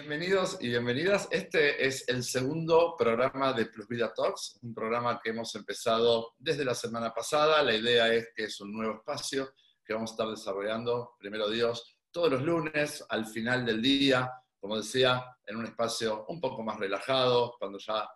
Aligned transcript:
Bienvenidos 0.00 0.56
y 0.62 0.68
bienvenidas. 0.68 1.28
Este 1.30 1.86
es 1.86 2.08
el 2.08 2.24
segundo 2.24 2.96
programa 2.96 3.52
de 3.52 3.66
Plus 3.66 3.86
Vida 3.86 4.10
Talks, 4.14 4.58
un 4.62 4.72
programa 4.72 5.20
que 5.22 5.28
hemos 5.28 5.54
empezado 5.54 6.32
desde 6.38 6.64
la 6.64 6.74
semana 6.74 7.12
pasada. 7.12 7.62
La 7.62 7.74
idea 7.74 8.08
es 8.08 8.30
que 8.34 8.44
es 8.44 8.58
un 8.62 8.72
nuevo 8.72 8.94
espacio 8.94 9.52
que 9.84 9.92
vamos 9.92 10.12
a 10.12 10.14
estar 10.14 10.28
desarrollando, 10.28 11.16
primero 11.18 11.50
Dios, 11.50 11.98
todos 12.10 12.30
los 12.30 12.42
lunes 12.42 13.04
al 13.10 13.26
final 13.26 13.66
del 13.66 13.82
día, 13.82 14.32
como 14.58 14.78
decía, 14.78 15.22
en 15.46 15.56
un 15.56 15.66
espacio 15.66 16.24
un 16.28 16.40
poco 16.40 16.62
más 16.62 16.78
relajado, 16.78 17.54
cuando 17.58 17.78
ya 17.78 18.08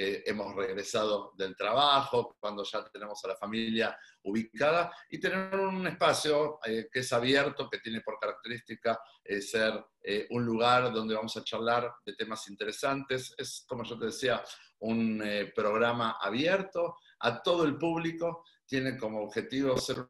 eh, 0.00 0.22
hemos 0.26 0.54
regresado 0.54 1.32
del 1.36 1.56
trabajo, 1.56 2.36
cuando 2.38 2.62
ya 2.62 2.88
tenemos 2.88 3.20
a 3.24 3.28
la 3.28 3.36
familia 3.36 3.98
ubicada, 4.22 4.94
y 5.10 5.18
tener 5.18 5.52
un 5.58 5.88
espacio 5.88 6.60
eh, 6.64 6.86
que 6.88 7.00
es 7.00 7.12
abierto, 7.12 7.68
que 7.68 7.80
tiene 7.80 8.00
por 8.02 8.16
característica 8.20 8.96
eh, 9.24 9.40
ser 9.40 9.84
un 10.30 10.44
lugar 10.44 10.92
donde 10.92 11.16
vamos 11.16 11.36
a 11.36 11.42
charlar 11.42 11.92
de 12.06 12.14
temas 12.14 12.48
interesantes. 12.48 13.34
Es, 13.36 13.64
como 13.68 13.82
yo 13.82 13.98
te 13.98 14.06
decía, 14.06 14.40
un 14.78 15.20
programa 15.52 16.16
abierto 16.20 16.96
a 17.18 17.42
todo 17.42 17.64
el 17.64 17.76
público, 17.76 18.44
tiene 18.66 18.96
como 18.96 19.24
objetivo 19.24 19.76
ser 19.78 20.06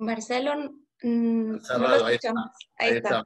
Marcelo, 0.00 0.56
no 1.04 1.60
ahí 2.78 2.96
está 2.96 3.24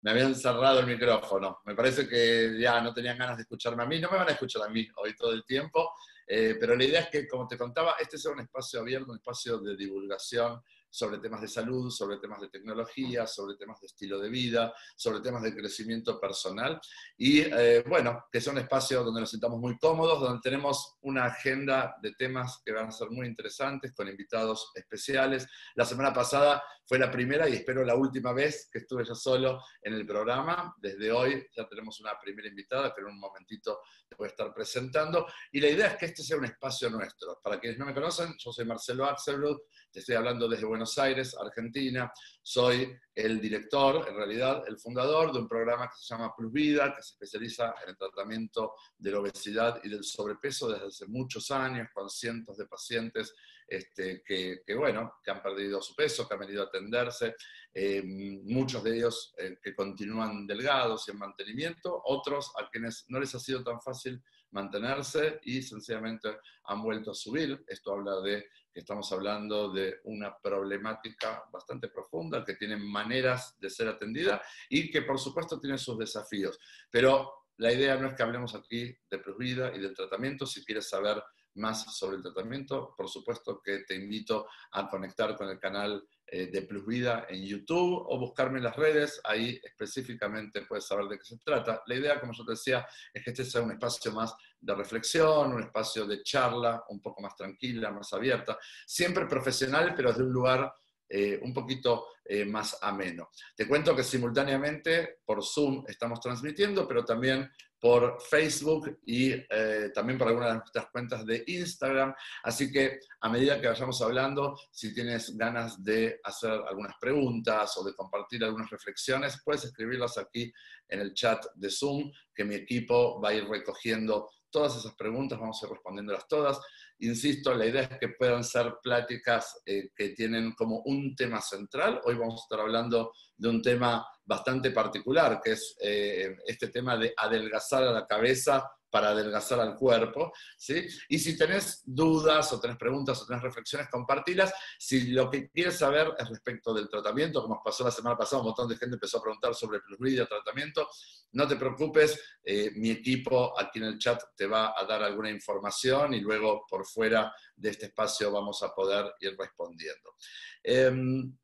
me 0.00 0.10
habían 0.10 0.34
cerrado 0.34 0.80
el 0.80 0.86
micrófono. 0.86 1.60
Me 1.64 1.74
parece 1.74 2.08
que 2.08 2.56
ya 2.58 2.80
no 2.80 2.92
tenían 2.94 3.18
ganas 3.18 3.36
de 3.36 3.42
escucharme 3.42 3.82
a 3.82 3.86
mí. 3.86 4.00
No 4.00 4.10
me 4.10 4.18
van 4.18 4.28
a 4.28 4.32
escuchar 4.32 4.62
a 4.62 4.68
mí 4.68 4.86
hoy 4.96 5.14
todo 5.16 5.32
el 5.32 5.44
tiempo, 5.44 5.92
eh, 6.26 6.56
pero 6.60 6.76
la 6.76 6.84
idea 6.84 7.00
es 7.00 7.08
que, 7.08 7.26
como 7.26 7.46
te 7.48 7.58
contaba, 7.58 7.94
este 7.98 8.18
sea 8.18 8.32
un 8.32 8.40
espacio 8.40 8.80
abierto, 8.80 9.10
un 9.10 9.16
espacio 9.16 9.58
de 9.58 9.76
divulgación 9.76 10.62
sobre 10.90 11.18
temas 11.18 11.40
de 11.40 11.48
salud, 11.48 11.90
sobre 11.90 12.18
temas 12.18 12.40
de 12.40 12.48
tecnología, 12.48 13.26
sobre 13.26 13.56
temas 13.56 13.80
de 13.80 13.86
estilo 13.86 14.18
de 14.18 14.28
vida, 14.28 14.72
sobre 14.96 15.20
temas 15.20 15.42
de 15.42 15.54
crecimiento 15.54 16.20
personal. 16.20 16.80
Y 17.16 17.40
eh, 17.40 17.84
bueno, 17.86 18.26
que 18.30 18.40
sea 18.40 18.52
un 18.52 18.58
espacio 18.58 19.04
donde 19.04 19.20
nos 19.20 19.30
sintamos 19.30 19.60
muy 19.60 19.78
cómodos, 19.78 20.20
donde 20.20 20.40
tenemos 20.42 20.96
una 21.02 21.26
agenda 21.26 21.96
de 22.02 22.12
temas 22.12 22.60
que 22.64 22.72
van 22.72 22.88
a 22.88 22.92
ser 22.92 23.10
muy 23.10 23.26
interesantes, 23.26 23.92
con 23.92 24.08
invitados 24.08 24.70
especiales. 24.74 25.46
La 25.74 25.84
semana 25.84 26.12
pasada 26.12 26.62
fue 26.86 26.98
la 26.98 27.10
primera 27.10 27.48
y 27.48 27.54
espero 27.54 27.84
la 27.84 27.94
última 27.94 28.32
vez 28.32 28.68
que 28.72 28.78
estuve 28.78 29.04
yo 29.04 29.14
solo 29.14 29.62
en 29.82 29.92
el 29.92 30.06
programa. 30.06 30.74
Desde 30.78 31.12
hoy 31.12 31.46
ya 31.54 31.68
tenemos 31.68 32.00
una 32.00 32.18
primera 32.18 32.48
invitada, 32.48 32.94
pero 32.94 33.08
en 33.08 33.14
un 33.14 33.20
momentito 33.20 33.80
te 34.08 34.16
voy 34.16 34.26
a 34.26 34.30
estar 34.30 34.54
presentando. 34.54 35.26
Y 35.52 35.60
la 35.60 35.68
idea 35.68 35.88
es 35.88 35.96
que 35.96 36.06
este 36.06 36.22
sea 36.22 36.38
un 36.38 36.46
espacio 36.46 36.88
nuestro. 36.88 37.38
Para 37.42 37.60
quienes 37.60 37.78
no 37.78 37.84
me 37.84 37.92
conocen, 37.92 38.34
yo 38.38 38.52
soy 38.52 38.64
Marcelo 38.64 39.04
Axelrod, 39.04 39.58
estoy 39.98 40.16
hablando 40.16 40.48
desde 40.48 40.64
Buenos 40.64 40.96
Aires, 40.98 41.36
Argentina. 41.36 42.12
Soy 42.42 42.96
el 43.14 43.40
director, 43.40 44.06
en 44.08 44.16
realidad 44.16 44.62
el 44.66 44.78
fundador 44.78 45.32
de 45.32 45.40
un 45.40 45.48
programa 45.48 45.88
que 45.88 45.96
se 45.98 46.14
llama 46.14 46.34
Plus 46.36 46.52
Vida, 46.52 46.94
que 46.94 47.02
se 47.02 47.12
especializa 47.12 47.74
en 47.82 47.90
el 47.90 47.96
tratamiento 47.96 48.74
de 48.96 49.10
la 49.10 49.20
obesidad 49.20 49.80
y 49.82 49.88
del 49.88 50.04
sobrepeso 50.04 50.70
desde 50.70 50.86
hace 50.86 51.06
muchos 51.06 51.50
años, 51.50 51.88
con 51.92 52.08
cientos 52.08 52.56
de 52.56 52.66
pacientes 52.66 53.34
este, 53.66 54.22
que, 54.24 54.74
bueno, 54.74 55.14
que 55.22 55.30
han 55.30 55.42
perdido 55.42 55.82
su 55.82 55.94
peso, 55.94 56.26
que 56.26 56.34
han 56.34 56.40
venido 56.40 56.62
a 56.62 56.66
atenderse, 56.66 57.34
eh, 57.74 58.02
muchos 58.04 58.82
de 58.82 58.96
ellos 58.96 59.34
eh, 59.36 59.58
que 59.62 59.74
continúan 59.74 60.46
delgados 60.46 61.06
y 61.06 61.10
en 61.10 61.18
mantenimiento, 61.18 62.00
otros 62.06 62.52
a 62.56 62.68
quienes 62.70 63.04
no 63.08 63.20
les 63.20 63.34
ha 63.34 63.38
sido 63.38 63.62
tan 63.62 63.80
fácil 63.80 64.22
mantenerse 64.50 65.40
y 65.42 65.60
sencillamente 65.62 66.38
han 66.64 66.82
vuelto 66.82 67.10
a 67.10 67.14
subir. 67.14 67.62
Esto 67.66 67.92
habla 67.92 68.20
de 68.20 68.46
estamos 68.80 69.10
hablando 69.12 69.70
de 69.70 70.00
una 70.04 70.36
problemática 70.38 71.44
bastante 71.52 71.88
profunda, 71.88 72.44
que 72.44 72.54
tiene 72.54 72.76
maneras 72.76 73.58
de 73.58 73.70
ser 73.70 73.88
atendida 73.88 74.42
y 74.68 74.90
que 74.90 75.02
por 75.02 75.18
supuesto 75.18 75.60
tiene 75.60 75.78
sus 75.78 75.98
desafíos. 75.98 76.58
Pero 76.90 77.46
la 77.56 77.72
idea 77.72 77.96
no 77.96 78.08
es 78.08 78.14
que 78.14 78.22
hablemos 78.22 78.54
aquí 78.54 78.96
de 79.10 79.22
vida 79.38 79.74
y 79.74 79.80
del 79.80 79.94
tratamiento. 79.94 80.46
Si 80.46 80.64
quieres 80.64 80.88
saber 80.88 81.22
más 81.54 81.96
sobre 81.96 82.16
el 82.16 82.22
tratamiento, 82.22 82.94
por 82.96 83.08
supuesto 83.08 83.60
que 83.62 83.80
te 83.80 83.96
invito 83.96 84.46
a 84.72 84.88
conectar 84.88 85.36
con 85.36 85.48
el 85.48 85.58
canal 85.58 86.08
de 86.30 86.62
Plus 86.62 86.86
Vida 86.86 87.26
en 87.28 87.44
YouTube 87.44 88.04
o 88.06 88.18
buscarme 88.18 88.58
en 88.58 88.64
las 88.64 88.76
redes, 88.76 89.20
ahí 89.24 89.60
específicamente 89.62 90.62
puedes 90.62 90.86
saber 90.86 91.06
de 91.06 91.18
qué 91.18 91.24
se 91.24 91.38
trata. 91.38 91.82
La 91.86 91.94
idea, 91.94 92.20
como 92.20 92.32
yo 92.32 92.44
te 92.44 92.52
decía, 92.52 92.86
es 93.12 93.24
que 93.24 93.30
este 93.30 93.44
sea 93.44 93.62
un 93.62 93.72
espacio 93.72 94.12
más 94.12 94.34
de 94.60 94.74
reflexión, 94.74 95.52
un 95.52 95.62
espacio 95.62 96.06
de 96.06 96.22
charla 96.22 96.84
un 96.88 97.00
poco 97.00 97.22
más 97.22 97.34
tranquila, 97.34 97.90
más 97.90 98.12
abierta, 98.12 98.58
siempre 98.86 99.26
profesional, 99.26 99.94
pero 99.94 100.10
desde 100.10 100.24
un 100.24 100.32
lugar 100.32 100.72
eh, 101.08 101.40
un 101.42 101.52
poquito 101.54 102.06
eh, 102.24 102.44
más 102.44 102.78
ameno. 102.82 103.30
Te 103.56 103.66
cuento 103.66 103.96
que 103.96 104.04
simultáneamente 104.04 105.18
por 105.24 105.42
Zoom 105.42 105.84
estamos 105.88 106.20
transmitiendo, 106.20 106.86
pero 106.86 107.04
también 107.04 107.50
por 107.80 108.20
Facebook 108.20 108.98
y 109.06 109.30
eh, 109.30 109.90
también 109.94 110.18
por 110.18 110.28
algunas 110.28 110.50
de 110.50 110.58
nuestras 110.58 110.90
cuentas 110.90 111.24
de 111.24 111.44
Instagram. 111.46 112.14
Así 112.42 112.70
que 112.70 112.98
a 113.20 113.28
medida 113.28 113.60
que 113.60 113.68
vayamos 113.68 114.02
hablando, 114.02 114.58
si 114.70 114.92
tienes 114.92 115.36
ganas 115.36 115.82
de 115.82 116.20
hacer 116.24 116.50
algunas 116.50 116.96
preguntas 117.00 117.76
o 117.78 117.84
de 117.84 117.94
compartir 117.94 118.44
algunas 118.44 118.70
reflexiones, 118.70 119.40
puedes 119.44 119.64
escribirlas 119.64 120.18
aquí 120.18 120.52
en 120.88 121.00
el 121.00 121.14
chat 121.14 121.44
de 121.54 121.70
Zoom, 121.70 122.10
que 122.34 122.44
mi 122.44 122.56
equipo 122.56 123.20
va 123.20 123.30
a 123.30 123.34
ir 123.34 123.48
recogiendo 123.48 124.28
todas 124.50 124.76
esas 124.76 124.94
preguntas, 124.94 125.38
vamos 125.38 125.62
a 125.62 125.66
ir 125.66 125.72
respondiéndolas 125.72 126.26
todas. 126.28 126.60
Insisto, 127.00 127.54
la 127.54 127.66
idea 127.66 127.82
es 127.82 127.98
que 127.98 128.08
puedan 128.08 128.42
ser 128.42 128.74
pláticas 128.82 129.60
eh, 129.64 129.90
que 129.94 130.10
tienen 130.10 130.52
como 130.52 130.80
un 130.84 131.14
tema 131.14 131.40
central. 131.40 132.00
Hoy 132.04 132.14
vamos 132.14 132.40
a 132.40 132.44
estar 132.44 132.60
hablando 132.60 133.12
de 133.36 133.48
un 133.48 133.62
tema 133.62 134.06
bastante 134.24 134.70
particular, 134.70 135.40
que 135.42 135.52
es 135.52 135.76
eh, 135.80 136.36
este 136.46 136.68
tema 136.68 136.96
de 136.96 137.14
adelgazar 137.16 137.84
a 137.84 137.92
la 137.92 138.06
cabeza 138.06 138.68
para 138.90 139.10
adelgazar 139.10 139.60
al 139.60 139.76
cuerpo, 139.76 140.32
¿sí? 140.56 140.86
Y 141.08 141.18
si 141.18 141.36
tenés 141.36 141.82
dudas 141.84 142.52
o 142.52 142.60
tenés 142.60 142.76
preguntas 142.76 143.20
o 143.20 143.26
tenés 143.26 143.42
reflexiones, 143.42 143.88
compartilas. 143.90 144.52
Si 144.78 145.08
lo 145.08 145.30
que 145.30 145.50
quieres 145.50 145.76
saber 145.76 146.14
es 146.18 146.28
respecto 146.28 146.72
del 146.72 146.88
tratamiento, 146.88 147.42
como 147.42 147.62
pasó 147.62 147.84
la 147.84 147.90
semana 147.90 148.16
pasada, 148.16 148.40
un 148.40 148.48
montón 148.48 148.68
de 148.68 148.76
gente 148.76 148.94
empezó 148.96 149.18
a 149.18 149.22
preguntar 149.22 149.54
sobre 149.54 149.78
el 149.78 150.28
tratamiento, 150.28 150.88
no 151.32 151.46
te 151.46 151.56
preocupes, 151.56 152.20
eh, 152.42 152.70
mi 152.76 152.90
equipo 152.90 153.58
aquí 153.58 153.78
en 153.78 153.86
el 153.86 153.98
chat 153.98 154.22
te 154.34 154.46
va 154.46 154.74
a 154.76 154.84
dar 154.84 155.02
alguna 155.02 155.30
información 155.30 156.14
y 156.14 156.20
luego 156.20 156.64
por 156.68 156.86
fuera 156.86 157.32
de 157.54 157.70
este 157.70 157.86
espacio 157.86 158.32
vamos 158.32 158.62
a 158.62 158.74
poder 158.74 159.12
ir 159.20 159.36
respondiendo. 159.38 160.14
Em, 160.62 161.36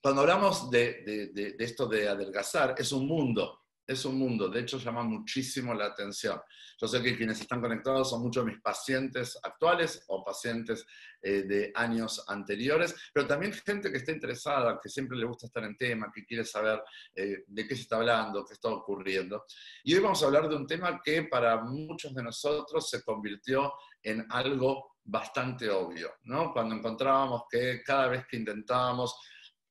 cuando 0.00 0.22
hablamos 0.22 0.70
de 0.70 1.56
esto 1.58 1.86
de 1.86 2.08
adelgazar, 2.08 2.74
es 2.76 2.90
un 2.92 3.06
mundo, 3.06 3.61
es 3.86 4.04
un 4.04 4.18
mundo, 4.18 4.48
de 4.48 4.60
hecho 4.60 4.78
llama 4.78 5.02
muchísimo 5.02 5.74
la 5.74 5.86
atención. 5.86 6.40
Yo 6.80 6.88
sé 6.88 7.02
que 7.02 7.16
quienes 7.16 7.40
están 7.40 7.60
conectados 7.60 8.10
son 8.10 8.22
muchos 8.22 8.44
de 8.44 8.52
mis 8.52 8.60
pacientes 8.60 9.38
actuales 9.42 10.04
o 10.08 10.24
pacientes 10.24 10.84
eh, 11.20 11.42
de 11.42 11.72
años 11.74 12.24
anteriores, 12.28 12.94
pero 13.12 13.26
también 13.26 13.52
gente 13.52 13.90
que 13.90 13.98
está 13.98 14.12
interesada, 14.12 14.78
que 14.82 14.88
siempre 14.88 15.16
le 15.16 15.26
gusta 15.26 15.46
estar 15.46 15.64
en 15.64 15.76
tema, 15.76 16.10
que 16.14 16.24
quiere 16.24 16.44
saber 16.44 16.82
eh, 17.14 17.44
de 17.46 17.68
qué 17.68 17.74
se 17.74 17.82
está 17.82 17.96
hablando, 17.96 18.44
qué 18.44 18.54
está 18.54 18.68
ocurriendo. 18.68 19.44
Y 19.84 19.94
hoy 19.94 20.00
vamos 20.00 20.22
a 20.22 20.26
hablar 20.26 20.48
de 20.48 20.56
un 20.56 20.66
tema 20.66 21.00
que 21.02 21.24
para 21.24 21.62
muchos 21.62 22.14
de 22.14 22.22
nosotros 22.22 22.88
se 22.88 23.02
convirtió 23.02 23.72
en 24.02 24.26
algo 24.30 24.96
bastante 25.04 25.68
obvio, 25.70 26.14
¿no? 26.24 26.52
Cuando 26.52 26.76
encontrábamos 26.76 27.42
que 27.50 27.82
cada 27.84 28.08
vez 28.08 28.26
que 28.28 28.36
intentábamos 28.36 29.16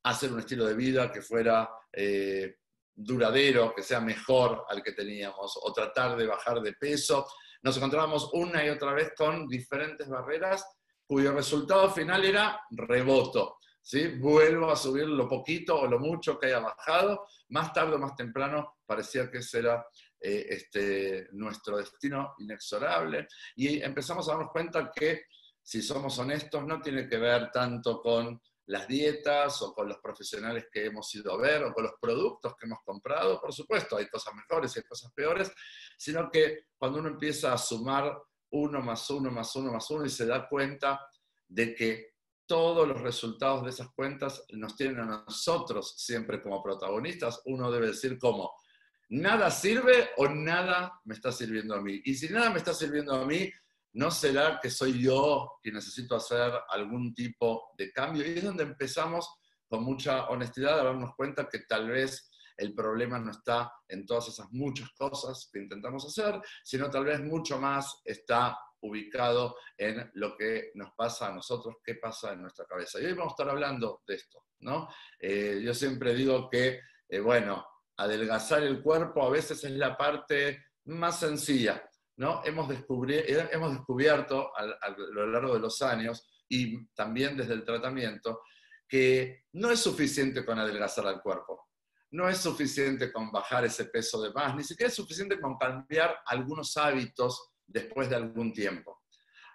hacer 0.03 0.31
un 0.31 0.39
estilo 0.39 0.65
de 0.65 0.75
vida 0.75 1.11
que 1.11 1.21
fuera... 1.21 1.69
Eh, 1.93 2.57
duradero, 2.93 3.73
que 3.75 3.83
sea 3.83 3.99
mejor 3.99 4.65
al 4.69 4.83
que 4.83 4.91
teníamos, 4.91 5.57
o 5.61 5.73
tratar 5.73 6.15
de 6.17 6.27
bajar 6.27 6.61
de 6.61 6.73
peso, 6.73 7.27
nos 7.63 7.77
encontrábamos 7.77 8.29
una 8.33 8.65
y 8.65 8.69
otra 8.69 8.93
vez 8.93 9.13
con 9.15 9.47
diferentes 9.47 10.09
barreras 10.09 10.65
cuyo 11.05 11.33
resultado 11.33 11.89
final 11.89 12.23
era 12.25 12.61
reboto. 12.71 13.57
¿sí? 13.81 14.07
Vuelvo 14.19 14.71
a 14.71 14.75
subir 14.75 15.07
lo 15.07 15.27
poquito 15.27 15.79
o 15.79 15.87
lo 15.87 15.99
mucho 15.99 16.39
que 16.39 16.47
haya 16.47 16.59
bajado, 16.59 17.27
más 17.49 17.73
tarde 17.73 17.95
o 17.95 17.99
más 17.99 18.15
temprano 18.15 18.77
parecía 18.85 19.29
que 19.29 19.39
ese 19.39 19.59
era 19.59 19.85
eh, 20.19 20.45
este, 20.49 21.27
nuestro 21.33 21.77
destino 21.77 22.35
inexorable. 22.39 23.27
Y 23.55 23.81
empezamos 23.81 24.27
a 24.27 24.33
darnos 24.33 24.51
cuenta 24.51 24.91
que, 24.95 25.25
si 25.61 25.81
somos 25.81 26.17
honestos, 26.17 26.65
no 26.65 26.81
tiene 26.81 27.07
que 27.07 27.17
ver 27.17 27.51
tanto 27.51 28.01
con 28.01 28.41
las 28.71 28.87
dietas 28.87 29.61
o 29.61 29.73
con 29.73 29.89
los 29.89 29.97
profesionales 29.97 30.67
que 30.71 30.85
hemos 30.85 31.13
ido 31.13 31.33
a 31.33 31.37
ver 31.37 31.61
o 31.63 31.73
con 31.73 31.83
los 31.83 31.93
productos 31.99 32.55
que 32.55 32.65
hemos 32.65 32.79
comprado. 32.85 33.39
Por 33.39 33.53
supuesto, 33.53 33.97
hay 33.97 34.07
cosas 34.07 34.33
mejores 34.33 34.73
y 34.73 34.79
hay 34.79 34.85
cosas 34.85 35.11
peores, 35.13 35.51
sino 35.97 36.31
que 36.31 36.67
cuando 36.77 36.99
uno 36.99 37.09
empieza 37.09 37.51
a 37.51 37.57
sumar 37.57 38.17
uno 38.51 38.81
más 38.81 39.09
uno 39.09 39.29
más 39.29 39.53
uno 39.57 39.73
más 39.73 39.89
uno 39.91 40.05
y 40.05 40.09
se 40.09 40.25
da 40.25 40.47
cuenta 40.47 41.05
de 41.49 41.75
que 41.75 42.13
todos 42.45 42.87
los 42.87 43.01
resultados 43.01 43.63
de 43.63 43.71
esas 43.71 43.91
cuentas 43.93 44.45
nos 44.51 44.75
tienen 44.77 44.99
a 44.99 45.23
nosotros 45.27 45.93
siempre 45.97 46.41
como 46.41 46.63
protagonistas, 46.63 47.41
uno 47.45 47.71
debe 47.71 47.87
decir 47.87 48.17
como, 48.17 48.53
nada 49.09 49.51
sirve 49.51 50.11
o 50.17 50.29
nada 50.29 50.99
me 51.03 51.13
está 51.13 51.31
sirviendo 51.31 51.75
a 51.75 51.81
mí. 51.81 52.01
Y 52.05 52.15
si 52.15 52.29
nada 52.29 52.49
me 52.49 52.57
está 52.57 52.73
sirviendo 52.73 53.13
a 53.13 53.25
mí, 53.25 53.51
¿No 53.93 54.09
será 54.09 54.59
que 54.61 54.69
soy 54.69 55.01
yo 55.01 55.59
que 55.61 55.71
necesito 55.71 56.15
hacer 56.15 56.51
algún 56.69 57.13
tipo 57.13 57.71
de 57.77 57.91
cambio? 57.91 58.25
Y 58.25 58.37
es 58.37 58.43
donde 58.43 58.63
empezamos 58.63 59.29
con 59.67 59.83
mucha 59.83 60.27
honestidad 60.29 60.79
a 60.79 60.83
darnos 60.83 61.15
cuenta 61.15 61.47
que 61.49 61.59
tal 61.59 61.89
vez 61.89 62.29
el 62.57 62.73
problema 62.73 63.19
no 63.19 63.31
está 63.31 63.73
en 63.87 64.05
todas 64.05 64.27
esas 64.29 64.47
muchas 64.51 64.89
cosas 64.91 65.49
que 65.51 65.59
intentamos 65.59 66.05
hacer, 66.05 66.39
sino 66.63 66.89
tal 66.89 67.05
vez 67.05 67.19
mucho 67.19 67.59
más 67.59 68.01
está 68.05 68.57
ubicado 68.81 69.55
en 69.77 70.09
lo 70.15 70.35
que 70.35 70.71
nos 70.75 70.91
pasa 70.93 71.27
a 71.27 71.33
nosotros, 71.33 71.75
qué 71.83 71.95
pasa 71.95 72.33
en 72.33 72.41
nuestra 72.41 72.65
cabeza. 72.65 72.99
Y 72.99 73.05
hoy 73.05 73.13
vamos 73.13 73.33
a 73.33 73.35
estar 73.35 73.49
hablando 73.49 74.01
de 74.07 74.15
esto, 74.15 74.45
¿no? 74.59 74.87
Eh, 75.19 75.61
yo 75.63 75.73
siempre 75.73 76.13
digo 76.13 76.49
que, 76.49 76.79
eh, 77.07 77.19
bueno, 77.19 77.65
adelgazar 77.97 78.63
el 78.63 78.81
cuerpo 78.81 79.23
a 79.23 79.29
veces 79.29 79.63
es 79.63 79.71
la 79.71 79.95
parte 79.95 80.65
más 80.85 81.19
sencilla, 81.19 81.83
¿no? 82.21 82.41
Hemos, 82.45 82.69
hemos 82.69 83.73
descubierto 83.73 84.51
a, 84.55 84.61
a 84.81 84.89
lo 84.91 85.27
largo 85.27 85.55
de 85.55 85.59
los 85.59 85.81
años 85.81 86.43
y 86.47 86.85
también 86.93 87.35
desde 87.35 87.53
el 87.53 87.65
tratamiento 87.65 88.41
que 88.87 89.45
no 89.53 89.71
es 89.71 89.79
suficiente 89.79 90.45
con 90.45 90.59
adelgazar 90.59 91.07
al 91.07 91.21
cuerpo 91.21 91.71
no 92.11 92.27
es 92.27 92.39
suficiente 92.39 93.11
con 93.11 93.31
bajar 93.31 93.65
ese 93.65 93.85
peso 93.85 94.21
de 94.21 94.31
más, 94.33 94.55
ni 94.55 94.63
siquiera 94.63 94.89
es 94.89 94.95
suficiente 94.95 95.39
con 95.39 95.57
cambiar 95.57 96.19
algunos 96.25 96.75
hábitos 96.77 97.51
después 97.65 98.09
de 98.09 98.17
algún 98.17 98.53
tiempo. 98.53 99.03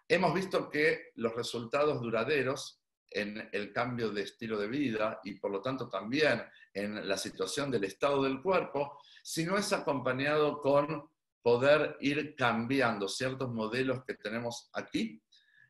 Hemos 0.09 0.33
visto 0.35 0.71
que 0.71 1.11
los 1.17 1.35
resultados 1.35 2.01
duraderos 2.01 2.81
en 3.11 3.49
el 3.53 3.73
cambio 3.73 4.11
de 4.11 4.23
estilo 4.23 4.59
de 4.59 4.69
vida 4.69 5.21
y 5.23 5.39
por 5.39 5.51
lo 5.51 5.61
tanto 5.61 5.89
también 5.89 6.43
en 6.73 7.07
la 7.07 7.19
situación 7.19 7.71
del 7.71 7.85
estado 7.85 8.23
del 8.23 8.41
cuerpo, 8.41 8.99
si 9.23 9.45
no 9.45 9.59
es 9.59 9.73
acompañado 9.73 10.61
con 10.61 11.09
poder 11.47 11.97
ir 12.01 12.35
cambiando 12.35 13.07
ciertos 13.07 13.49
modelos 13.53 14.03
que 14.05 14.15
tenemos 14.15 14.69
aquí, 14.73 15.23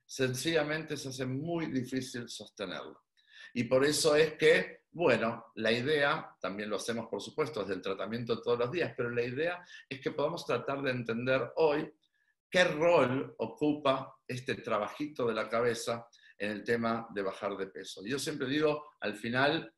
sencillamente 0.07 0.97
se 0.97 1.11
hace 1.11 1.27
muy 1.27 1.67
difícil 1.67 2.31
sostenerlo. 2.31 3.05
Y 3.53 3.65
por 3.65 3.85
eso 3.85 4.17
es 4.17 4.39
que 4.39 4.87
bueno, 4.91 5.53
la 5.57 5.71
idea, 5.71 6.35
también 6.41 6.71
lo 6.71 6.77
hacemos 6.77 7.09
por 7.09 7.21
supuesto 7.21 7.61
desde 7.61 7.75
el 7.75 7.83
tratamiento 7.83 8.41
todos 8.41 8.59
los 8.59 8.73
días, 8.73 8.95
pero 8.97 9.11
la 9.11 9.23
idea 9.23 9.63
es 9.87 10.01
que 10.01 10.13
podamos 10.13 10.47
tratar 10.47 10.81
de 10.81 10.93
entender 10.93 11.53
hoy 11.57 11.93
qué 12.49 12.65
rol 12.65 13.35
ocupa 13.37 14.17
este 14.27 14.55
trabajito 14.55 15.27
de 15.27 15.35
la 15.35 15.47
cabeza 15.51 16.09
en 16.39 16.53
el 16.53 16.65
tema 16.65 17.07
de 17.11 17.21
bajar 17.21 17.55
de 17.55 17.67
peso. 17.67 18.01
Yo 18.07 18.19
siempre 18.19 18.49
digo, 18.49 18.83
al 19.01 19.15
final, 19.15 19.71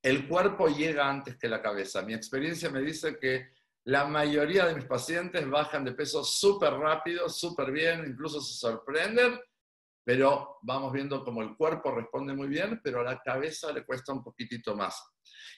el 0.00 0.26
cuerpo 0.26 0.68
llega 0.68 1.06
antes 1.06 1.36
que 1.36 1.50
la 1.50 1.60
cabeza. 1.60 2.00
Mi 2.00 2.14
experiencia 2.14 2.70
me 2.70 2.80
dice 2.80 3.18
que 3.18 3.50
la 3.84 4.06
mayoría 4.06 4.66
de 4.66 4.74
mis 4.74 4.86
pacientes 4.86 5.48
bajan 5.48 5.84
de 5.84 5.92
peso 5.92 6.24
súper 6.24 6.72
rápido, 6.74 7.28
súper 7.28 7.70
bien, 7.70 8.04
incluso 8.06 8.40
se 8.40 8.54
sorprenden 8.54 9.38
pero 10.04 10.58
vamos 10.62 10.92
viendo 10.92 11.24
cómo 11.24 11.40
el 11.40 11.56
cuerpo 11.56 11.90
responde 11.90 12.34
muy 12.34 12.46
bien, 12.46 12.80
pero 12.84 13.00
a 13.00 13.04
la 13.04 13.20
cabeza 13.20 13.72
le 13.72 13.84
cuesta 13.84 14.12
un 14.12 14.22
poquitito 14.22 14.76
más. 14.76 15.02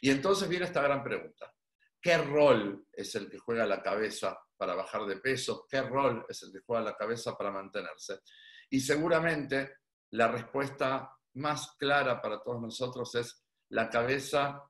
Y 0.01 0.11
entonces 0.11 0.49
viene 0.49 0.67
esta 0.67 0.83
gran 0.83 1.03
pregunta. 1.03 1.53
¿Qué 2.01 2.17
rol 2.19 2.87
es 2.93 3.13
el 3.17 3.29
que 3.29 3.39
juega 3.39 3.67
la 3.67 3.83
cabeza 3.83 4.39
para 4.57 4.77
bajar 4.77 5.05
de 5.07 5.17
peso? 5.17 5.67
¿Qué 5.69 5.83
rol 5.83 6.25
es 6.29 6.45
el 6.45 6.53
que 6.53 6.61
juega 6.65 6.85
la 6.85 6.97
cabeza 6.97 7.37
para 7.37 7.51
mantenerse? 7.51 8.21
Y 8.71 8.79
seguramente 8.79 9.79
la 10.13 10.29
respuesta 10.29 11.11
más 11.35 11.73
clara 11.77 12.23
para 12.23 12.41
todos 12.41 12.63
nosotros 12.63 13.13
es 13.17 13.45
la 13.71 13.91
cabeza 13.91 14.63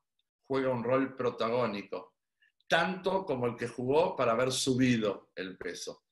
juega 0.46 0.70
un 0.70 0.82
rol 0.82 1.14
protagónico, 1.14 2.14
tanto 2.68 3.24
como 3.24 3.46
el 3.46 3.56
que 3.56 3.68
jugó 3.68 4.16
para 4.16 4.32
haber 4.32 4.52
subido 4.52 5.30
el 5.34 5.56
peso 5.56 6.06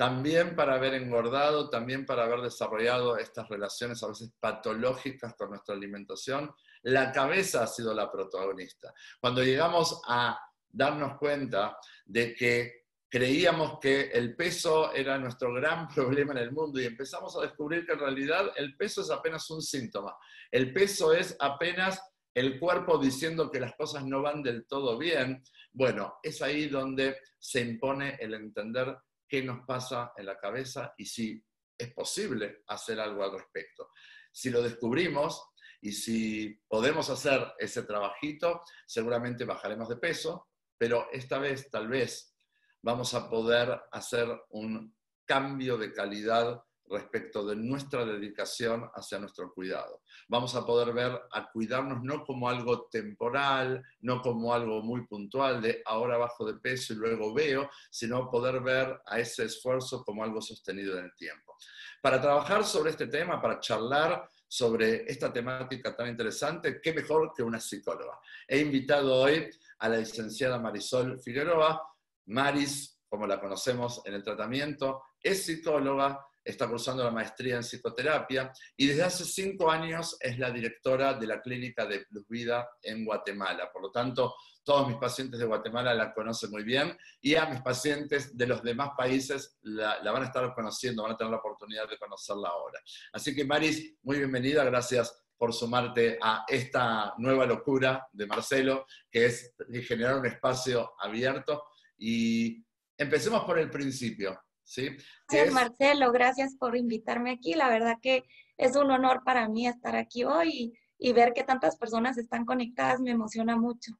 también 0.00 0.56
para 0.56 0.76
haber 0.76 0.94
engordado, 0.94 1.68
también 1.68 2.06
para 2.06 2.24
haber 2.24 2.40
desarrollado 2.40 3.18
estas 3.18 3.46
relaciones 3.50 4.02
a 4.02 4.08
veces 4.08 4.32
patológicas 4.40 5.34
con 5.34 5.50
nuestra 5.50 5.74
alimentación, 5.74 6.50
la 6.84 7.12
cabeza 7.12 7.64
ha 7.64 7.66
sido 7.66 7.92
la 7.92 8.10
protagonista. 8.10 8.94
Cuando 9.20 9.44
llegamos 9.44 10.00
a 10.08 10.40
darnos 10.70 11.18
cuenta 11.18 11.76
de 12.06 12.34
que 12.34 12.86
creíamos 13.10 13.78
que 13.78 14.04
el 14.12 14.34
peso 14.36 14.90
era 14.94 15.18
nuestro 15.18 15.52
gran 15.52 15.86
problema 15.94 16.32
en 16.32 16.38
el 16.38 16.52
mundo 16.52 16.80
y 16.80 16.86
empezamos 16.86 17.36
a 17.36 17.42
descubrir 17.42 17.84
que 17.84 17.92
en 17.92 17.98
realidad 17.98 18.52
el 18.56 18.78
peso 18.78 19.02
es 19.02 19.10
apenas 19.10 19.50
un 19.50 19.60
síntoma. 19.60 20.16
El 20.50 20.72
peso 20.72 21.12
es 21.12 21.36
apenas 21.38 22.00
el 22.34 22.58
cuerpo 22.58 22.98
diciendo 22.98 23.50
que 23.50 23.60
las 23.60 23.74
cosas 23.74 24.04
no 24.04 24.22
van 24.22 24.42
del 24.42 24.66
todo 24.66 24.96
bien. 24.98 25.42
Bueno, 25.72 26.18
es 26.22 26.42
ahí 26.42 26.68
donde 26.68 27.18
se 27.38 27.60
impone 27.60 28.16
el 28.20 28.34
entender 28.34 28.96
qué 29.28 29.42
nos 29.42 29.64
pasa 29.66 30.12
en 30.16 30.26
la 30.26 30.38
cabeza 30.38 30.94
y 30.96 31.06
si 31.06 31.42
es 31.76 31.92
posible 31.92 32.62
hacer 32.68 33.00
algo 33.00 33.24
al 33.24 33.32
respecto. 33.32 33.90
Si 34.32 34.50
lo 34.50 34.62
descubrimos 34.62 35.50
y 35.80 35.92
si 35.92 36.60
podemos 36.68 37.08
hacer 37.10 37.54
ese 37.58 37.82
trabajito, 37.84 38.62
seguramente 38.86 39.44
bajaremos 39.44 39.88
de 39.88 39.96
peso, 39.96 40.48
pero 40.76 41.08
esta 41.10 41.38
vez 41.38 41.70
tal 41.70 41.88
vez 41.88 42.36
vamos 42.82 43.14
a 43.14 43.28
poder 43.28 43.80
hacer 43.92 44.28
un 44.50 44.94
cambio 45.24 45.78
de 45.78 45.92
calidad 45.92 46.62
respecto 46.90 47.46
de 47.46 47.56
nuestra 47.56 48.04
dedicación 48.04 48.90
hacia 48.94 49.18
nuestro 49.18 49.52
cuidado. 49.52 50.02
Vamos 50.28 50.54
a 50.54 50.66
poder 50.66 50.92
ver 50.92 51.18
a 51.32 51.50
cuidarnos 51.50 52.02
no 52.02 52.24
como 52.24 52.48
algo 52.48 52.88
temporal, 52.90 53.82
no 54.00 54.20
como 54.20 54.52
algo 54.52 54.82
muy 54.82 55.06
puntual 55.06 55.62
de 55.62 55.82
ahora 55.86 56.18
bajo 56.18 56.44
de 56.44 56.58
peso 56.58 56.92
y 56.92 56.96
luego 56.96 57.32
veo, 57.32 57.70
sino 57.90 58.30
poder 58.30 58.60
ver 58.60 59.00
a 59.06 59.20
ese 59.20 59.44
esfuerzo 59.44 60.02
como 60.04 60.24
algo 60.24 60.42
sostenido 60.42 60.98
en 60.98 61.04
el 61.06 61.14
tiempo. 61.14 61.56
Para 62.02 62.20
trabajar 62.20 62.64
sobre 62.64 62.90
este 62.90 63.06
tema, 63.06 63.40
para 63.40 63.60
charlar 63.60 64.28
sobre 64.48 65.04
esta 65.10 65.32
temática 65.32 65.94
tan 65.94 66.08
interesante, 66.08 66.80
qué 66.80 66.92
mejor 66.92 67.32
que 67.34 67.42
una 67.42 67.60
psicóloga. 67.60 68.18
He 68.48 68.58
invitado 68.58 69.14
hoy 69.14 69.48
a 69.78 69.88
la 69.88 69.98
licenciada 69.98 70.58
Marisol 70.58 71.20
Figueroa. 71.20 71.80
Maris, 72.26 73.00
como 73.08 73.26
la 73.26 73.40
conocemos 73.40 74.02
en 74.04 74.14
el 74.14 74.24
tratamiento, 74.24 75.02
es 75.22 75.44
psicóloga, 75.44 76.26
está 76.50 76.68
cursando 76.68 77.04
la 77.04 77.10
maestría 77.10 77.56
en 77.56 77.62
psicoterapia 77.62 78.52
y 78.76 78.86
desde 78.86 79.02
hace 79.02 79.24
cinco 79.24 79.70
años 79.70 80.16
es 80.20 80.38
la 80.38 80.50
directora 80.50 81.14
de 81.14 81.26
la 81.26 81.40
clínica 81.40 81.86
de 81.86 82.06
Plus 82.06 82.26
Vida 82.28 82.68
en 82.82 83.04
Guatemala. 83.04 83.70
Por 83.72 83.82
lo 83.82 83.90
tanto, 83.90 84.34
todos 84.62 84.88
mis 84.88 84.98
pacientes 84.98 85.40
de 85.40 85.46
Guatemala 85.46 85.94
la 85.94 86.12
conocen 86.12 86.50
muy 86.50 86.62
bien 86.62 86.96
y 87.20 87.34
a 87.34 87.46
mis 87.46 87.60
pacientes 87.60 88.36
de 88.36 88.46
los 88.46 88.62
demás 88.62 88.90
países 88.96 89.58
la, 89.62 90.00
van 90.02 90.22
a 90.22 90.26
estar 90.26 90.54
conociendo, 90.54 91.02
van 91.02 91.12
a 91.12 91.16
tener 91.16 91.30
la 91.30 91.38
oportunidad 91.38 91.88
de 91.88 91.98
conocerla 91.98 92.48
ahora. 92.48 92.80
Así 93.12 93.34
que 93.34 93.44
Maris, 93.44 93.94
muy 94.02 94.18
bienvenida, 94.18 94.64
gracias 94.64 95.24
por 95.36 95.54
sumarte 95.54 96.18
a 96.20 96.44
esta 96.46 97.14
nueva 97.16 97.46
locura 97.46 98.06
de 98.12 98.26
Marcelo, 98.26 98.84
que 99.10 99.24
es 99.24 99.54
generar 99.86 100.18
un 100.18 100.26
espacio 100.26 100.92
abierto. 101.00 101.64
Y 101.96 102.62
empecemos 102.98 103.44
por 103.44 103.58
el 103.58 103.70
principio. 103.70 104.38
¿Sí? 104.70 104.88
Gracias, 105.28 105.52
Marcelo, 105.52 106.12
gracias 106.12 106.54
por 106.56 106.76
invitarme 106.76 107.32
aquí. 107.32 107.54
La 107.54 107.68
verdad 107.68 107.96
que 108.00 108.24
es 108.56 108.76
un 108.76 108.90
honor 108.90 109.22
para 109.24 109.48
mí 109.48 109.66
estar 109.66 109.96
aquí 109.96 110.22
hoy 110.22 110.72
y 110.96 111.12
ver 111.12 111.32
que 111.32 111.42
tantas 111.42 111.76
personas 111.76 112.18
están 112.18 112.44
conectadas 112.44 113.00
me 113.00 113.10
emociona 113.10 113.56
mucho. 113.56 113.98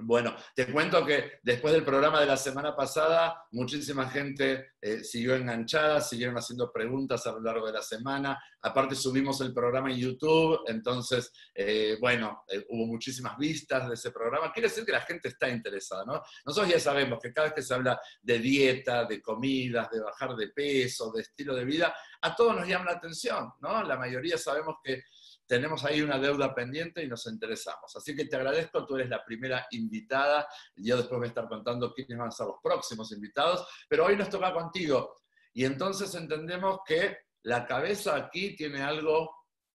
Bueno, 0.00 0.34
te 0.56 0.66
cuento 0.72 1.06
que 1.06 1.38
después 1.44 1.72
del 1.72 1.84
programa 1.84 2.20
de 2.20 2.26
la 2.26 2.36
semana 2.36 2.74
pasada, 2.74 3.46
muchísima 3.52 4.10
gente 4.10 4.72
eh, 4.80 5.04
siguió 5.04 5.36
enganchada, 5.36 6.00
siguieron 6.00 6.36
haciendo 6.36 6.72
preguntas 6.72 7.24
a 7.28 7.32
lo 7.32 7.40
largo 7.40 7.68
de 7.68 7.74
la 7.74 7.80
semana. 7.80 8.42
Aparte 8.60 8.96
subimos 8.96 9.40
el 9.40 9.54
programa 9.54 9.92
en 9.92 9.98
YouTube, 9.98 10.58
entonces, 10.66 11.32
eh, 11.54 11.96
bueno, 12.00 12.42
eh, 12.48 12.66
hubo 12.70 12.86
muchísimas 12.86 13.38
vistas 13.38 13.86
de 13.86 13.94
ese 13.94 14.10
programa. 14.10 14.52
Quiere 14.52 14.68
decir 14.68 14.84
que 14.84 14.90
la 14.90 15.00
gente 15.02 15.28
está 15.28 15.48
interesada, 15.48 16.04
¿no? 16.04 16.20
Nosotros 16.44 16.72
ya 16.72 16.80
sabemos 16.80 17.20
que 17.22 17.32
cada 17.32 17.46
vez 17.46 17.54
que 17.54 17.62
se 17.62 17.72
habla 17.72 17.98
de 18.20 18.40
dieta, 18.40 19.04
de 19.04 19.22
comidas, 19.22 19.88
de 19.92 20.00
bajar 20.00 20.34
de 20.34 20.48
peso, 20.48 21.12
de 21.12 21.22
estilo 21.22 21.54
de 21.54 21.64
vida, 21.64 21.94
a 22.20 22.34
todos 22.34 22.56
nos 22.56 22.66
llama 22.66 22.86
la 22.86 22.96
atención, 22.98 23.52
¿no? 23.60 23.84
La 23.84 23.96
mayoría 23.96 24.36
sabemos 24.38 24.74
que 24.82 25.04
tenemos 25.46 25.84
ahí 25.84 26.00
una 26.00 26.18
deuda 26.18 26.54
pendiente 26.54 27.02
y 27.02 27.08
nos 27.08 27.26
interesamos. 27.26 27.94
Así 27.96 28.14
que 28.16 28.24
te 28.26 28.36
agradezco, 28.36 28.86
tú 28.86 28.96
eres 28.96 29.08
la 29.08 29.24
primera 29.24 29.66
invitada. 29.70 30.46
Yo 30.76 30.96
después 30.96 31.18
voy 31.18 31.26
a 31.26 31.28
estar 31.28 31.48
contando 31.48 31.92
quiénes 31.92 32.18
van 32.18 32.28
a 32.28 32.30
ser 32.30 32.46
los 32.46 32.56
próximos 32.62 33.12
invitados, 33.12 33.66
pero 33.88 34.06
hoy 34.06 34.16
nos 34.16 34.30
toca 34.30 34.52
contigo. 34.52 35.16
Y 35.52 35.64
entonces 35.64 36.14
entendemos 36.14 36.80
que 36.86 37.16
la 37.42 37.66
cabeza 37.66 38.16
aquí 38.16 38.56
tiene 38.56 38.82
algo 38.82 39.30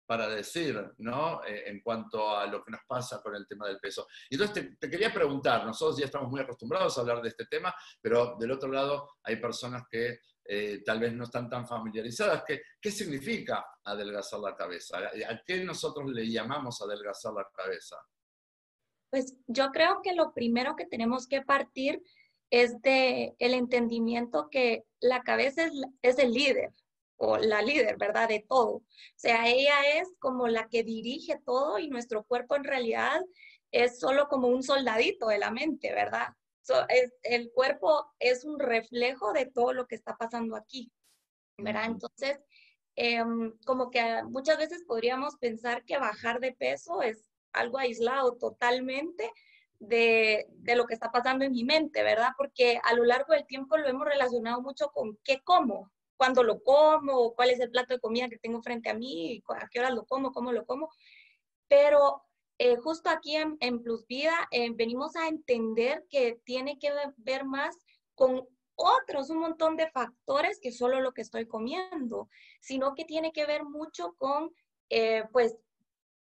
para 0.10 0.28
decir, 0.28 0.92
¿no? 0.98 1.44
Eh, 1.46 1.66
en 1.68 1.82
cuanto 1.82 2.36
a 2.36 2.48
lo 2.48 2.64
que 2.64 2.72
nos 2.72 2.82
pasa 2.88 3.22
con 3.22 3.36
el 3.36 3.46
tema 3.48 3.68
del 3.68 3.78
peso. 3.78 4.08
Y 4.28 4.42
entonces 4.42 4.76
te, 4.80 4.90
quería 4.90 5.14
preguntar, 5.14 5.64
nosotros 5.64 6.00
ya 6.00 6.06
estamos 6.06 6.32
muy 6.32 6.42
acostumbrados 6.42 6.98
a 6.98 7.02
hablar 7.02 7.22
de 7.22 7.30
este 7.30 7.46
tema, 7.46 7.76
pero 8.02 8.36
del 8.40 8.50
otro 8.50 8.72
lado 8.72 9.08
hay 9.22 9.36
personas 9.36 9.84
que 9.88 10.18
eh, 10.52 10.82
tal 10.84 11.00
vez 11.00 11.14
no 11.14 11.26
están 11.26 11.48
tan 11.48 11.68
familiarizadas. 11.68 12.44
¿Qué, 12.48 12.64
¿Qué 12.82 12.90
significa 12.90 13.64
adelgazar 13.84 14.40
la 14.40 14.56
cabeza? 14.56 14.98
¿A 14.98 15.44
qué 15.46 15.64
nosotros 15.64 16.10
le 16.10 16.28
llamamos 16.28 16.82
adelgazar 16.82 17.34
la 17.34 17.48
cabeza? 17.54 17.98
Pues 19.12 19.36
yo 19.46 19.70
creo 19.70 20.02
que 20.02 20.14
lo 20.14 20.34
primero 20.34 20.76
que 20.76 20.88
tenemos 20.88 21.28
que 21.28 21.44
partir 21.44 22.02
es 22.50 22.82
de 22.82 23.36
el 23.38 23.54
entendimiento 23.54 24.50
que 24.50 24.86
la 25.00 25.22
cabeza 25.22 25.66
es, 25.66 25.74
es 26.02 26.18
el 26.18 26.34
líder, 26.34 26.74
o 27.18 27.38
la 27.38 27.62
líder, 27.62 27.98
¿verdad? 27.98 28.28
De 28.28 28.44
todo. 28.48 28.78
O 28.78 28.86
sea, 29.16 29.48
ella 29.48 30.00
es 30.00 30.10
como 30.18 30.48
la 30.48 30.68
que 30.68 30.84
dirige 30.84 31.40
todo 31.46 31.78
y 31.78 31.90
nuestro 31.90 32.24
cuerpo 32.24 32.56
en 32.56 32.64
realidad 32.64 33.22
es 33.72 34.00
solo 34.00 34.28
como 34.28 34.48
un 34.48 34.64
soldadito 34.64 35.28
de 35.28 35.38
la 35.38 35.52
mente, 35.52 35.94
¿verdad? 35.94 36.30
El 37.24 37.52
cuerpo 37.52 38.12
es 38.20 38.46
un 38.46 38.60
reflejo 38.60 39.34
de 39.34 39.46
todo 39.46 39.74
lo 39.74 39.88
que 39.88 39.96
está 39.96 40.18
pasando 40.18 40.56
aquí, 40.56 40.92
¿verdad? 41.58 41.86
Entonces, 41.86 42.40
em, 42.96 43.58
como 43.66 43.90
que 43.90 44.24
muchas 44.24 44.58
veces 44.58 44.84
podríamos 44.88 45.38
pensar 45.38 45.86
que 45.86 45.98
bajar 45.98 46.40
de 46.40 46.54
peso 46.54 47.02
es 47.02 47.30
algo 47.54 47.78
aislado 47.78 48.38
totalmente 48.38 49.32
de, 49.80 50.48
de, 50.50 50.76
lo 50.76 50.86
que 50.86 50.94
está 50.94 51.12
pasando 51.12 51.46
en 51.46 51.52
mi 51.54 51.64
mente, 51.64 52.04
¿verdad? 52.04 52.32
Porque 52.38 52.80
a 52.84 52.94
lo 52.94 53.06
largo 53.06 53.34
del 53.34 53.46
tiempo 53.46 53.78
lo 53.78 53.88
hemos 53.88 54.06
relacionado 54.06 54.62
mucho 54.62 54.90
con 54.92 55.18
qué 55.24 55.42
como, 55.42 55.92
cuándo 56.18 56.44
lo 56.44 56.62
como, 56.64 57.34
cuál 57.34 57.50
es 57.50 57.60
el 57.62 57.72
plato 57.72 57.94
de 57.94 58.00
comida 58.02 58.30
que 58.30 58.38
tengo 58.38 58.62
frente 58.62 58.90
a 58.90 58.94
mí, 58.94 59.42
a 59.48 59.68
qué 59.70 59.80
hora 59.80 59.90
lo 59.90 60.06
como, 60.06 60.34
cómo 60.34 60.52
lo 60.52 60.66
como. 60.66 60.90
Pero 61.70 62.24
eh, 62.60 62.76
justo 62.76 63.10
aquí 63.10 63.38
en, 63.38 63.82
Plus 63.82 64.06
Vida 64.06 64.36
eh, 64.52 64.70
venimos 64.76 65.16
a 65.16 65.30
entender 65.30 66.06
que 66.10 66.42
tiene 66.44 66.78
que 66.78 66.92
ver 67.16 67.46
más 67.46 67.78
con 68.16 68.46
otros, 68.76 69.30
un 69.30 69.40
montón 69.40 69.78
de 69.78 69.90
factores 69.90 70.60
que 70.62 70.74
solo 70.74 71.00
lo 71.00 71.14
que 71.14 71.22
estoy 71.22 71.48
comiendo, 71.48 72.30
sino 72.60 72.96
que 72.96 73.06
tiene 73.06 73.32
que 73.32 73.46
ver 73.46 73.64
mucho 73.64 74.14
con, 74.18 74.54
eh, 74.90 75.24
pues, 75.32 75.56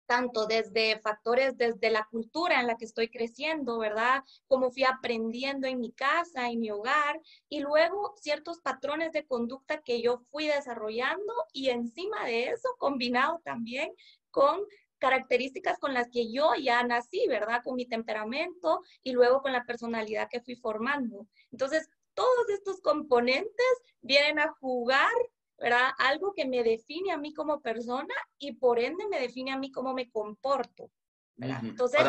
tanto 0.06 0.46
desde 0.46 1.00
factores, 1.00 1.58
desde 1.58 1.90
la 1.90 2.08
cultura 2.12 2.60
en 2.60 2.68
la 2.68 2.78
que 2.78 2.86
estoy 2.86 3.10
creciendo, 3.10 3.80
¿verdad? 3.80 4.24
Como 4.48 4.72
fui 4.72 4.84
aprendiendo 4.84 5.68
en 5.68 5.80
mi 5.80 5.92
casa, 5.92 6.50
en 6.50 6.60
mi 6.60 6.70
hogar, 6.70 7.20
y 7.50 7.62
luego 7.62 8.14
ciertos 8.18 8.60
patrones 8.60 9.12
de 9.12 9.26
conducta 9.26 9.82
que 9.82 10.02
yo 10.02 10.20
fui 10.30 10.48
desarrollando 10.48 11.34
y 11.52 11.70
encima 11.70 12.26
de 12.26 12.50
eso 12.50 12.70
combinado 12.78 13.42
también 13.44 13.92
con 14.32 14.62
características 15.02 15.80
con 15.80 15.94
las 15.94 16.10
que 16.10 16.32
yo 16.32 16.52
ya 16.62 16.84
nací, 16.84 17.26
¿verdad? 17.28 17.62
Con 17.64 17.76
mi 17.76 17.88
temperamento 17.88 18.82
y 19.02 19.12
luego 19.12 19.42
con 19.42 19.52
la 19.52 19.66
personalidad 19.66 20.30
que 20.30 20.42
fui 20.42 20.56
formando. 20.56 21.28
Entonces, 21.52 21.90
todos 22.14 22.50
estos 22.50 22.82
componentes 22.82 23.74
vienen 24.02 24.40
a 24.40 24.54
jugar, 24.60 25.12
¿verdad? 25.58 25.90
Algo 25.98 26.34
que 26.36 26.46
me 26.46 26.64
define 26.64 27.12
a 27.12 27.18
mí 27.18 27.34
como 27.34 27.62
persona 27.62 28.14
y 28.38 28.54
por 28.54 28.80
ende 28.80 29.08
me 29.10 29.20
define 29.20 29.52
a 29.52 29.58
mí 29.58 29.72
cómo 29.72 29.94
me 29.94 30.10
comporto, 30.12 30.92
¿verdad? 31.36 31.62
Entonces, 31.64 32.02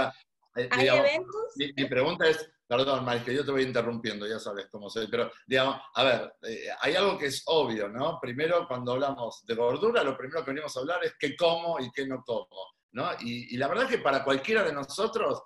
eh, 0.56 0.68
hay 0.70 0.88
eventos... 0.88 1.54
Mi, 1.56 1.86
pregunta 1.86 2.28
es, 2.28 2.46
perdón, 2.66 3.06
Mike, 3.06 3.24
que 3.24 3.34
yo 3.34 3.44
te 3.44 3.52
voy 3.52 3.62
interrumpiendo, 3.62 4.26
ya 4.26 4.38
sabes 4.38 4.68
cómo 4.70 4.90
soy, 4.90 5.08
pero 5.08 5.32
digamos, 5.46 5.76
a 5.94 6.04
ver, 6.04 6.34
eh, 6.42 6.68
hay 6.82 6.94
algo 6.94 7.16
que 7.16 7.26
es 7.26 7.42
obvio, 7.46 7.88
¿no? 7.88 8.18
Primero, 8.20 8.68
cuando 8.68 8.92
hablamos 8.92 9.46
de 9.46 9.54
gordura, 9.54 10.04
lo 10.04 10.14
primero 10.14 10.44
que 10.44 10.50
venimos 10.50 10.76
a 10.76 10.80
hablar 10.80 11.02
es 11.04 11.14
qué 11.18 11.34
como 11.34 11.80
y 11.80 11.90
qué 11.90 12.06
no 12.06 12.22
como. 12.22 12.81
¿No? 12.92 13.10
Y, 13.20 13.56
la 13.56 13.68
verdad 13.68 13.84
es 13.84 13.96
que 13.96 14.02
para 14.02 14.24
cualquiera 14.24 14.62
de 14.62 14.72
nosotros, 14.72 15.42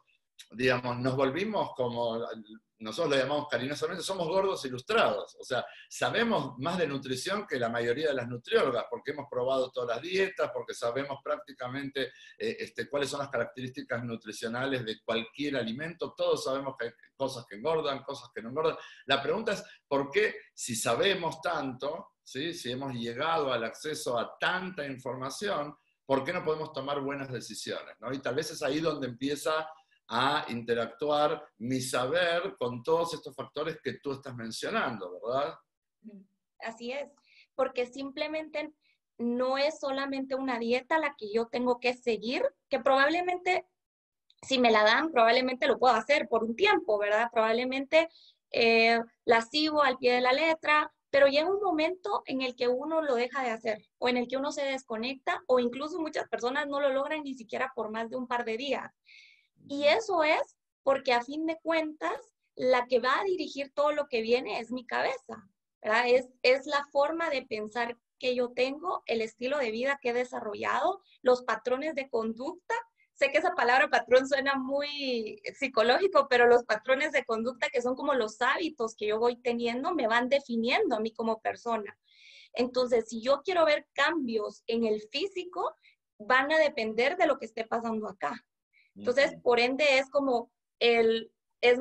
digamos, 0.51 0.99
nos 0.99 1.17
volvimos 1.17 1.71
como, 1.75 2.27
nosotros 2.79 3.17
lo 3.17 3.23
llamamos 3.23 3.49
cariñosamente, 3.49 4.03
somos 4.03 4.29
gordos 4.29 4.65
ilustrados. 4.65 5.35
O 5.41 5.45
sea, 5.45 5.65
sabemos 5.89 6.55
más 6.59 6.77
de 6.77 6.87
nutrición 6.87 7.47
que 7.47 7.59
la 7.59 7.69
mayoría 7.69 8.09
de 8.09 8.15
las 8.15 8.29
nutriólogas, 8.29 8.85
porque 8.91 9.13
hemos 9.13 9.27
probado 9.31 9.71
todas 9.71 9.97
las 9.97 10.03
dietas, 10.03 10.51
porque 10.53 10.75
sabemos 10.75 11.19
prácticamente 11.25 12.13
eh, 12.39 12.57
este, 12.61 12.89
cuáles 12.89 13.09
son 13.09 13.21
las 13.21 13.31
características 13.31 14.05
nutricionales 14.05 14.85
de 14.85 15.01
cualquier 15.03 15.57
alimento. 15.57 16.15
Todos 16.15 16.45
sabemos 16.45 16.75
que 16.79 16.87
hay 16.87 16.93
cosas 17.17 17.47
que 17.49 17.57
engordan, 17.57 18.03
cosas 18.03 18.31
que 18.35 18.43
no 18.43 18.51
engordan. 18.51 18.77
La 19.07 19.23
pregunta 19.23 19.53
es, 19.53 19.65
¿por 19.89 20.11
qué 20.11 20.35
si 20.53 20.77
sabemos 20.77 21.41
tanto, 21.41 22.17
¿sí? 22.23 22.53
si 22.53 22.73
hemos 22.73 22.93
llegado 22.93 23.53
al 23.53 23.65
acceso 23.65 24.19
a 24.19 24.37
tanta 24.39 24.87
información, 24.87 25.75
¿por 26.07 26.25
qué 26.25 26.33
no 26.33 26.45
podemos 26.45 26.73
tomar 26.73 27.01
buenas 27.01 27.31
decisiones? 27.31 27.97
¿no? 28.01 28.13
Y 28.13 28.19
tal 28.19 28.35
vez 28.35 28.51
es 28.51 28.63
ahí 28.63 28.81
donde 28.81 29.09
empieza 29.09 29.69
a 30.09 30.47
interactuar 30.49 31.45
mi 31.59 31.81
saber 31.81 32.57
con 32.59 32.83
todos 32.83 33.15
estos 33.15 33.35
factores 33.35 33.81
que 33.83 33.95
tú 33.95 34.13
estás 34.13 34.35
mencionando, 34.37 35.21
¿verdad? 35.21 35.55
Así 36.61 36.93
es, 36.93 37.11
porque 37.55 37.87
simplemente 37.87 38.73
no 39.19 39.59
es 39.59 39.81
solamente 39.81 40.35
una 40.35 40.59
dieta 40.59 40.99
la 40.99 41.15
que 41.17 41.33
yo 41.33 41.47
tengo 41.47 41.81
que 41.81 41.95
seguir, 41.95 42.45
que 42.69 42.79
probablemente 42.79 43.67
si 44.43 44.59
me 44.59 44.71
la 44.71 44.85
dan, 44.85 45.11
probablemente 45.11 45.67
lo 45.67 45.79
puedo 45.79 45.95
hacer 45.95 46.29
por 46.29 46.45
un 46.45 46.55
tiempo, 46.55 46.99
¿verdad? 46.99 47.29
Probablemente 47.33 48.09
eh, 48.51 49.01
la 49.25 49.41
sigo 49.43 49.83
al 49.83 49.99
pie 49.99 50.15
de 50.15 50.21
la 50.21 50.33
letra, 50.33 50.93
pero 51.11 51.27
llega 51.29 51.51
un 51.51 51.63
momento 51.63 52.23
en 52.27 52.43
el 52.43 52.57
que 52.57 52.69
uno 52.69 53.03
lo 53.03 53.15
deja 53.15 53.43
de 53.43 53.51
hacer 53.51 53.87
o 53.99 54.09
en 54.09 54.17
el 54.17 54.29
que 54.29 54.37
uno 54.37 54.53
se 54.53 54.65
desconecta 54.65 55.43
o 55.47 55.61
incluso 55.61 56.01
muchas 56.01 56.29
personas 56.29 56.67
no 56.67 56.81
lo 56.81 56.91
logran 56.91 57.23
ni 57.23 57.35
siquiera 57.35 57.73
por 57.75 57.91
más 57.91 58.11
de 58.11 58.17
un 58.17 58.27
par 58.27 58.45
de 58.45 58.57
días. 58.57 58.93
Y 59.69 59.85
eso 59.85 60.23
es 60.23 60.57
porque 60.83 61.13
a 61.13 61.23
fin 61.23 61.47
de 61.47 61.59
cuentas 61.63 62.37
la 62.55 62.87
que 62.87 63.01
va 63.01 63.21
a 63.21 63.25
dirigir 63.25 63.73
todo 63.73 63.93
lo 63.93 64.09
que 64.09 64.23
viene 64.23 64.61
es 64.61 64.71
mi 64.71 64.87
cabeza, 64.87 65.49
¿verdad? 65.83 66.09
Es, 66.09 66.29
es 66.43 66.67
la 66.67 66.85
forma 66.91 67.29
de 67.31 67.43
pensar 67.43 67.97
que 68.19 68.35
yo 68.35 68.53
tengo, 68.53 69.03
el 69.07 69.21
estilo 69.21 69.59
de 69.59 69.71
vida 69.71 69.99
que 70.01 70.11
he 70.11 70.15
desarrollado, 70.15 71.03
los 71.23 71.43
patrones 71.43 71.95
de 71.95 72.09
conducta 72.09 72.75
sé 73.17 73.31
que 73.33 73.39
esa 73.39 73.55
palabra 73.55 73.89
patrón 73.89 74.29
suena 74.29 74.55
muy 74.57 75.41
psicológico, 75.55 76.29
pero 76.29 76.47
los 76.47 76.65
patrones 76.65 77.13
de 77.13 77.25
conducta 77.25 77.69
que 77.71 77.81
son 77.83 77.97
como 77.97 78.15
los 78.15 78.41
hábitos 78.43 78.95
que 78.95 79.07
yo 79.07 79.19
voy 79.19 79.37
teniendo 79.37 79.95
me 79.95 80.07
van 80.07 80.29
definiendo 80.29 80.97
a 80.97 81.01
mí 81.01 81.13
como 81.13 81.41
persona. 81.41 81.99
Entonces, 82.53 83.09
si 83.09 83.23
yo 83.23 83.43
quiero 83.43 83.65
ver 83.65 83.87
cambios 83.93 84.63
en 84.67 84.85
el 84.85 85.01
físico, 85.11 85.75
van 86.19 86.53
a 86.53 86.59
depender 86.59 87.17
de 87.17 87.27
lo 87.27 87.39
que 87.39 87.47
esté 87.47 87.65
pasando 87.65 88.09
acá. 88.09 88.45
Entonces, 88.95 89.37
por 89.43 89.61
ende, 89.61 89.99
es 89.99 90.09
como 90.11 90.51
el, 90.79 91.31
es 91.61 91.79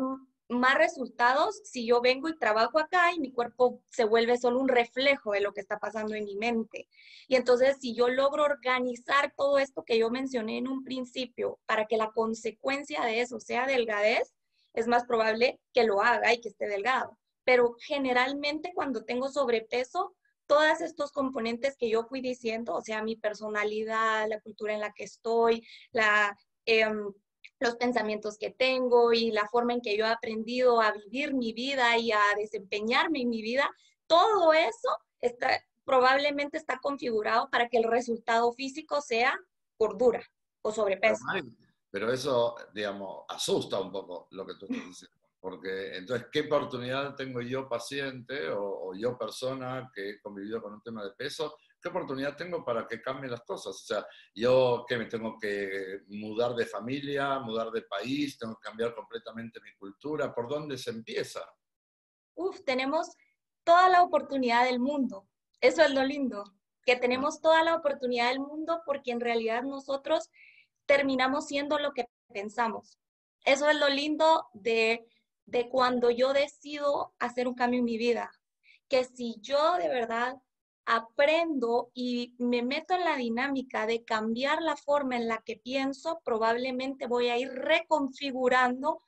más 0.50 0.76
resultados 0.76 1.62
si 1.64 1.86
yo 1.88 2.02
vengo 2.02 2.30
y 2.30 2.38
trabajo 2.38 2.80
acá 2.80 3.12
y 3.14 3.20
mi 3.20 3.32
cuerpo 3.32 3.82
se 3.90 4.04
vuelve 4.04 4.38
solo 4.38 4.60
un 4.60 4.68
reflejo 4.68 5.32
de 5.32 5.42
lo 5.42 5.54
que 5.54 5.62
está 5.62 5.80
pasando 5.80 6.14
en 6.16 6.26
mi 6.26 6.36
mente. 6.36 6.88
Y 7.28 7.36
entonces 7.36 7.78
si 7.80 7.96
yo 7.96 8.08
logro 8.10 8.44
organizar 8.44 9.34
todo 9.36 9.58
esto 9.58 9.84
que 9.84 9.98
yo 9.98 10.10
mencioné 10.10 10.58
en 10.58 10.68
un 10.68 10.84
principio 10.84 11.60
para 11.66 11.86
que 11.86 11.98
la 11.98 12.12
consecuencia 12.12 13.04
de 13.04 13.22
eso 13.22 13.40
sea 13.40 13.66
delgadez, 13.66 14.34
es 14.74 14.88
más 14.88 15.06
probable 15.06 15.60
que 15.74 15.84
lo 15.84 16.02
haga 16.02 16.34
y 16.34 16.42
que 16.42 16.50
esté 16.50 16.68
delgado. 16.68 17.18
Pero 17.44 17.76
generalmente 17.80 18.72
cuando 18.76 19.04
tengo 19.04 19.30
sobrepeso, 19.30 20.16
todos 20.48 20.82
estos 20.82 21.12
componentes 21.12 21.76
que 21.78 21.90
yo 21.90 22.06
fui 22.06 22.22
diciendo, 22.22 22.76
o 22.76 22.82
sea, 22.82 23.02
mi 23.04 23.16
personalidad, 23.16 24.28
la 24.28 24.42
cultura 24.42 24.74
en 24.74 24.82
la 24.82 24.94
que 24.94 25.06
estoy, 25.06 25.66
la... 25.92 26.38
Em, 26.66 27.14
los 27.60 27.76
pensamientos 27.76 28.38
que 28.38 28.52
tengo 28.52 29.14
y 29.14 29.32
la 29.32 29.48
forma 29.48 29.74
en 29.74 29.82
que 29.82 29.98
yo 29.98 30.06
he 30.06 30.10
aprendido 30.10 30.82
a 30.82 30.92
vivir 30.92 31.34
mi 31.34 31.54
vida 31.54 31.98
y 31.98 32.12
a 32.12 32.22
desempeñarme 32.38 33.22
en 33.22 33.30
mi 33.30 33.42
vida, 33.42 33.70
todo 34.08 34.54
eso 34.54 34.90
está, 35.22 35.50
probablemente 35.84 36.58
está 36.58 36.80
configurado 36.80 37.50
para 37.50 37.70
que 37.70 37.78
el 37.78 37.86
resultado 37.86 38.52
físico 38.54 39.02
sea 39.02 39.40
gordura 39.80 40.24
o 40.62 40.72
sobrepeso. 40.72 41.24
Pero, 41.92 42.12
eso, 42.12 42.56
digamos, 42.74 43.24
asusta 43.30 43.80
un 43.80 43.92
poco 43.92 44.28
lo 44.32 44.46
que 44.46 44.56
tú 44.56 44.66
estás 44.66 44.86
diciendo. 44.88 45.16
Porque 45.40 45.96
entonces, 45.96 46.28
¿qué 46.32 46.42
oportunidad 46.42 47.16
tengo 47.16 47.40
yo 47.40 47.70
paciente 47.70 48.50
o, 48.50 48.90
o 48.90 48.96
yo 48.96 49.16
persona 49.16 49.92
que 49.94 50.10
he 50.10 50.20
convivido 50.20 50.62
con 50.62 50.74
un 50.74 50.82
tema 50.82 51.04
de 51.04 51.12
peso 51.12 51.56
¿qué 51.86 51.90
oportunidad 51.90 52.36
tengo 52.36 52.66
para 52.66 52.88
que 52.88 53.00
cambien 53.00 53.30
las 53.30 53.44
cosas? 53.44 53.76
O 53.76 53.86
sea, 53.86 54.08
yo 54.34 54.86
que 54.88 54.98
me 54.98 55.06
tengo 55.06 55.38
que 55.38 56.00
mudar 56.08 56.56
de 56.56 56.66
familia, 56.66 57.38
mudar 57.38 57.70
de 57.70 57.84
país, 57.84 58.40
tengo 58.40 58.56
que 58.56 58.68
cambiar 58.68 58.96
completamente 58.96 59.62
mi 59.62 59.72
cultura, 59.76 60.34
¿por 60.34 60.50
dónde 60.50 60.80
se 60.80 60.90
empieza? 60.90 61.42
Uf, 62.34 62.64
tenemos 62.66 63.12
toda 63.64 63.88
la 63.90 64.02
oportunidad 64.02 64.66
del 64.66 64.80
mundo. 64.80 65.28
Eso 65.62 65.84
es 65.84 65.92
lo 65.92 66.04
lindo, 66.04 66.56
que 66.88 66.96
tenemos 66.96 67.40
toda 67.40 67.64
la 67.64 67.76
oportunidad 67.76 68.30
del 68.30 68.40
mundo 68.40 68.82
porque 68.84 69.12
en 69.12 69.20
realidad 69.20 69.62
nosotros 69.62 70.32
terminamos 70.88 71.46
siendo 71.46 71.78
lo 71.78 71.94
que 71.94 72.08
pensamos. 72.34 72.98
Eso 73.44 73.70
es 73.70 73.78
lo 73.78 73.90
lindo 73.90 74.48
de, 74.54 75.06
de 75.46 75.70
cuando 75.70 76.10
yo 76.10 76.34
decido 76.34 77.14
hacer 77.20 77.48
un 77.48 77.54
cambio 77.54 77.78
en 77.78 77.86
mi 77.86 78.00
vida, 78.00 78.32
que 78.90 79.04
si 79.04 79.36
yo 79.40 79.76
de 79.78 79.88
verdad 79.88 80.42
aprendo 80.86 81.92
y 81.94 82.36
me 82.38 82.62
meto 82.62 82.94
en 82.94 83.04
la 83.04 83.18
dinámica 83.18 83.88
de 83.88 84.04
cambiar 84.04 84.62
la 84.62 84.76
forma 84.76 85.16
en 85.18 85.28
la 85.28 85.42
que 85.44 85.58
pienso, 85.58 86.22
probablemente 86.24 87.08
voy 87.08 87.30
a 87.30 87.38
ir 87.38 87.50
reconfigurando 87.50 89.02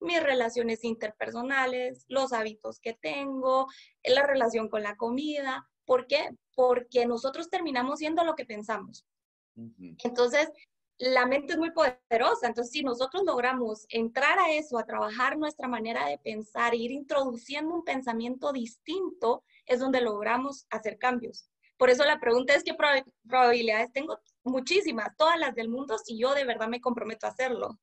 mis 0.00 0.22
relaciones 0.22 0.84
interpersonales, 0.84 2.04
los 2.08 2.32
hábitos 2.32 2.78
que 2.78 2.94
tengo, 2.94 3.66
la 4.04 4.26
relación 4.26 4.68
con 4.68 4.82
la 4.82 4.96
comida. 4.96 5.68
¿Por 5.84 6.06
qué? 6.06 6.30
Porque 6.54 7.06
nosotros 7.06 7.50
terminamos 7.50 7.98
siendo 7.98 8.24
lo 8.24 8.34
que 8.34 8.44
pensamos. 8.44 9.06
Entonces, 10.02 10.50
la 10.98 11.26
mente 11.26 11.54
es 11.54 11.58
muy 11.58 11.72
poderosa. 11.72 12.46
Entonces, 12.46 12.72
si 12.72 12.82
nosotros 12.82 13.24
logramos 13.24 13.86
entrar 13.88 14.38
a 14.38 14.52
eso, 14.52 14.78
a 14.78 14.86
trabajar 14.86 15.36
nuestra 15.36 15.68
manera 15.68 16.06
de 16.06 16.18
pensar, 16.18 16.74
ir 16.74 16.90
introduciendo 16.90 17.74
un 17.74 17.84
pensamiento 17.84 18.52
distinto, 18.52 19.44
es 19.66 19.80
donde 19.80 20.00
logramos 20.00 20.66
hacer 20.70 20.98
cambios. 20.98 21.48
Por 21.76 21.90
eso 21.90 22.04
la 22.04 22.20
pregunta 22.20 22.54
es 22.54 22.62
qué 22.62 22.74
probabilidades 23.26 23.92
tengo. 23.92 24.20
Muchísimas, 24.44 25.16
todas 25.16 25.38
las 25.38 25.54
del 25.54 25.68
mundo, 25.68 25.98
si 25.98 26.18
yo 26.18 26.34
de 26.34 26.44
verdad 26.44 26.68
me 26.68 26.80
comprometo 26.80 27.26
a 27.26 27.30
hacerlo. 27.30 27.80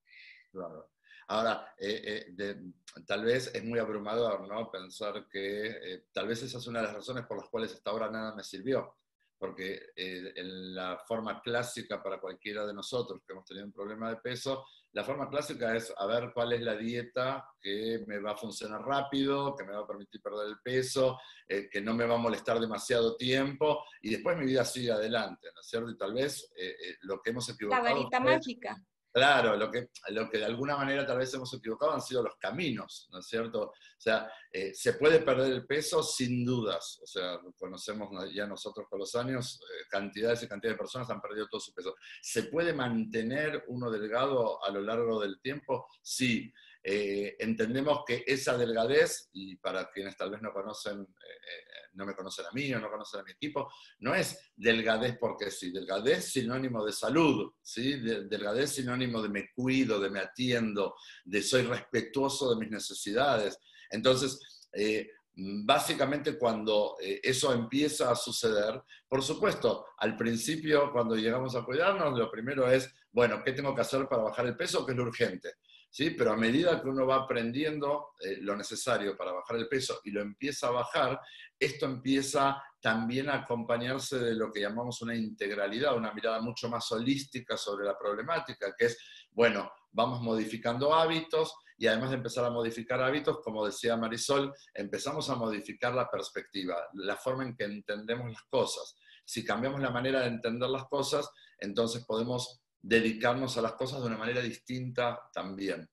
Claro. 0.51 0.91
Ahora, 1.27 1.73
eh, 1.77 2.33
eh, 2.37 2.57
tal 3.05 3.23
vez 3.23 3.51
es 3.53 3.63
muy 3.63 3.79
abrumador, 3.79 4.47
¿no? 4.47 4.69
Pensar 4.69 5.27
que 5.29 5.67
eh, 5.67 6.05
tal 6.11 6.27
vez 6.27 6.43
esa 6.43 6.57
es 6.57 6.67
una 6.67 6.81
de 6.81 6.87
las 6.87 6.95
razones 6.95 7.25
por 7.25 7.37
las 7.37 7.49
cuales 7.49 7.73
hasta 7.73 7.89
ahora 7.89 8.11
nada 8.11 8.35
me 8.35 8.43
sirvió 8.43 8.97
porque 9.37 9.87
en 9.95 10.75
la 10.75 10.99
forma 11.07 11.41
clásica 11.41 12.03
para 12.03 12.19
cualquiera 12.19 12.63
de 12.63 12.75
nosotros 12.75 13.23
que 13.25 13.33
hemos 13.33 13.43
tenido 13.43 13.65
un 13.65 13.71
problema 13.71 14.07
de 14.11 14.17
peso, 14.17 14.63
la 14.93 15.03
forma 15.03 15.29
clásica 15.29 15.75
es 15.75 15.93
a 15.95 16.05
ver 16.05 16.31
cuál 16.33 16.53
es 16.53 16.61
la 16.61 16.75
dieta 16.75 17.45
que 17.61 18.03
me 18.07 18.19
va 18.19 18.31
a 18.31 18.37
funcionar 18.37 18.81
rápido, 18.81 19.55
que 19.55 19.63
me 19.63 19.73
va 19.73 19.79
a 19.79 19.87
permitir 19.87 20.21
perder 20.21 20.47
el 20.47 20.59
peso, 20.63 21.17
eh, 21.47 21.69
que 21.69 21.81
no 21.81 21.93
me 21.93 22.05
va 22.05 22.15
a 22.15 22.19
molestar 22.19 22.59
demasiado 22.59 23.15
tiempo 23.15 23.83
y 24.01 24.11
después 24.11 24.37
mi 24.37 24.45
vida 24.45 24.65
sigue 24.65 24.91
adelante, 24.91 25.47
¿no 25.53 25.61
es 25.61 25.67
cierto? 25.67 25.91
Y 25.91 25.97
tal 25.97 26.13
vez 26.13 26.51
eh, 26.57 26.75
lo 27.01 27.21
que 27.21 27.29
hemos 27.29 27.47
equivocado... 27.49 27.83
La 27.83 27.93
varita 27.93 28.19
mágica. 28.19 28.83
Claro, 29.13 29.57
lo 29.57 29.69
que, 29.69 29.89
lo 30.09 30.29
que 30.29 30.37
de 30.37 30.45
alguna 30.45 30.77
manera 30.77 31.05
tal 31.05 31.17
vez 31.17 31.33
hemos 31.33 31.53
equivocado 31.53 31.91
han 31.91 32.01
sido 32.01 32.23
los 32.23 32.37
caminos, 32.37 33.09
¿no 33.11 33.19
es 33.19 33.27
cierto? 33.27 33.61
O 33.61 33.73
sea, 33.97 34.31
eh, 34.49 34.73
se 34.73 34.93
puede 34.93 35.19
perder 35.19 35.51
el 35.51 35.65
peso 35.67 36.01
sin 36.01 36.45
dudas. 36.45 36.97
O 37.03 37.05
sea, 37.05 37.37
conocemos 37.57 38.09
ya 38.33 38.47
nosotros 38.47 38.87
con 38.89 38.99
los 38.99 39.13
años, 39.15 39.59
eh, 39.61 39.85
cantidades 39.89 40.43
y 40.43 40.47
cantidades 40.47 40.75
de 40.75 40.81
personas 40.81 41.09
han 41.09 41.19
perdido 41.19 41.47
todo 41.49 41.59
su 41.59 41.73
peso. 41.73 41.93
¿Se 42.21 42.43
puede 42.43 42.73
mantener 42.73 43.65
uno 43.67 43.91
delgado 43.91 44.63
a 44.63 44.71
lo 44.71 44.81
largo 44.81 45.19
del 45.19 45.41
tiempo? 45.41 45.87
Sí. 46.01 46.51
Eh, 46.83 47.35
entendemos 47.39 48.03
que 48.07 48.23
esa 48.25 48.57
delgadez, 48.57 49.29
y 49.33 49.55
para 49.57 49.91
quienes 49.91 50.17
tal 50.17 50.31
vez 50.31 50.41
no 50.41 50.51
conocen, 50.51 51.01
eh, 51.01 51.89
no 51.93 52.05
me 52.05 52.15
conocen 52.15 52.45
a 52.45 52.51
mí 52.53 52.73
o 52.73 52.79
no 52.79 52.89
conocen 52.89 53.19
a 53.19 53.23
mi 53.23 53.31
equipo, 53.31 53.71
no 53.99 54.15
es 54.15 54.51
delgadez 54.55 55.17
porque 55.19 55.51
sí, 55.51 55.71
delgadez 55.71 56.31
sinónimo 56.31 56.83
de 56.83 56.91
salud, 56.91 57.53
¿sí? 57.61 57.99
delgadez 57.99 58.71
sinónimo 58.71 59.21
de 59.21 59.29
me 59.29 59.51
cuido, 59.53 59.99
de 59.99 60.09
me 60.09 60.19
atiendo, 60.19 60.95
de 61.23 61.43
soy 61.43 61.63
respetuoso 61.63 62.49
de 62.49 62.59
mis 62.59 62.71
necesidades. 62.71 63.59
Entonces, 63.89 64.69
eh, 64.73 65.11
básicamente 65.33 66.37
cuando 66.37 66.97
eso 66.99 67.53
empieza 67.53 68.11
a 68.11 68.15
suceder, 68.15 68.81
por 69.07 69.23
supuesto, 69.23 69.85
al 69.97 70.17
principio 70.17 70.91
cuando 70.91 71.15
llegamos 71.15 71.55
a 71.55 71.63
cuidarnos, 71.63 72.17
lo 72.17 72.29
primero 72.31 72.69
es, 72.69 72.91
bueno, 73.11 73.41
¿qué 73.43 73.53
tengo 73.53 73.75
que 73.75 73.81
hacer 73.81 74.07
para 74.07 74.23
bajar 74.23 74.47
el 74.47 74.57
peso? 74.57 74.85
¿Qué 74.85 74.91
es 74.91 74.97
lo 74.97 75.03
urgente? 75.03 75.53
¿Sí? 75.91 76.11
Pero 76.11 76.31
a 76.31 76.37
medida 76.37 76.81
que 76.81 76.87
uno 76.87 77.05
va 77.05 77.17
aprendiendo 77.17 78.13
eh, 78.21 78.37
lo 78.39 78.55
necesario 78.55 79.15
para 79.15 79.33
bajar 79.33 79.57
el 79.57 79.67
peso 79.67 79.99
y 80.05 80.11
lo 80.11 80.21
empieza 80.21 80.67
a 80.67 80.71
bajar, 80.71 81.19
esto 81.59 81.85
empieza 81.85 82.63
también 82.79 83.29
a 83.29 83.35
acompañarse 83.35 84.17
de 84.17 84.33
lo 84.33 84.51
que 84.51 84.61
llamamos 84.61 85.01
una 85.01 85.15
integralidad, 85.15 85.95
una 85.95 86.13
mirada 86.13 86.41
mucho 86.41 86.69
más 86.69 86.91
holística 86.91 87.55
sobre 87.57 87.85
la 87.85 87.97
problemática, 87.97 88.73
que 88.75 88.85
es, 88.85 88.97
bueno, 89.29 89.71
vamos 89.91 90.21
modificando 90.21 90.93
hábitos 90.93 91.53
y 91.77 91.87
además 91.87 92.11
de 92.11 92.17
empezar 92.17 92.45
a 92.45 92.49
modificar 92.49 93.01
hábitos, 93.01 93.39
como 93.43 93.65
decía 93.65 93.97
Marisol, 93.97 94.53
empezamos 94.73 95.29
a 95.29 95.35
modificar 95.35 95.93
la 95.93 96.09
perspectiva, 96.09 96.75
la 96.93 97.17
forma 97.17 97.43
en 97.43 97.55
que 97.55 97.65
entendemos 97.65 98.31
las 98.31 98.43
cosas. 98.43 98.95
Si 99.25 99.43
cambiamos 99.43 99.81
la 99.81 99.91
manera 99.91 100.21
de 100.21 100.27
entender 100.27 100.69
las 100.69 100.85
cosas, 100.85 101.29
entonces 101.59 102.05
podemos 102.05 102.61
dedicarnos 102.81 103.57
a 103.57 103.61
las 103.61 103.73
cosas 103.73 104.01
de 104.01 104.07
una 104.07 104.17
manera 104.17 104.41
distinta 104.41 105.29
también. 105.33 105.89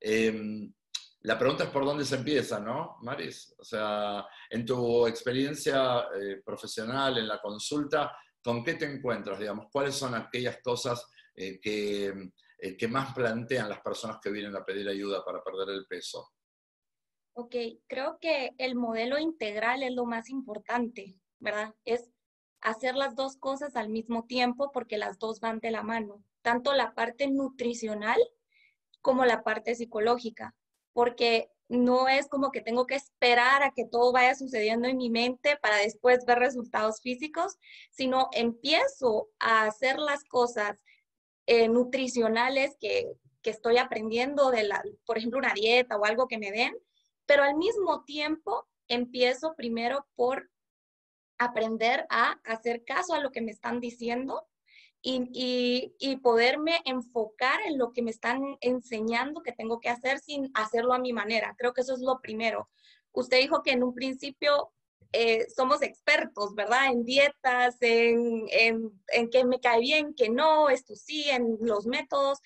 Em, 0.00 0.72
la 1.22 1.38
pregunta 1.38 1.64
es 1.64 1.70
por 1.70 1.84
dónde 1.84 2.04
se 2.04 2.16
empieza, 2.16 2.58
¿no, 2.58 2.96
Maris? 3.02 3.54
O 3.58 3.64
sea, 3.64 4.26
en 4.50 4.66
tu 4.66 5.06
experiencia 5.06 6.08
eh, 6.20 6.42
profesional, 6.44 7.18
en 7.18 7.28
la 7.28 7.40
consulta, 7.40 8.16
¿con 8.42 8.64
qué 8.64 8.74
te 8.74 8.86
encuentras, 8.86 9.38
digamos? 9.38 9.66
¿Cuáles 9.70 9.94
son 9.94 10.16
aquellas 10.16 10.60
cosas 10.60 11.06
eh, 11.34 11.60
que, 11.60 12.12
eh, 12.58 12.76
que 12.76 12.88
más 12.88 13.14
plantean 13.14 13.68
las 13.68 13.80
personas 13.80 14.18
que 14.20 14.30
vienen 14.30 14.56
a 14.56 14.64
pedir 14.64 14.88
ayuda 14.88 15.24
para 15.24 15.44
perder 15.44 15.70
el 15.76 15.86
peso? 15.86 16.32
Ok, 17.34 17.54
creo 17.86 18.18
que 18.20 18.50
el 18.58 18.74
modelo 18.74 19.18
integral 19.18 19.84
es 19.84 19.92
lo 19.92 20.04
más 20.04 20.28
importante, 20.28 21.16
¿verdad? 21.38 21.74
Es 21.84 22.11
hacer 22.62 22.94
las 22.94 23.14
dos 23.14 23.36
cosas 23.36 23.76
al 23.76 23.88
mismo 23.90 24.24
tiempo 24.24 24.70
porque 24.72 24.96
las 24.96 25.18
dos 25.18 25.40
van 25.40 25.58
de 25.60 25.70
la 25.70 25.82
mano 25.82 26.22
tanto 26.42 26.74
la 26.74 26.94
parte 26.94 27.28
nutricional 27.28 28.20
como 29.00 29.24
la 29.24 29.42
parte 29.42 29.74
psicológica, 29.74 30.54
porque 30.92 31.50
no 31.68 32.08
es 32.08 32.28
como 32.28 32.50
que 32.50 32.60
tengo 32.60 32.86
que 32.86 32.96
esperar 32.96 33.62
a 33.62 33.70
que 33.70 33.86
todo 33.86 34.12
vaya 34.12 34.34
sucediendo 34.34 34.88
en 34.88 34.98
mi 34.98 35.08
mente 35.08 35.56
para 35.56 35.78
después 35.78 36.26
ver 36.26 36.38
resultados 36.38 37.00
físicos, 37.00 37.56
sino 37.90 38.28
empiezo 38.32 39.30
a 39.38 39.64
hacer 39.64 39.98
las 39.98 40.24
cosas 40.24 40.84
eh, 41.46 41.68
nutricionales 41.68 42.76
que, 42.78 43.10
que 43.40 43.50
estoy 43.50 43.78
aprendiendo 43.78 44.50
de 44.50 44.64
la, 44.64 44.82
por 45.06 45.16
ejemplo, 45.16 45.38
una 45.38 45.54
dieta 45.54 45.96
o 45.96 46.04
algo 46.04 46.28
que 46.28 46.38
me 46.38 46.52
den, 46.52 46.76
pero 47.24 47.42
al 47.42 47.56
mismo 47.56 48.04
tiempo 48.04 48.68
empiezo 48.88 49.54
primero 49.56 50.06
por 50.14 50.50
aprender 51.44 52.06
a 52.10 52.40
hacer 52.44 52.84
caso 52.84 53.14
a 53.14 53.20
lo 53.20 53.30
que 53.30 53.40
me 53.40 53.50
están 53.50 53.80
diciendo 53.80 54.46
y, 55.02 55.94
y, 55.98 56.16
poderme 56.18 56.80
enfocar 56.84 57.60
en 57.66 57.76
lo 57.76 57.92
que 57.92 58.02
me 58.02 58.12
están 58.12 58.40
enseñando 58.60 59.42
que 59.42 59.50
tengo 59.50 59.80
que 59.80 59.88
hacer 59.88 60.20
sin 60.20 60.50
hacerlo 60.54 60.94
a 60.94 61.00
mi 61.00 61.12
manera. 61.12 61.56
Creo 61.58 61.72
que 61.72 61.80
eso 61.80 61.94
es 61.94 62.00
lo 62.00 62.20
primero. 62.20 62.68
Usted 63.10 63.40
dijo 63.40 63.62
que 63.64 63.72
en 63.72 63.82
un 63.82 63.94
principio 63.94 64.72
eh, 65.12 65.46
somos 65.54 65.82
expertos, 65.82 66.54
¿verdad? 66.54 66.86
En 66.86 67.04
dietas, 67.04 67.76
en, 67.80 68.46
en, 68.50 69.02
en 69.08 69.28
qué 69.28 69.44
me 69.44 69.60
cae 69.60 69.80
bien, 69.80 70.14
que 70.14 70.30
no, 70.30 70.70
esto 70.70 70.94
sí, 70.94 71.28
en 71.28 71.58
los 71.60 71.84
métodos. 71.84 72.38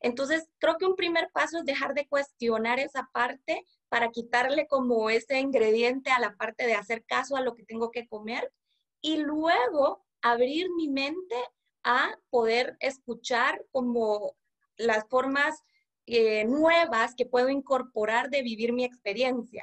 Entonces, 0.00 0.48
creo 0.58 0.76
que 0.78 0.86
un 0.86 0.96
primer 0.96 1.30
paso 1.32 1.58
es 1.58 1.64
dejar 1.64 1.94
de 1.94 2.06
cuestionar 2.06 2.78
esa 2.78 3.10
parte 3.12 3.64
para 3.94 4.10
quitarle 4.10 4.66
como 4.66 5.08
ese 5.08 5.38
ingrediente 5.38 6.10
a 6.10 6.18
la 6.18 6.34
parte 6.34 6.66
de 6.66 6.74
hacer 6.74 7.04
caso 7.04 7.36
a 7.36 7.40
lo 7.40 7.54
que 7.54 7.62
tengo 7.62 7.92
que 7.92 8.08
comer 8.08 8.52
y 9.00 9.18
luego 9.18 10.04
abrir 10.20 10.66
mi 10.76 10.88
mente 10.88 11.36
a 11.84 12.18
poder 12.28 12.76
escuchar 12.80 13.64
como 13.70 14.36
las 14.76 15.04
formas 15.08 15.62
eh, 16.06 16.44
nuevas 16.44 17.14
que 17.16 17.24
puedo 17.24 17.48
incorporar 17.48 18.30
de 18.30 18.42
vivir 18.42 18.72
mi 18.72 18.84
experiencia. 18.84 19.62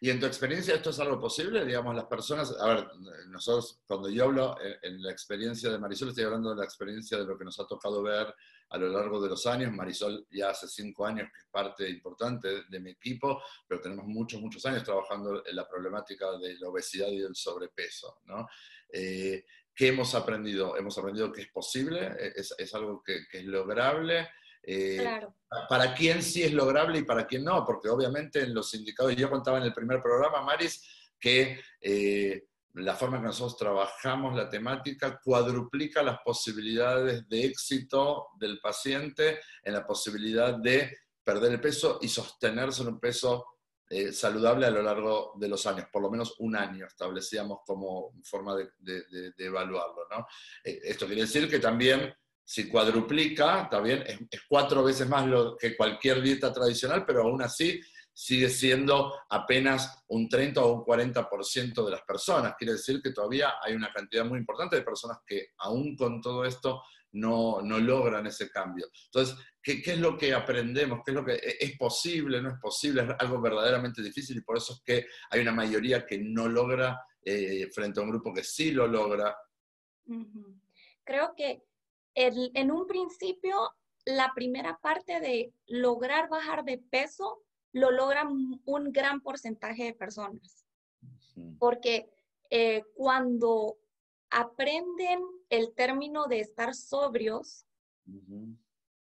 Y 0.00 0.08
en 0.08 0.18
tu 0.18 0.24
experiencia, 0.24 0.74
¿esto 0.74 0.88
es 0.88 0.98
algo 0.98 1.20
posible? 1.20 1.66
Digamos, 1.66 1.94
las 1.94 2.06
personas, 2.06 2.56
a 2.58 2.68
ver, 2.68 2.88
nosotros, 3.26 3.82
cuando 3.86 4.08
yo 4.08 4.24
hablo 4.24 4.56
en, 4.82 5.02
la 5.02 5.12
experiencia 5.12 5.70
de 5.70 5.78
Marisol, 5.78 6.08
estoy 6.08 6.24
hablando 6.24 6.48
de 6.48 6.56
la 6.56 6.64
experiencia 6.64 7.18
de 7.18 7.26
lo 7.26 7.36
que 7.36 7.44
nos 7.44 7.60
ha 7.60 7.66
tocado 7.66 8.02
ver 8.02 8.34
a 8.70 8.78
lo 8.78 8.88
largo 8.88 9.20
de 9.20 9.28
los 9.28 9.46
años. 9.46 9.72
Marisol 9.72 10.26
ya 10.30 10.50
hace 10.50 10.68
cinco 10.68 11.06
años 11.06 11.28
que 11.32 11.40
es 11.40 11.46
parte 11.50 11.88
importante 11.88 12.64
de, 12.68 12.80
mi 12.80 12.90
equipo, 12.90 13.42
pero 13.66 13.80
tenemos 13.80 14.06
muchos, 14.06 14.40
muchos 14.40 14.64
años 14.66 14.84
trabajando 14.84 15.42
en 15.44 15.56
la 15.56 15.66
problemática 15.66 16.38
de 16.38 16.56
la 16.58 16.68
obesidad 16.68 17.08
y 17.08 17.18
del 17.18 17.34
sobrepeso, 17.34 18.20
¿no? 18.24 18.46
Eh, 18.92 19.44
¿Qué 19.74 19.88
hemos 19.88 20.14
aprendido? 20.14 20.76
Hemos 20.76 20.98
aprendido 20.98 21.30
que 21.30 21.42
es 21.42 21.48
posible, 21.48 22.06
e-, 22.18 22.32
es, 22.34 22.74
algo 22.74 23.02
que, 23.02 23.20
es 23.32 23.44
lograble. 23.44 24.28
Eh, 24.62 25.06
para 25.68 25.94
quién 25.94 26.22
sí 26.22 26.42
es 26.42 26.52
lograble 26.52 26.98
y 26.98 27.04
para 27.04 27.26
quién 27.26 27.44
no, 27.44 27.64
porque 27.64 27.88
obviamente 27.88 28.40
en 28.40 28.52
los 28.52 28.70
sindicados, 28.70 29.14
yo 29.14 29.30
contaba 29.30 29.58
en 29.58 29.64
el 29.64 29.72
primer 29.72 30.02
programa, 30.02 30.42
Maris, 30.42 30.82
que 31.18 31.60
eh, 31.80 32.44
la 32.80 32.94
forma 32.94 33.16
en 33.16 33.22
que 33.22 33.28
nosotros 33.28 33.56
trabajamos 33.56 34.36
la 34.36 34.48
temática 34.48 35.20
cuadruplica 35.22 36.02
las 36.02 36.18
posibilidades 36.24 37.28
de 37.28 37.44
éxito 37.44 38.28
del 38.38 38.60
paciente 38.60 39.40
en 39.62 39.74
la 39.74 39.86
posibilidad 39.86 40.54
de 40.54 40.96
perder 41.22 41.52
el 41.52 41.60
peso 41.60 41.98
y 42.00 42.08
sostenerse 42.08 42.82
en 42.82 42.88
un 42.88 43.00
peso 43.00 43.46
eh, 43.90 44.12
saludable 44.12 44.66
a 44.66 44.70
lo 44.70 44.82
largo 44.82 45.32
de 45.36 45.48
los 45.48 45.66
años, 45.66 45.86
por 45.90 46.02
lo 46.02 46.10
menos 46.10 46.34
un 46.40 46.56
año 46.56 46.86
establecíamos 46.86 47.60
como 47.66 48.12
forma 48.22 48.54
de, 48.54 49.32
evaluarlo. 49.38 50.06
¿no? 50.10 50.26
Eh, 50.62 50.80
esto 50.84 51.06
quiere 51.06 51.22
decir 51.22 51.48
que 51.48 51.58
también 51.58 52.14
si 52.44 52.68
cuadruplica, 52.68 53.68
también 53.70 54.02
es, 54.06 54.20
es, 54.30 54.40
cuatro 54.48 54.82
veces 54.84 55.08
más 55.08 55.26
lo 55.26 55.56
que 55.56 55.76
cualquier 55.76 56.20
dieta 56.22 56.52
tradicional, 56.52 57.04
pero 57.06 57.22
aún 57.22 57.42
así 57.42 57.80
sigue 58.18 58.48
siendo 58.48 59.14
apenas 59.30 60.02
un 60.08 60.28
30 60.28 60.60
o 60.60 60.72
un 60.72 60.84
40% 60.84 61.84
de 61.84 61.90
las 61.92 62.02
personas. 62.02 62.56
Quiere 62.58 62.72
decir 62.72 63.00
que 63.00 63.12
todavía 63.12 63.54
hay 63.62 63.74
una 63.74 63.92
cantidad 63.92 64.24
muy 64.24 64.40
importante 64.40 64.74
de 64.74 64.82
personas 64.82 65.18
que 65.24 65.50
aún 65.58 65.94
con 65.94 66.20
todo 66.20 66.44
esto 66.44 66.82
no, 67.12 67.62
no 67.62 67.78
logran 67.78 68.26
ese 68.26 68.50
cambio. 68.50 68.88
Entonces, 69.04 69.36
¿qué, 69.62 69.80
¿qué, 69.80 69.92
es 69.92 70.00
lo 70.00 70.18
que 70.18 70.34
aprendemos? 70.34 70.98
¿Qué 71.04 71.12
es 71.12 71.14
lo 71.14 71.24
que 71.24 71.34
e, 71.34 71.58
es 71.60 71.78
posible? 71.78 72.42
¿No 72.42 72.48
es 72.48 72.58
posible? 72.60 73.02
Es 73.02 73.10
algo 73.20 73.40
verdaderamente 73.40 74.02
difícil 74.02 74.36
y 74.36 74.42
por 74.42 74.56
eso 74.56 74.72
es 74.72 74.82
que 74.84 75.06
hay 75.30 75.40
una 75.40 75.52
mayoría 75.52 76.04
que 76.04 76.18
no 76.18 76.48
logra 76.48 77.00
eh, 77.22 77.68
frente 77.72 78.00
a 78.00 78.02
un 78.02 78.10
grupo 78.10 78.34
que 78.34 78.42
sí 78.42 78.72
lo 78.72 78.88
logra. 78.88 79.36
Creo 81.04 81.34
que 81.36 81.62
en 82.16 82.72
un 82.72 82.84
principio 82.88 83.76
la 84.06 84.32
primera 84.34 84.76
parte 84.82 85.20
de 85.20 85.52
lograr 85.68 86.28
bajar 86.28 86.64
de 86.64 86.78
peso 86.78 87.44
lo 87.72 87.90
logra 87.90 88.26
un 88.28 88.92
gran 88.92 89.20
porcentaje 89.20 89.84
de 89.84 89.94
personas. 89.94 90.64
Porque 91.58 92.10
eh, 92.50 92.84
cuando 92.94 93.78
aprenden 94.30 95.22
el 95.50 95.72
término 95.74 96.26
de 96.26 96.40
estar 96.40 96.74
sobrios, 96.74 97.66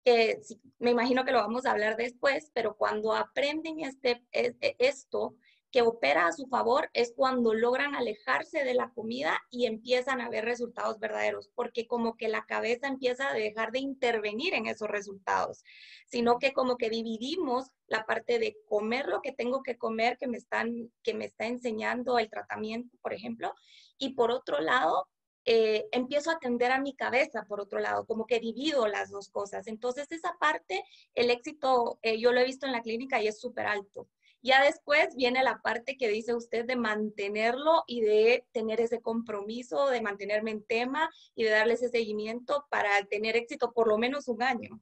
que 0.03 0.41
me 0.79 0.91
imagino 0.91 1.23
que 1.23 1.31
lo 1.31 1.39
vamos 1.39 1.65
a 1.65 1.71
hablar 1.71 1.95
después, 1.95 2.51
pero 2.53 2.75
cuando 2.75 3.13
aprenden 3.13 3.79
este, 3.79 4.23
e, 4.31 4.55
e, 4.59 4.75
esto, 4.79 5.35
que 5.73 5.81
opera 5.81 6.27
a 6.27 6.31
su 6.31 6.45
favor 6.45 6.91
es 6.93 7.13
cuando 7.15 7.55
logran 7.55 7.95
alejarse 7.95 8.63
de 8.63 8.75
la 8.75 8.91
comida 8.91 9.41
y 9.49 9.65
empiezan 9.65 10.21
a 10.21 10.29
ver 10.29 10.45
resultados 10.45 10.99
verdaderos, 10.99 11.49
porque 11.55 11.87
como 11.87 12.15
que 12.15 12.27
la 12.27 12.45
cabeza 12.45 12.87
empieza 12.87 13.29
a 13.29 13.33
dejar 13.33 13.71
de 13.71 13.79
intervenir 13.79 14.53
en 14.53 14.67
esos 14.67 14.87
resultados, 14.87 15.63
sino 16.05 16.37
que 16.37 16.53
como 16.53 16.77
que 16.77 16.91
dividimos 16.91 17.71
la 17.87 18.05
parte 18.05 18.37
de 18.37 18.55
comer 18.67 19.07
lo 19.07 19.21
que 19.21 19.31
tengo 19.31 19.63
que 19.63 19.79
comer 19.79 20.19
que 20.19 20.27
me 20.27 20.37
están 20.37 20.91
que 21.01 21.15
me 21.15 21.25
está 21.25 21.47
enseñando 21.47 22.19
el 22.19 22.29
tratamiento, 22.29 22.95
por 23.01 23.11
ejemplo, 23.11 23.51
y 23.97 24.13
por 24.13 24.29
otro 24.29 24.61
lado 24.61 25.07
eh, 25.45 25.87
empiezo 25.91 26.29
a 26.29 26.35
atender 26.35 26.71
a 26.71 26.79
mi 26.79 26.95
cabeza, 26.95 27.45
por 27.47 27.59
otro 27.59 27.79
lado, 27.79 28.05
como 28.05 28.27
que 28.27 28.39
divido 28.39 28.87
las 28.87 29.09
dos 29.09 29.29
cosas. 29.29 29.65
Entonces, 29.67 30.09
esa 30.11 30.37
parte, 30.39 30.83
el 31.15 31.31
éxito, 31.31 31.97
eh, 32.03 32.19
yo 32.19 32.31
lo 32.31 32.39
he 32.39 32.45
visto 32.45 32.65
en 32.65 32.71
la 32.71 32.81
clínica 32.81 33.21
y 33.21 33.27
es 33.27 33.39
súper 33.41 33.65
alto. 33.65 34.07
Ya 34.43 34.61
después 34.61 35.15
viene 35.15 35.41
la 35.41 35.61
parte 35.61 35.95
que 35.97 36.09
dice 36.09 36.35
usted 36.35 36.65
de 36.65 36.75
mantenerlo 36.75 37.83
y 37.87 38.01
de 38.01 38.45
tener 38.51 38.81
ese 38.81 39.01
compromiso, 39.01 39.89
de 39.89 40.01
mantenerme 40.01 40.51
en 40.51 40.65
tema 40.65 41.09
y 41.33 41.45
de 41.45 41.51
darle 41.51 41.75
ese 41.75 41.87
seguimiento 41.87 42.65
para 42.69 43.03
tener 43.05 43.37
éxito 43.37 43.71
por 43.71 43.87
lo 43.87 43.97
menos 43.97 44.27
un 44.27 44.43
año. 44.43 44.81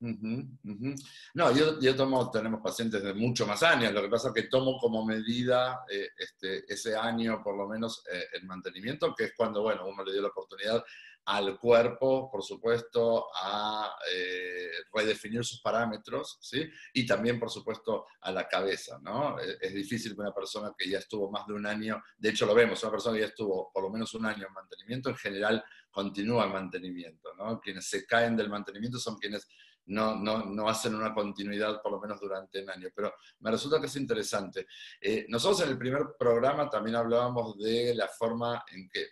No, 0.00 1.50
yo, 1.56 1.80
yo, 1.80 1.96
tomo, 1.96 2.30
tenemos 2.30 2.60
pacientes 2.60 3.02
de 3.02 3.14
mucho 3.14 3.46
más 3.46 3.62
años, 3.64 3.92
lo 3.92 4.02
que 4.02 4.08
pasa 4.08 4.28
es 4.28 4.34
que 4.34 4.48
tomo 4.48 4.78
como 4.78 5.04
medida 5.04 5.84
eh, 5.90 6.08
este, 6.16 6.72
ese 6.72 6.94
año, 6.94 7.42
por 7.42 7.56
lo 7.56 7.66
menos, 7.66 8.04
eh, 8.12 8.26
el 8.34 8.44
mantenimiento, 8.44 9.12
que 9.14 9.24
es 9.24 9.32
cuando, 9.36 9.62
bueno, 9.62 9.88
uno 9.88 10.04
le 10.04 10.12
dio 10.12 10.22
la 10.22 10.28
oportunidad 10.28 10.84
al 11.28 11.58
cuerpo, 11.58 12.30
por 12.30 12.42
supuesto, 12.42 13.28
a 13.34 13.94
eh, 14.10 14.70
redefinir 14.94 15.44
sus 15.44 15.60
parámetros, 15.60 16.38
¿sí? 16.40 16.66
Y 16.94 17.04
también, 17.04 17.38
por 17.38 17.50
supuesto, 17.50 18.06
a 18.22 18.32
la 18.32 18.48
cabeza, 18.48 18.98
¿no? 19.02 19.38
Es, 19.38 19.58
es, 19.60 19.74
difícil 19.74 20.14
que 20.14 20.22
una 20.22 20.32
persona 20.34 20.72
que 20.76 20.88
ya 20.88 20.98
estuvo 20.98 21.30
más 21.30 21.46
de 21.46 21.52
un 21.52 21.66
año, 21.66 22.02
de 22.16 22.30
hecho 22.30 22.46
lo 22.46 22.54
vemos, 22.54 22.82
una 22.82 22.92
persona 22.92 23.16
que 23.16 23.20
ya 23.20 23.28
estuvo 23.28 23.70
por 23.70 23.82
lo 23.82 23.90
menos 23.90 24.14
un 24.14 24.24
año 24.24 24.46
en 24.46 24.54
mantenimiento, 24.54 25.10
en 25.10 25.16
general 25.16 25.62
continúa 25.90 26.44
el 26.44 26.50
mantenimiento, 26.50 27.34
¿no? 27.34 27.60
Quienes 27.60 27.86
se 27.90 28.06
caen 28.06 28.34
del 28.34 28.48
mantenimiento 28.48 28.98
son 28.98 29.18
quienes 29.18 29.46
no, 29.84 30.16
no, 30.16 30.46
no, 30.46 30.68
hacen 30.68 30.94
una 30.94 31.12
continuidad 31.12 31.82
por 31.82 31.92
lo 31.92 32.00
menos 32.00 32.20
durante 32.20 32.62
un 32.62 32.70
año. 32.70 32.88
Pero 32.94 33.14
me 33.40 33.50
resulta 33.50 33.80
que 33.80 33.86
es 33.86 33.96
interesante. 33.96 34.66
Eh, 35.00 35.26
nosotros 35.28 35.62
en 35.62 35.70
el 35.70 35.78
primer 35.78 36.02
programa 36.18 36.70
también 36.70 36.96
hablábamos 36.96 37.58
de 37.58 37.94
la 37.94 38.08
forma 38.08 38.64
en 38.70 38.88
que 38.88 39.08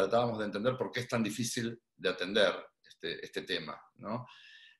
tratábamos 0.00 0.38
de 0.38 0.46
entender 0.46 0.76
por 0.76 0.90
qué 0.90 1.00
es 1.00 1.08
tan 1.08 1.22
difícil 1.22 1.80
de 1.96 2.08
atender 2.08 2.54
este, 2.82 3.24
este 3.24 3.42
tema, 3.42 3.80
¿no? 3.96 4.26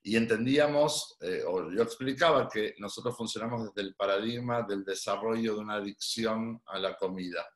Y 0.02 0.16
entendíamos, 0.16 1.16
eh, 1.20 1.42
o 1.46 1.70
yo 1.70 1.83
explicaba 1.83 2.48
que 2.48 2.74
nosotros 2.78 3.14
funcionamos 3.16 3.66
desde 3.66 3.87
el 3.87 3.94
paradigma 3.94 4.62
del 4.62 4.83
desarrollo 4.83 5.54
de 5.54 5.61
una 5.61 5.74
adicción 5.74 6.62
a 6.66 6.78
la 6.78 6.96
comida. 6.96 7.46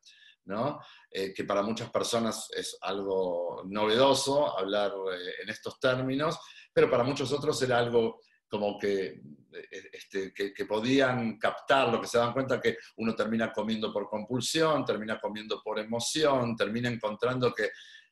¿no? 0.47 0.79
Eh, 1.09 1.33
que 1.33 1.43
para 1.43 1.63
muchas 1.63 1.89
personas 1.89 2.49
es 2.55 2.77
algo 2.81 3.63
novedoso 3.65 4.55
hablar 4.55 4.93
en 5.41 5.49
estos 5.49 5.79
términos, 5.79 6.37
pero 6.71 6.87
para 6.87 7.03
muchos 7.03 7.31
otros 7.31 7.59
era 7.63 7.79
algo 7.79 8.19
como 8.47 8.77
que, 8.77 9.21
eh, 9.51 9.89
este, 9.93 10.33
que, 10.33 10.65
podían 10.65 11.37
captar, 11.37 11.89
lo 11.89 12.01
que 12.01 12.07
se 12.07 12.17
dan 12.17 12.33
cuenta 12.33 12.61
que 12.61 12.77
uno 12.97 13.15
termina 13.15 13.51
comiendo 13.51 13.91
por 13.91 14.07
compulsión, 14.07 14.85
termina 14.85 15.19
comiendo 15.19 15.61
por 15.63 15.79
emoción, 15.79 16.55
termina 16.55 16.89
encontrando 16.89 17.53
que 17.53 17.69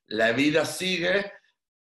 la 0.08 0.32
vida 0.32 0.66
sigue, 0.66 1.32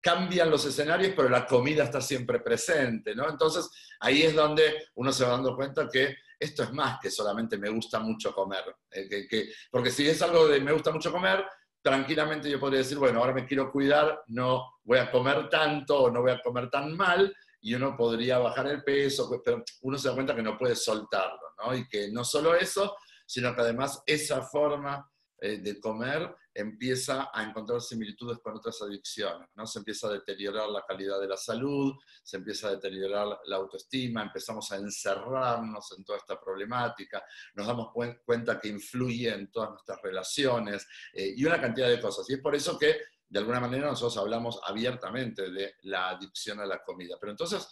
cambian 0.01 0.51
los 0.51 0.65
escenarios, 0.65 1.13
pero 1.15 1.29
la 1.29 1.47
comida 1.47 1.85
está 1.85 2.01
siempre 2.01 2.41
presente, 2.41 3.15
¿no? 3.15 3.29
Entonces 3.29 3.71
ahí 4.01 4.23
es 4.23 4.35
donde 4.35 4.89
uno 4.95 5.13
se 5.13 5.25
va 5.25 5.31
dando 5.31 5.55
cuenta 5.55 5.89
que 5.89 6.17
esto 6.39 6.63
es 6.63 6.73
más 6.73 6.99
que 7.01 7.11
solamente 7.11 7.59
me 7.59 7.69
gusta 7.69 8.01
mucho 8.01 8.33
comer, 8.33 8.65
eh, 8.91 9.27
que, 9.29 9.51
porque 9.71 9.91
si 9.91 10.09
es 10.09 10.23
algo 10.23 10.49
de 10.49 10.61
me 10.61 10.73
gusta 10.73 10.91
mucho 10.91 11.13
comer, 11.13 11.45
tranquilamente 11.83 12.51
yo 12.51 12.59
podría 12.59 12.79
decir, 12.81 12.99
bueno, 12.99 13.21
ahora 13.21 13.35
me 13.35 13.47
quiero 13.47 13.71
cuidar, 13.71 14.23
no 14.29 14.81
voy 14.85 14.99
a 14.99 15.11
comer 15.11 15.49
tanto 15.49 16.05
o 16.05 16.11
no 16.11 16.23
voy 16.23 16.33
a 16.33 16.41
comer 16.41 16.71
tan 16.71 16.97
mal, 16.97 17.35
y 17.61 17.75
uno 17.75 17.97
podría 17.97 18.39
bajar 18.39 18.67
el 18.69 18.83
peso, 18.83 19.31
pero 19.45 19.63
uno 19.83 19.99
se 19.99 20.09
da 20.09 20.15
cuenta 20.15 20.35
que 20.35 20.43
no 20.43 20.57
puede 20.57 20.77
soltarlo, 20.77 21.55
¿no? 21.59 21.75
Y 21.75 21.89
que 21.89 22.11
no 22.11 22.25
solo 22.25 22.55
eso, 22.55 22.97
sino 23.27 23.55
que 23.55 23.61
además 23.61 24.03
esa 24.07 24.43
forma 24.43 25.11
eh, 25.43 25.59
de 25.59 25.81
comer 25.81 26.37
empieza 26.53 27.31
a 27.33 27.43
encontrar 27.43 27.81
similitudes 27.81 28.39
con 28.43 28.57
otras 28.57 28.83
adicciones, 28.83 29.49
¿no? 29.55 29.67
Se 29.67 29.79
empieza 29.79 30.09
a 30.09 30.13
deteriorar 30.13 30.69
la 30.69 30.85
calidad 30.87 31.21
de 31.21 31.29
la 31.29 31.37
salud, 31.37 31.95
se 32.23 32.37
empieza 32.37 32.69
a 32.69 32.73
deteriorar 32.73 33.39
la 33.45 33.57
autoestima, 33.57 34.23
empezamos 34.23 34.71
a 34.73 34.77
encerrarnos 34.77 35.93
en 35.97 36.05
toda 36.05 36.19
esta 36.19 36.39
problemática, 36.39 37.25
nos 37.55 37.67
damos 37.67 37.93
cuenta 38.25 38.61
que 38.61 38.69
influye 38.69 39.33
en 39.33 39.51
todas 39.51 39.71
nuestras 39.71 40.03
relaciones 40.03 40.87
eh, 41.15 41.33
y 41.37 41.45
una 41.45 41.61
cantidad 41.61 41.89
de 41.89 42.01
cosas. 42.01 42.29
Y 42.29 42.35
es 42.35 42.41
por 42.41 42.55
eso 42.55 42.79
que, 42.79 42.97
de 43.31 43.39
alguna 43.39 43.61
manera, 43.61 43.87
nosotros 43.87 44.19
hablamos 44.19 44.61
abiertamente 44.65 45.51
de 45.51 45.75
la 45.83 46.11
adicción 46.11 46.59
a 46.59 46.67
la 46.67 46.83
comida. 46.83 47.17
Pero 47.21 47.31
entonces 47.31 47.69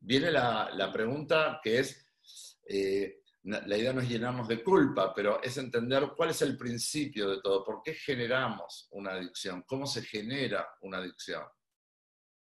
viene 0.00 0.30
la, 0.30 0.90
pregunta 0.92 1.60
que 1.62 1.78
es... 1.78 2.10
Eh, 2.68 3.22
la 3.44 3.76
idea 3.76 3.92
no 3.92 4.00
es 4.00 4.08
llenarnos 4.08 4.48
de 4.48 4.64
culpa, 4.64 5.14
pero 5.14 5.40
es 5.40 5.56
entender 5.56 6.14
cuál 6.16 6.30
es 6.30 6.42
el 6.42 6.56
principio 6.56 7.30
de 7.30 7.40
todo, 7.40 7.64
por 7.64 7.80
qué 7.80 7.94
generamos 7.94 8.88
una 8.90 9.12
adicción, 9.12 9.62
cómo 9.68 9.86
se 9.86 10.02
genera 10.02 10.68
una 10.80 10.98
adicción. 10.98 11.44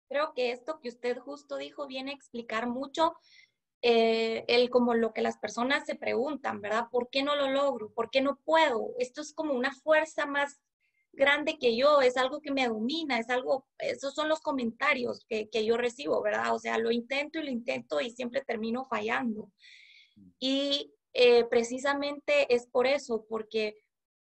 Creo 0.09 0.33
que 0.35 0.51
esto 0.51 0.81
que 0.81 0.89
usted 0.89 1.19
justo 1.19 1.59
dijo 1.59 1.87
viene 1.87 2.13
a 2.13 2.15
explicar 2.15 2.67
mucho 2.69 3.15
eh, 3.83 4.47
el 4.49 4.71
como 4.71 4.95
lo 4.95 5.13
que 5.13 5.21
las 5.21 5.37
personas 5.37 5.85
se 5.85 5.95
preguntan, 5.95 6.63
¿verdad? 6.63 6.87
¿Por 6.91 7.11
qué 7.11 7.23
no 7.23 7.37
lo 7.37 7.51
logro? 7.51 7.93
¿Por 7.93 8.09
qué 8.09 8.23
no 8.23 8.41
puedo? 8.43 8.95
Esto 8.99 9.21
es 9.21 9.35
como 9.35 9.53
una 9.53 9.75
fuerza 9.75 10.25
más 10.25 10.59
grande 11.19 11.59
que 11.59 11.77
yo, 11.77 12.01
es 12.01 12.17
algo 12.17 12.41
que 12.41 12.53
me 12.53 12.69
domina, 12.69 13.19
es 13.19 13.29
algo, 13.29 13.67
esos 13.79 14.15
son 14.15 14.29
los 14.29 14.41
comentarios 14.41 15.27
que, 15.29 15.51
que 15.51 15.65
yo 15.67 15.77
recibo, 15.77 16.23
¿verdad? 16.23 16.55
O 16.55 16.59
sea, 16.59 16.79
lo 16.79 16.91
intento 16.91 17.39
y 17.39 17.45
lo 17.45 17.51
intento 17.51 18.01
y 18.01 18.11
siempre 18.11 18.43
termino 18.43 18.87
fallando. 18.87 19.53
Y 20.39 20.95
eh, 21.13 21.45
precisamente 21.45 22.55
es 22.55 22.67
por 22.67 22.87
eso, 22.87 23.27
porque 23.29 23.77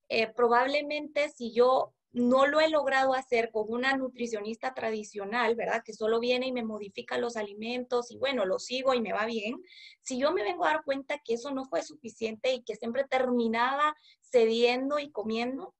eh, 0.08 0.28
probablemente 0.28 1.28
si 1.28 1.52
yo 1.52 1.94
no 2.12 2.46
lo 2.46 2.60
he 2.60 2.70
logrado 2.70 3.12
hacer 3.12 3.50
con 3.50 3.66
una 3.68 3.96
nutricionista 3.96 4.72
tradicional, 4.72 5.56
¿verdad? 5.56 5.82
Que 5.84 5.92
solo 5.92 6.20
viene 6.20 6.46
y 6.46 6.52
me 6.52 6.62
modifica 6.62 7.18
los 7.18 7.36
alimentos 7.36 8.12
y 8.12 8.18
bueno, 8.18 8.44
lo 8.44 8.60
sigo 8.60 8.94
y 8.94 9.00
me 9.00 9.12
va 9.12 9.26
bien. 9.26 9.60
Si 10.02 10.18
yo 10.18 10.30
me 10.30 10.44
vengo 10.44 10.64
a 10.64 10.74
dar 10.74 10.84
cuenta 10.84 11.20
que 11.24 11.34
eso 11.34 11.50
no 11.50 11.64
fue 11.64 11.82
suficiente 11.82 12.52
y 12.52 12.62
que 12.62 12.76
siempre 12.76 13.04
terminaba 13.10 13.96
cediendo 14.30 15.00
y 15.00 15.10
comiendo, 15.10 15.74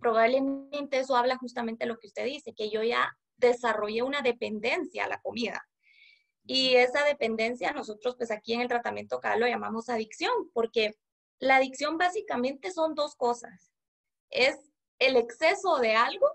probablemente 0.00 0.98
eso 0.98 1.16
habla 1.16 1.36
justamente 1.36 1.84
de 1.84 1.88
lo 1.88 1.98
que 1.98 2.06
usted 2.08 2.24
dice, 2.24 2.54
que 2.54 2.70
yo 2.70 2.82
ya 2.82 3.16
desarrollé 3.36 4.02
una 4.02 4.22
dependencia 4.22 5.04
a 5.04 5.08
la 5.08 5.20
comida. 5.20 5.66
Y 6.44 6.76
esa 6.76 7.04
dependencia 7.04 7.72
nosotros 7.72 8.14
pues 8.16 8.30
aquí 8.30 8.54
en 8.54 8.60
el 8.60 8.68
tratamiento 8.68 9.20
cada 9.20 9.36
lo 9.36 9.48
llamamos 9.48 9.88
adicción, 9.88 10.32
porque 10.52 10.94
la 11.38 11.56
adicción 11.56 11.98
básicamente 11.98 12.70
son 12.70 12.94
dos 12.94 13.16
cosas. 13.16 13.72
Es 14.30 14.56
el 14.98 15.16
exceso 15.16 15.78
de 15.78 15.94
algo 15.94 16.26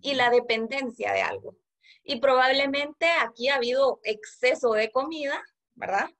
y 0.00 0.14
la 0.14 0.30
dependencia 0.30 1.12
de 1.12 1.22
algo. 1.22 1.56
Y 2.04 2.20
probablemente 2.20 3.06
aquí 3.20 3.48
ha 3.48 3.56
habido 3.56 4.00
exceso 4.04 4.72
de 4.72 4.90
comida, 4.90 5.42
¿verdad? 5.74 6.10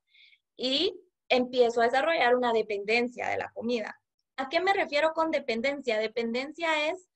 Y 0.57 1.01
empiezo 1.29 1.81
a 1.81 1.85
desarrollar 1.85 2.37
una 2.37 2.53
dependencia 2.53 3.29
de 3.29 3.39
la 3.39 3.51
comida. 3.53 4.01
¿A 4.37 4.49
qué 4.49 4.61
me 4.61 4.73
refiero 4.73 5.13
con 5.13 5.31
dependencia? 5.31 5.99
Dependencia 5.99 6.89
es 6.91 7.09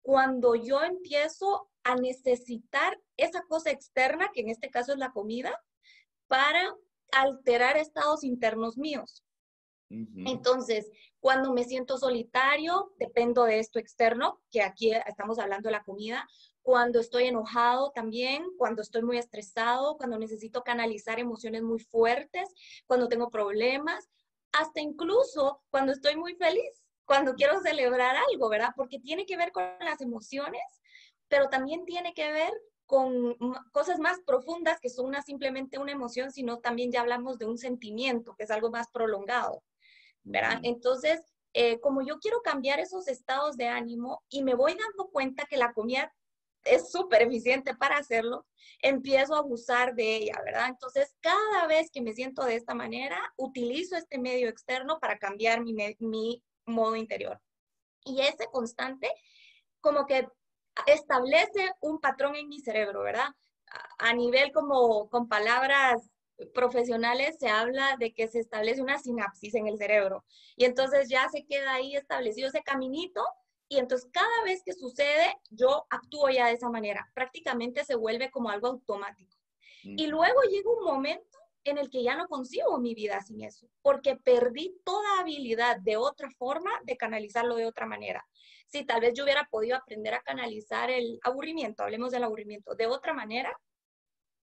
cuando 0.00 0.54
yo 0.54 0.82
empiezo 0.82 1.68
a 1.84 1.96
necesitar 1.96 3.00
esa 3.16 3.42
cosa 3.42 3.70
externa, 3.70 4.30
que 4.32 4.40
en 4.40 4.48
este 4.48 4.70
caso 4.70 4.92
es 4.92 4.98
la 4.98 5.12
comida, 5.12 5.60
para 6.28 6.74
alterar 7.12 7.76
estados 7.76 8.24
internos 8.24 8.78
míos. 8.78 9.22
Entonces, 10.24 10.90
cuando 11.20 11.52
me 11.52 11.64
siento 11.64 11.98
solitario, 11.98 12.94
dependo 12.98 13.44
de 13.44 13.58
esto 13.58 13.78
externo, 13.78 14.40
que 14.50 14.62
aquí 14.62 14.92
estamos 15.06 15.38
hablando 15.38 15.68
de 15.68 15.72
la 15.72 15.84
comida. 15.84 16.26
Cuando 16.62 16.98
estoy 16.98 17.24
enojado 17.24 17.90
también, 17.94 18.42
cuando 18.56 18.80
estoy 18.80 19.02
muy 19.02 19.18
estresado, 19.18 19.98
cuando 19.98 20.18
necesito 20.18 20.62
canalizar 20.62 21.18
emociones 21.18 21.62
muy 21.62 21.78
fuertes, 21.78 22.48
cuando 22.86 23.08
tengo 23.08 23.28
problemas, 23.28 24.08
hasta 24.52 24.80
incluso 24.80 25.62
cuando 25.70 25.92
estoy 25.92 26.16
muy 26.16 26.34
feliz, 26.34 26.82
cuando 27.04 27.34
quiero 27.34 27.60
celebrar 27.60 28.16
algo, 28.30 28.48
¿verdad? 28.48 28.72
Porque 28.76 28.98
tiene 28.98 29.26
que 29.26 29.36
ver 29.36 29.52
con 29.52 29.64
las 29.80 30.00
emociones 30.00 30.62
pero 31.32 31.48
también 31.48 31.86
tiene 31.86 32.12
que 32.12 32.30
ver 32.30 32.52
con 32.84 33.38
cosas 33.72 33.98
más 33.98 34.20
profundas 34.26 34.78
que 34.80 34.90
son 34.90 35.06
una, 35.06 35.22
simplemente 35.22 35.78
una 35.78 35.92
emoción, 35.92 36.30
sino 36.30 36.58
también 36.58 36.92
ya 36.92 37.00
hablamos 37.00 37.38
de 37.38 37.46
un 37.46 37.56
sentimiento, 37.56 38.34
que 38.36 38.44
es 38.44 38.50
algo 38.50 38.70
más 38.70 38.90
prolongado, 38.90 39.62
¿verdad? 40.24 40.60
Entonces, 40.62 41.22
eh, 41.54 41.80
como 41.80 42.02
yo 42.02 42.18
quiero 42.18 42.42
cambiar 42.42 42.80
esos 42.80 43.08
estados 43.08 43.56
de 43.56 43.68
ánimo 43.68 44.22
y 44.28 44.42
me 44.42 44.54
voy 44.54 44.74
dando 44.74 45.10
cuenta 45.10 45.46
que 45.46 45.56
la 45.56 45.72
comida 45.72 46.14
es 46.64 46.90
súper 46.90 47.22
eficiente 47.22 47.74
para 47.74 47.96
hacerlo, 47.96 48.46
empiezo 48.80 49.34
a 49.34 49.38
abusar 49.38 49.94
de 49.94 50.16
ella, 50.16 50.40
¿verdad? 50.44 50.68
Entonces, 50.68 51.14
cada 51.20 51.66
vez 51.66 51.90
que 51.90 52.02
me 52.02 52.12
siento 52.12 52.44
de 52.44 52.56
esta 52.56 52.74
manera, 52.74 53.18
utilizo 53.36 53.96
este 53.96 54.18
medio 54.18 54.48
externo 54.48 54.98
para 55.00 55.18
cambiar 55.18 55.60
mi, 55.62 55.74
mi 55.98 56.42
modo 56.66 56.96
interior. 56.96 57.40
Y 58.04 58.20
ese 58.20 58.46
constante 58.50 59.10
como 59.80 60.06
que 60.06 60.28
establece 60.86 61.70
un 61.80 62.00
patrón 62.00 62.36
en 62.36 62.48
mi 62.48 62.60
cerebro, 62.60 63.02
¿verdad? 63.02 63.28
A 63.98 64.12
nivel 64.14 64.52
como 64.52 65.08
con 65.08 65.28
palabras 65.28 66.10
profesionales 66.54 67.36
se 67.38 67.48
habla 67.48 67.96
de 67.98 68.12
que 68.12 68.28
se 68.28 68.40
establece 68.40 68.82
una 68.82 68.98
sinapsis 68.98 69.54
en 69.54 69.68
el 69.68 69.78
cerebro 69.78 70.24
y 70.56 70.64
entonces 70.64 71.08
ya 71.08 71.28
se 71.28 71.44
queda 71.44 71.74
ahí 71.74 71.94
establecido 71.94 72.48
ese 72.48 72.62
caminito 72.62 73.24
y 73.72 73.78
entonces 73.78 74.06
cada 74.12 74.44
vez 74.44 74.62
que 74.62 74.74
sucede 74.74 75.34
yo 75.48 75.86
actúo 75.88 76.28
ya 76.28 76.48
de 76.48 76.52
esa 76.52 76.68
manera, 76.68 77.10
prácticamente 77.14 77.86
se 77.86 77.94
vuelve 77.94 78.30
como 78.30 78.50
algo 78.50 78.66
automático. 78.66 79.34
Y 79.82 80.08
luego 80.08 80.42
llega 80.42 80.70
un 80.70 80.84
momento 80.84 81.38
en 81.64 81.78
el 81.78 81.88
que 81.88 82.02
ya 82.02 82.14
no 82.14 82.28
concibo 82.28 82.78
mi 82.78 82.94
vida 82.94 83.22
sin 83.22 83.42
eso, 83.42 83.66
porque 83.80 84.16
perdí 84.16 84.78
toda 84.84 85.20
habilidad 85.20 85.78
de 85.80 85.96
otra 85.96 86.30
forma 86.32 86.70
de 86.84 86.98
canalizarlo 86.98 87.56
de 87.56 87.64
otra 87.64 87.86
manera. 87.86 88.28
Si 88.68 88.84
tal 88.84 89.00
vez 89.00 89.14
yo 89.14 89.24
hubiera 89.24 89.48
podido 89.50 89.76
aprender 89.76 90.12
a 90.12 90.22
canalizar 90.22 90.90
el 90.90 91.18
aburrimiento, 91.24 91.82
hablemos 91.82 92.12
del 92.12 92.24
aburrimiento, 92.24 92.74
de 92.74 92.86
otra 92.86 93.14
manera, 93.14 93.58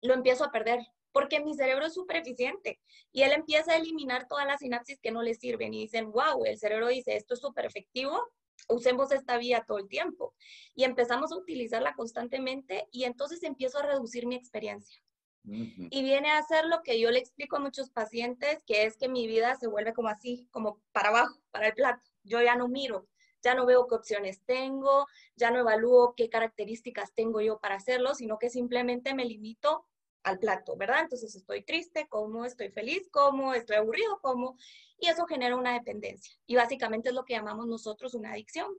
lo 0.03 0.13
empiezo 0.13 0.45
a 0.45 0.53
perder, 0.53 0.81
porque 1.13 1.41
mi 1.41 1.55
cerebro 1.55 1.87
es 1.87 1.95
súper 1.95 2.19
eficiente 2.19 2.79
y 3.11 3.23
él 3.23 3.33
empieza 3.33 3.73
a 3.73 3.77
eliminar 3.77 4.29
todas 4.29 4.47
las 4.47 4.61
sinapsis 4.61 5.01
que 5.01 5.13
no 5.13 5.23
le 5.23 5.35
sirven 5.35 5.73
y 5.73 5.81
dicen, 5.81 6.13
wow, 6.13 6.45
el 6.45 6.59
cerebro 6.59 6.89
dice, 6.89 7.17
esto 7.17 7.33
es 7.33 7.41
súper 7.41 7.65
efectivo, 7.65 8.21
usemos 8.68 9.12
esta 9.12 9.38
vía 9.38 9.64
todo 9.66 9.79
el 9.79 9.88
tiempo. 9.88 10.35
Y 10.74 10.85
empezamos 10.85 11.33
a 11.33 11.37
utilizarla 11.37 11.94
constantemente 11.94 12.88
y 12.90 13.05
entonces 13.05 13.42
empiezo 13.42 13.79
a 13.79 13.87
reducir 13.87 14.27
mi 14.27 14.35
experiencia. 14.35 15.00
Y 15.46 16.03
viene 16.03 16.31
a 16.31 16.42
ser 16.42 16.64
lo 16.64 16.83
que 16.83 16.98
yo 16.98 17.11
le 17.11 17.18
explico 17.18 17.57
a 17.57 17.61
muchos 17.61 17.90
pacientes, 17.90 18.62
que 18.64 18.85
es 18.85 18.96
que 18.96 19.11
mi 19.11 19.27
vida 19.27 19.55
se 19.57 19.66
vuelve 19.66 19.92
como 19.92 20.09
así, 20.09 20.48
como 20.50 20.81
para 20.92 21.11
abajo, 21.11 21.38
para 21.50 21.66
el 21.66 21.74
plato. 21.74 22.03
Yo 22.22 22.40
ya 22.40 22.57
no 22.57 22.66
miro, 22.66 23.07
ya 23.42 23.55
no 23.55 23.66
veo 23.66 23.87
qué 23.87 23.94
opciones 23.94 24.42
tengo, 24.46 25.07
ya 25.37 25.50
no 25.50 25.59
evalúo 25.59 26.14
qué 26.16 26.31
características 26.31 27.12
tengo 27.12 27.42
yo 27.42 27.61
para 27.61 27.74
hacerlo, 27.74 28.14
sino 28.14 28.38
que 28.38 28.48
simplemente 28.48 29.14
me 29.14 29.27
limito 29.27 29.87
al 30.25 30.39
plato, 30.39 30.77
¿verdad? 30.77 31.03
Entonces 31.03 31.35
estoy 31.35 31.63
triste, 31.63 32.09
como, 32.09 32.45
estoy 32.45 32.71
feliz, 32.71 33.09
como, 33.11 33.55
estoy 33.55 33.77
aburrido, 33.77 34.19
como, 34.21 34.57
y 34.99 35.09
eso 35.09 35.27
genera 35.27 35.55
una 35.55 35.75
dependencia. 35.75 36.35
Y 36.47 36.57
básicamente 36.57 37.11
es 37.11 37.15
lo 37.15 37.25
que 37.25 37.35
llamamos 37.35 37.67
nosotros 37.67 38.15
una 38.15 38.33
adicción. 38.33 38.75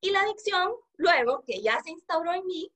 Y 0.00 0.10
la 0.10 0.20
adicción, 0.22 0.72
luego 0.96 1.44
que 1.46 1.62
ya 1.62 1.80
se 1.82 1.90
instauró 1.90 2.34
en 2.34 2.44
mí, 2.44 2.72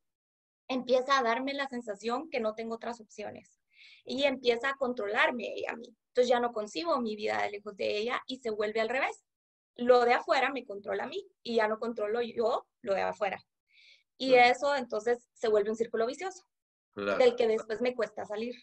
empieza 0.69 1.19
a 1.19 1.23
darme 1.23 1.55
la 1.55 1.69
sensación 1.69 2.31
que 2.31 2.41
no 2.41 2.55
tengo 2.55 2.77
otras 2.77 3.01
opciones 3.01 3.61
y 4.05 4.25
empieza 4.25 4.71
a 4.71 4.77
controlarme 4.77 5.53
ella 5.57 5.73
a 5.73 5.77
mí. 5.77 5.95
Entonces 6.09 6.29
ya 6.29 6.41
no 6.41 6.53
concibo 6.53 6.99
mi 7.01 7.17
vida 7.17 7.43
de 7.43 7.51
lejos 7.51 7.77
de 7.77 7.99
ella 7.99 8.23
y 8.27 8.39
se 8.39 8.51
vuelve 8.51 8.81
al 8.81 8.89
revés. 8.89 9.25
Lo 9.75 10.05
de 10.05 10.15
afuera 10.15 10.51
me 10.53 10.65
controla 10.65 11.05
a 11.05 11.09
mí 11.09 11.27
y 11.43 11.57
ya 11.57 11.67
no 11.67 11.79
controlo 11.79 12.23
yo 12.23 12.67
lo 12.83 12.95
de 12.95 13.03
afuera. 13.03 13.45
Y 14.17 14.35
eso 14.35 14.77
entonces 14.77 15.27
se 15.33 15.49
vuelve 15.49 15.71
un 15.71 15.77
círculo 15.77 16.07
vicioso 16.07 16.45
del 16.95 17.37
que 17.37 17.49
después 17.49 17.81
me 17.81 17.95
cuesta 17.95 18.25
salir. 18.25 18.55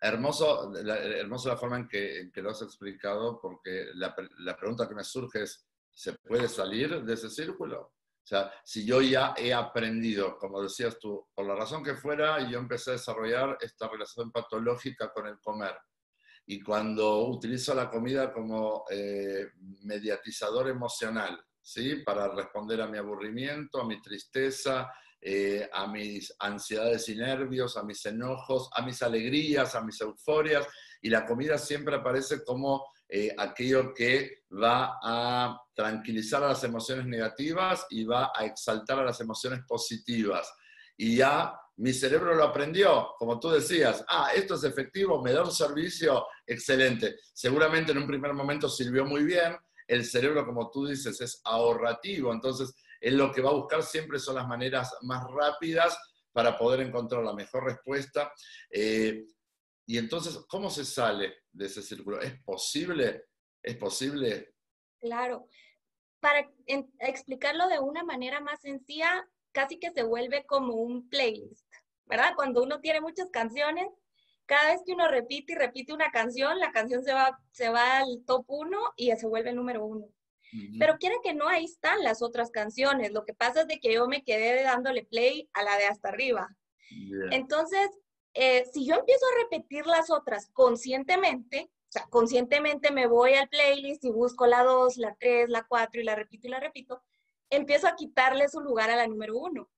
Hermoso 0.00 0.72
la, 0.82 0.98
hermoso 0.98 1.48
la 1.48 1.56
forma 1.56 1.76
en 1.76 1.88
que, 1.88 2.30
lo 2.34 2.50
has 2.50 2.62
explicado 2.62 3.40
porque 3.40 3.86
la, 3.94 4.14
la 4.38 4.56
pregunta 4.56 4.88
que 4.88 4.94
me 4.94 5.04
surge 5.04 5.42
es, 5.42 5.66
¿se 5.90 6.14
puede 6.14 6.48
salir 6.48 7.02
de 7.02 7.14
ese 7.14 7.30
círculo? 7.30 7.92
O 8.22 8.26
sea, 8.26 8.52
si 8.64 8.84
yo 8.86 9.00
ya 9.00 9.34
he 9.36 9.52
aprendido, 9.52 10.38
como 10.38 10.62
decías 10.62 10.96
tú, 10.98 11.26
por 11.34 11.44
la 11.44 11.56
razón 11.56 11.82
que 11.82 11.96
fuera, 11.96 12.48
yo 12.48 12.58
empecé 12.58 12.90
a 12.90 12.94
desarrollar 12.94 13.58
esta 13.60 13.88
relación 13.88 14.30
patológica 14.30 15.12
con 15.12 15.26
el 15.26 15.40
comer. 15.40 15.76
Y 16.46 16.62
cuando 16.62 17.26
utilizo 17.26 17.74
la 17.74 17.90
comida 17.90 18.32
como 18.32 18.84
eh, 18.90 19.48
mediatizador 19.82 20.68
emocional, 20.68 21.44
¿sí? 21.60 21.96
Para 22.04 22.28
responder 22.28 22.80
a 22.80 22.86
mi 22.86 22.98
aburrimiento, 22.98 23.80
a 23.80 23.86
mi 23.86 24.00
tristeza, 24.00 24.92
eh, 25.24 25.68
a 25.72 25.86
mis 25.86 26.34
ansiedades 26.40 27.08
y 27.08 27.14
nervios, 27.14 27.76
a 27.76 27.84
mis 27.84 28.04
enojos, 28.06 28.68
a 28.74 28.82
mis 28.82 29.00
alegrías, 29.02 29.76
a 29.76 29.80
mis 29.80 30.00
euforias, 30.00 30.66
y 31.00 31.10
la 31.10 31.24
comida 31.24 31.58
siempre 31.58 31.94
aparece 31.94 32.42
como 32.44 32.84
eh, 33.08 33.32
aquello 33.38 33.94
que 33.94 34.42
va 34.52 34.98
a 35.00 35.62
tranquilizar 35.74 36.42
a 36.42 36.48
las 36.48 36.64
emociones 36.64 37.06
negativas 37.06 37.86
y 37.90 38.04
va 38.04 38.32
a 38.34 38.44
exaltar 38.44 38.98
a 38.98 39.04
las 39.04 39.20
emociones 39.20 39.60
positivas. 39.68 40.52
Y 40.96 41.16
ya 41.16 41.54
mi 41.76 41.92
cerebro 41.92 42.34
lo 42.34 42.44
aprendió, 42.44 43.14
como 43.18 43.38
tú 43.38 43.50
decías, 43.50 44.04
ah, 44.08 44.30
esto 44.34 44.54
es 44.54 44.64
efectivo, 44.64 45.22
me 45.22 45.32
da 45.32 45.44
un 45.44 45.52
servicio 45.52 46.26
excelente. 46.46 47.16
Seguramente 47.32 47.92
en 47.92 47.98
un 47.98 48.06
primer 48.06 48.34
momento 48.34 48.68
sirvió 48.68 49.04
muy 49.04 49.22
bien, 49.24 49.56
el 49.86 50.04
cerebro, 50.04 50.44
como 50.46 50.70
tú 50.70 50.86
dices, 50.86 51.20
es 51.20 51.40
ahorrativo, 51.44 52.32
entonces 52.32 52.74
él 53.02 53.16
lo 53.16 53.32
que 53.32 53.42
va 53.42 53.50
a 53.50 53.54
buscar 53.54 53.82
siempre 53.82 54.18
son 54.18 54.36
las 54.36 54.46
maneras 54.46 54.96
más 55.02 55.24
rápidas 55.30 55.98
para 56.32 56.56
poder 56.56 56.80
encontrar 56.80 57.22
la 57.22 57.34
mejor 57.34 57.64
respuesta. 57.64 58.32
Eh, 58.70 59.24
y 59.86 59.98
entonces, 59.98 60.38
¿cómo 60.48 60.70
se 60.70 60.84
sale 60.84 61.42
de 61.50 61.66
ese 61.66 61.82
círculo? 61.82 62.20
¿Es 62.20 62.40
posible? 62.42 63.24
¿Es 63.62 63.76
posible? 63.76 64.54
Claro. 65.00 65.48
Para 66.20 66.48
explicarlo 67.00 67.68
de 67.68 67.80
una 67.80 68.04
manera 68.04 68.40
más 68.40 68.60
sencilla, 68.60 69.28
casi 69.50 69.78
que 69.78 69.90
se 69.90 70.04
vuelve 70.04 70.46
como 70.46 70.74
un 70.74 71.08
playlist, 71.08 71.66
¿verdad? 72.06 72.34
Cuando 72.36 72.62
uno 72.62 72.80
tiene 72.80 73.00
muchas 73.00 73.28
canciones, 73.30 73.88
cada 74.46 74.72
vez 74.72 74.82
que 74.86 74.92
uno 74.92 75.08
repite 75.08 75.52
y 75.52 75.56
repite 75.56 75.92
una 75.92 76.10
canción, 76.12 76.58
la 76.60 76.70
canción 76.70 77.02
se 77.02 77.12
va, 77.12 77.38
se 77.50 77.68
va 77.68 77.98
al 77.98 78.24
top 78.24 78.44
uno 78.48 78.78
y 78.96 79.10
se 79.16 79.26
vuelve 79.26 79.50
el 79.50 79.56
número 79.56 79.84
uno. 79.84 80.06
Pero 80.78 80.98
quiere 80.98 81.16
que 81.22 81.34
no, 81.34 81.48
ahí 81.48 81.64
están 81.64 82.02
las 82.02 82.20
otras 82.22 82.50
canciones. 82.50 83.12
Lo 83.12 83.24
que 83.24 83.32
pasa 83.32 83.62
es 83.62 83.68
de 83.68 83.80
que 83.80 83.94
yo 83.94 84.06
me 84.06 84.22
quedé 84.22 84.62
dándole 84.62 85.04
play 85.04 85.48
a 85.54 85.62
la 85.62 85.78
de 85.78 85.86
hasta 85.86 86.10
arriba. 86.10 86.54
Entonces, 87.30 87.90
eh, 88.34 88.64
si 88.72 88.86
yo 88.86 88.96
empiezo 88.96 89.24
a 89.26 89.42
repetir 89.42 89.86
las 89.86 90.10
otras 90.10 90.50
conscientemente, 90.52 91.70
o 91.70 91.92
sea, 91.92 92.06
conscientemente 92.10 92.90
me 92.90 93.06
voy 93.06 93.34
al 93.34 93.48
playlist 93.48 94.04
y 94.04 94.10
busco 94.10 94.46
la 94.46 94.62
2, 94.62 94.96
la 94.98 95.14
3, 95.18 95.48
la 95.48 95.64
4 95.64 96.00
y 96.00 96.04
la 96.04 96.14
repito 96.14 96.46
y 96.46 96.50
la 96.50 96.60
repito, 96.60 97.02
empiezo 97.50 97.86
a 97.86 97.96
quitarle 97.96 98.48
su 98.48 98.60
lugar 98.60 98.90
a 98.90 98.96
la 98.96 99.06
número 99.06 99.36
1. 99.36 99.70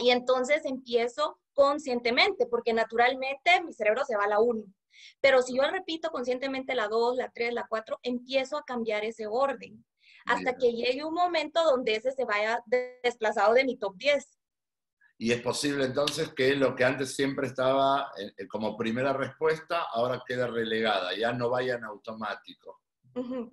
Y 0.00 0.10
entonces 0.10 0.64
empiezo 0.64 1.38
conscientemente, 1.54 2.46
porque 2.46 2.72
naturalmente 2.72 3.62
mi 3.64 3.72
cerebro 3.72 4.04
se 4.04 4.16
va 4.16 4.24
a 4.24 4.28
la 4.28 4.40
1. 4.40 4.64
Pero 5.20 5.42
si 5.42 5.56
yo 5.56 5.62
repito 5.70 6.10
conscientemente 6.10 6.74
la 6.74 6.88
2, 6.88 7.16
la 7.16 7.30
3, 7.30 7.54
la 7.54 7.66
4, 7.68 8.00
empiezo 8.02 8.56
a 8.56 8.64
cambiar 8.64 9.04
ese 9.04 9.26
orden 9.26 9.84
hasta 10.26 10.56
que 10.56 10.72
llegue 10.72 11.04
un 11.04 11.14
momento 11.14 11.62
donde 11.64 11.96
ese 11.96 12.12
se 12.12 12.24
vaya 12.24 12.62
desplazado 13.02 13.54
de 13.54 13.64
mi 13.64 13.76
top 13.76 13.96
10. 13.96 14.38
Y 15.18 15.32
es 15.32 15.40
posible 15.40 15.84
entonces 15.84 16.32
que 16.34 16.56
lo 16.56 16.74
que 16.74 16.84
antes 16.84 17.14
siempre 17.14 17.46
estaba 17.46 18.10
eh, 18.18 18.32
eh, 18.36 18.48
como 18.48 18.76
primera 18.76 19.12
respuesta, 19.12 19.82
ahora 19.92 20.22
queda 20.26 20.48
relegada, 20.48 21.16
ya 21.16 21.32
no 21.32 21.50
vaya 21.50 21.74
en 21.74 21.84
automático. 21.84 22.80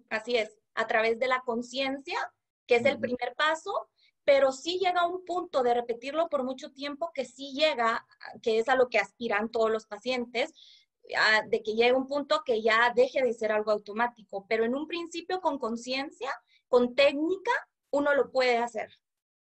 Así 0.10 0.36
es, 0.36 0.58
a 0.74 0.88
través 0.88 1.20
de 1.20 1.28
la 1.28 1.42
conciencia, 1.42 2.18
que 2.66 2.78
es 2.78 2.86
el 2.86 3.00
primer 3.00 3.36
paso, 3.36 3.90
pero 4.24 4.52
sí 4.52 4.80
llega 4.80 5.06
un 5.06 5.26
punto 5.26 5.64
de 5.64 5.74
repetirlo 5.74 6.30
por 6.30 6.44
mucho 6.44 6.72
tiempo 6.72 7.12
que 7.14 7.26
sí 7.26 7.52
llega, 7.54 8.06
que 8.42 8.60
es 8.60 8.70
a 8.70 8.76
lo 8.76 8.88
que 8.88 9.00
aspiran 9.00 9.50
todos 9.50 9.70
los 9.70 9.86
pacientes, 9.86 10.54
de 11.50 11.64
que 11.64 11.74
llegue 11.74 11.94
un 11.94 12.08
punto 12.08 12.44
que 12.46 12.62
ya 12.62 12.94
deje 12.96 13.24
de 13.24 13.34
ser 13.34 13.52
algo 13.52 13.72
automático, 13.72 14.46
pero 14.48 14.64
en 14.64 14.76
un 14.76 14.88
principio 14.88 15.42
con 15.42 15.58
conciencia, 15.58 16.32
con 16.68 16.96
técnica, 16.96 17.52
uno 17.92 18.14
lo 18.14 18.32
puede 18.32 18.58
hacer. 18.60 18.90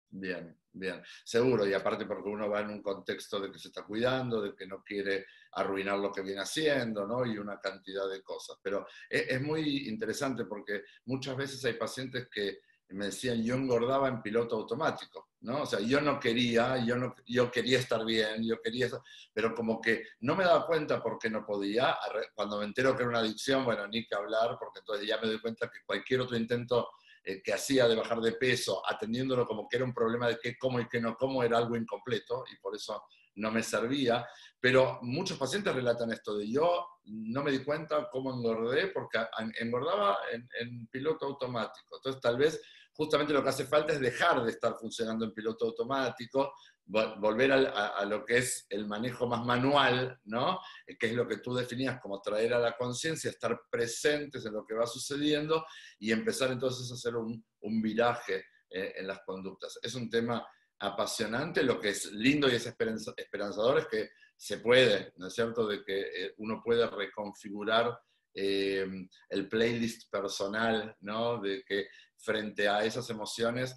Bien, 0.10 0.58
bien, 0.74 1.02
seguro, 1.24 1.66
y 1.68 1.74
aparte 1.74 2.06
porque 2.06 2.30
uno 2.30 2.50
va 2.50 2.62
en 2.62 2.70
un 2.70 2.82
contexto 2.82 3.40
de 3.40 3.52
que 3.52 3.60
se 3.60 3.70
está 3.70 3.84
cuidando, 3.84 4.42
de 4.42 4.56
que 4.56 4.66
no 4.66 4.84
quiere 4.84 5.26
arruinar 5.54 6.00
lo 6.00 6.12
que 6.12 6.22
viene 6.22 6.42
haciendo, 6.42 7.06
¿no? 7.06 7.26
Y 7.26 7.38
una 7.38 7.60
cantidad 7.60 8.10
de 8.10 8.22
cosas. 8.22 8.58
Pero 8.62 8.88
es, 9.10 9.30
es 9.30 9.42
muy 9.42 9.88
interesante 9.88 10.46
porque 10.46 10.84
muchas 11.06 11.38
veces 11.38 11.64
hay 11.66 11.74
pacientes 11.74 12.28
que 12.30 12.60
me 12.94 13.06
decían, 13.06 13.44
yo 13.44 13.56
engordaba 13.56 14.08
en 14.08 14.22
piloto 14.22 14.56
automático, 14.56 15.30
¿no? 15.42 15.64
O 15.64 15.66
sea, 15.66 15.80
yo 15.80 16.02
no 16.02 16.20
quería, 16.20 16.84
yo, 16.86 16.96
no, 16.96 17.16
yo 17.26 17.52
quería 17.52 17.80
estar 17.80 18.04
bien, 18.06 18.44
yo 18.44 18.62
quería, 18.62 18.90
pero 19.34 19.54
como 19.56 19.82
que 19.82 20.04
no 20.22 20.36
me 20.36 20.44
daba 20.44 20.66
cuenta 20.66 21.02
porque 21.02 21.30
no 21.30 21.46
podía. 21.46 21.98
Cuando 22.34 22.60
me 22.60 22.66
entero 22.66 22.96
que 22.96 23.04
era 23.04 23.10
una 23.10 23.20
adicción, 23.20 23.64
bueno, 23.66 23.88
ni 23.88 24.06
que 24.06 24.16
hablar, 24.16 24.58
porque 24.60 24.80
entonces 24.80 25.08
ya 25.08 25.20
me 25.20 25.28
doy 25.28 25.40
cuenta 25.40 25.70
que 25.70 25.80
cualquier 25.86 26.22
otro 26.22 26.38
intento 26.38 26.90
eh, 27.24 27.42
que 27.44 27.54
hacía 27.54 27.88
de 27.88 27.96
bajar 27.96 28.20
de 28.20 28.34
peso, 28.34 28.82
atendiéndolo 28.88 29.46
como 29.46 29.68
que 29.70 29.78
era 29.78 29.86
un 29.86 29.94
problema 29.94 30.28
de 30.28 30.40
qué 30.42 30.58
como 30.58 30.80
y 30.80 30.88
qué 30.88 31.00
no 31.00 31.16
como, 31.16 31.44
era 31.44 31.58
algo 31.58 31.76
incompleto 31.76 32.44
y 32.52 32.58
por 32.58 32.76
eso 32.76 33.04
no 33.36 33.52
me 33.52 33.64
servía. 33.64 34.28
Pero 34.60 35.00
muchos 35.04 35.38
pacientes 35.38 35.74
relatan 35.74 36.12
esto 36.12 36.36
de 36.36 36.50
yo 36.50 36.88
no 37.06 37.44
me 37.44 37.52
di 37.52 37.64
cuenta 37.64 38.10
cómo 38.12 38.34
engordé 38.34 38.88
porque 38.88 39.20
engordaba 39.60 40.18
en, 40.32 40.48
en 40.60 40.88
piloto 40.88 41.28
automático. 41.28 41.98
Entonces 41.98 42.22
tal 42.22 42.38
vez 42.38 42.62
justamente 42.94 43.34
lo 43.34 43.44
que 43.44 43.50
hace 43.50 43.66
falta 43.66 43.94
es 43.94 44.00
dejar 44.00 44.44
de 44.44 44.52
estar 44.52 44.76
funcionando 44.76 45.26
en 45.26 45.34
piloto 45.34 45.66
automático, 45.66 46.54
volver 46.86 47.52
a, 47.52 48.04
lo 48.06 48.26
que 48.26 48.40
es 48.40 48.66
el 48.70 48.86
manejo 48.86 49.28
más 49.28 49.46
manual, 49.46 50.20
¿no? 50.26 50.60
Eh, 50.86 50.98
que 50.98 51.08
es 51.08 51.14
lo 51.14 51.28
que 51.28 51.38
tú 51.38 51.54
definías 51.54 52.02
como 52.02 52.22
traer 52.22 52.54
a 52.54 52.60
la 52.60 52.76
conciencia, 52.76 53.30
estar 53.30 53.62
presentes 53.70 54.46
en 54.46 54.54
lo 54.54 54.66
que 54.66 54.76
va 54.76 54.86
sucediendo 54.86 55.66
y 56.00 56.12
empezar 56.12 56.52
entonces 56.52 56.92
a 56.92 56.96
hacer 56.96 57.16
un, 57.16 57.44
viraje 57.82 58.46
eh, 58.70 58.94
en 58.98 59.08
las 59.08 59.22
conductas. 59.26 59.80
Es 59.82 59.96
un 59.96 60.10
tema 60.10 60.46
apasionante, 60.80 61.64
lo 61.64 61.80
que 61.80 61.90
es 61.90 62.12
lindo 62.12 62.50
y 62.50 62.56
es 62.56 62.66
esperanzador 62.66 63.80
es 63.80 63.88
que 63.88 64.10
se 64.36 64.58
puede, 64.58 65.14
¿no 65.18 65.28
es 65.28 65.34
cierto?, 65.34 65.68
de 65.68 65.84
que 65.84 66.02
eh, 66.02 66.34
uno 66.38 66.62
puede 66.64 66.88
reconfigurar 66.88 67.98
el 68.34 69.50
playlist 69.50 70.10
personal, 70.10 70.96
¿no? 71.02 71.42
De 71.42 71.64
que 71.66 71.88
frente 72.22 72.68
a 72.68 72.84
esas 72.84 73.10
emociones 73.10 73.76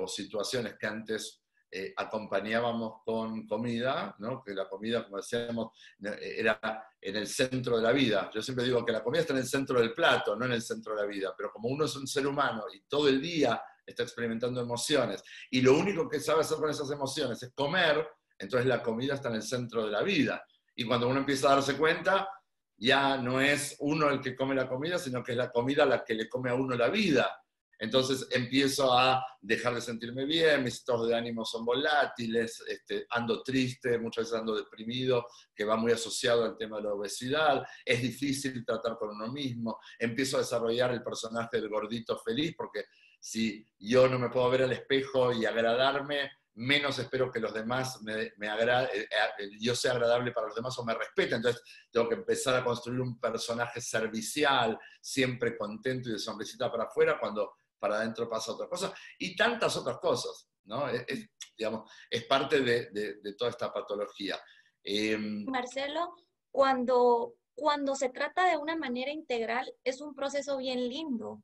o 0.00 0.06
situaciones 0.08 0.76
que 0.78 0.86
antes 0.86 1.42
eh, 1.68 1.92
acompañábamos 1.96 3.02
con 3.04 3.46
comida, 3.46 4.14
¿no? 4.20 4.42
que 4.42 4.54
la 4.54 4.68
comida, 4.68 5.04
como 5.04 5.16
decíamos, 5.16 5.76
era 6.00 6.58
en 7.00 7.16
el 7.16 7.26
centro 7.26 7.76
de 7.76 7.82
la 7.82 7.92
vida. 7.92 8.30
Yo 8.32 8.40
siempre 8.40 8.64
digo 8.64 8.84
que 8.84 8.92
la 8.92 9.02
comida 9.02 9.22
está 9.22 9.32
en 9.32 9.40
el 9.40 9.46
centro 9.46 9.80
del 9.80 9.92
plato, 9.92 10.36
no 10.36 10.46
en 10.46 10.52
el 10.52 10.62
centro 10.62 10.94
de 10.94 11.02
la 11.02 11.06
vida, 11.06 11.34
pero 11.36 11.50
como 11.52 11.68
uno 11.68 11.84
es 11.84 11.96
un 11.96 12.06
ser 12.06 12.26
humano 12.26 12.64
y 12.72 12.82
todo 12.82 13.08
el 13.08 13.20
día 13.20 13.60
está 13.84 14.04
experimentando 14.04 14.60
emociones 14.60 15.22
y 15.50 15.60
lo 15.60 15.76
único 15.76 16.08
que 16.08 16.20
sabe 16.20 16.40
hacer 16.40 16.56
con 16.58 16.70
esas 16.70 16.90
emociones 16.90 17.42
es 17.42 17.52
comer, 17.52 18.08
entonces 18.38 18.66
la 18.66 18.82
comida 18.82 19.14
está 19.14 19.28
en 19.28 19.36
el 19.36 19.42
centro 19.42 19.84
de 19.84 19.90
la 19.90 20.02
vida. 20.02 20.44
Y 20.74 20.84
cuando 20.84 21.08
uno 21.08 21.20
empieza 21.20 21.48
a 21.48 21.56
darse 21.56 21.76
cuenta, 21.76 22.28
ya 22.76 23.16
no 23.16 23.40
es 23.40 23.76
uno 23.80 24.08
el 24.10 24.20
que 24.20 24.36
come 24.36 24.54
la 24.54 24.68
comida, 24.68 24.98
sino 24.98 25.22
que 25.22 25.32
es 25.32 25.38
la 25.38 25.50
comida 25.50 25.84
la 25.84 26.04
que 26.04 26.14
le 26.14 26.28
come 26.28 26.50
a 26.50 26.54
uno 26.54 26.76
la 26.76 26.88
vida. 26.88 27.42
Entonces 27.78 28.26
empiezo 28.30 28.92
a 28.92 29.24
dejar 29.40 29.74
de 29.74 29.80
sentirme 29.80 30.24
bien, 30.24 30.64
mis 30.64 30.74
estados 30.74 31.08
de 31.08 31.14
ánimo 31.14 31.44
son 31.44 31.64
volátiles, 31.64 32.62
este, 32.68 33.06
ando 33.10 33.42
triste, 33.42 33.98
muchas 33.98 34.24
veces 34.24 34.38
ando 34.38 34.56
deprimido, 34.56 35.26
que 35.54 35.64
va 35.64 35.76
muy 35.76 35.92
asociado 35.92 36.44
al 36.44 36.56
tema 36.56 36.78
de 36.78 36.84
la 36.84 36.94
obesidad, 36.94 37.62
es 37.84 38.00
difícil 38.00 38.64
tratar 38.64 38.96
con 38.98 39.10
uno 39.10 39.30
mismo, 39.30 39.78
empiezo 39.98 40.36
a 40.36 40.40
desarrollar 40.40 40.92
el 40.92 41.02
personaje 41.02 41.60
del 41.60 41.68
gordito 41.68 42.18
feliz, 42.18 42.54
porque 42.56 42.84
si 43.20 43.66
yo 43.78 44.08
no 44.08 44.18
me 44.18 44.30
puedo 44.30 44.48
ver 44.50 44.62
al 44.62 44.72
espejo 44.72 45.32
y 45.32 45.44
agradarme, 45.44 46.30
menos 46.56 46.98
espero 46.98 47.30
que 47.30 47.40
los 47.40 47.52
demás 47.52 48.00
me, 48.02 48.32
me 48.36 48.46
eh, 48.48 48.88
eh, 48.90 49.50
yo 49.60 49.74
sea 49.74 49.92
agradable 49.92 50.32
para 50.32 50.46
los 50.46 50.56
demás 50.56 50.78
o 50.78 50.84
me 50.84 50.94
respeten. 50.94 51.36
Entonces 51.36 51.62
tengo 51.90 52.08
que 52.08 52.14
empezar 52.14 52.54
a 52.56 52.64
construir 52.64 53.00
un 53.00 53.20
personaje 53.20 53.80
servicial, 53.80 54.78
siempre 55.00 55.56
contento 55.56 56.08
y 56.08 56.12
de 56.12 56.18
sonrisita 56.18 56.70
para 56.70 56.84
afuera, 56.84 57.18
cuando 57.20 57.58
para 57.86 58.00
adentro 58.00 58.28
pasa 58.28 58.52
otra 58.52 58.68
cosa, 58.68 58.92
y 59.18 59.36
tantas 59.36 59.76
otras 59.76 59.98
cosas, 59.98 60.48
¿no? 60.64 60.88
Es, 60.88 61.30
digamos, 61.56 61.90
es 62.10 62.24
parte 62.24 62.60
de, 62.60 63.34
toda 63.38 63.50
esta 63.50 63.72
patología. 63.72 64.36
Em, 64.82 65.44
Marcelo, 65.44 66.14
cuando, 66.50 67.34
cuando 67.54 67.94
se 67.94 68.08
trata 68.08 68.48
de 68.48 68.56
una 68.56 68.76
manera 68.76 69.12
integral, 69.12 69.72
es 69.84 70.00
un 70.00 70.14
proceso 70.14 70.56
bien 70.56 70.88
lindo, 70.88 71.42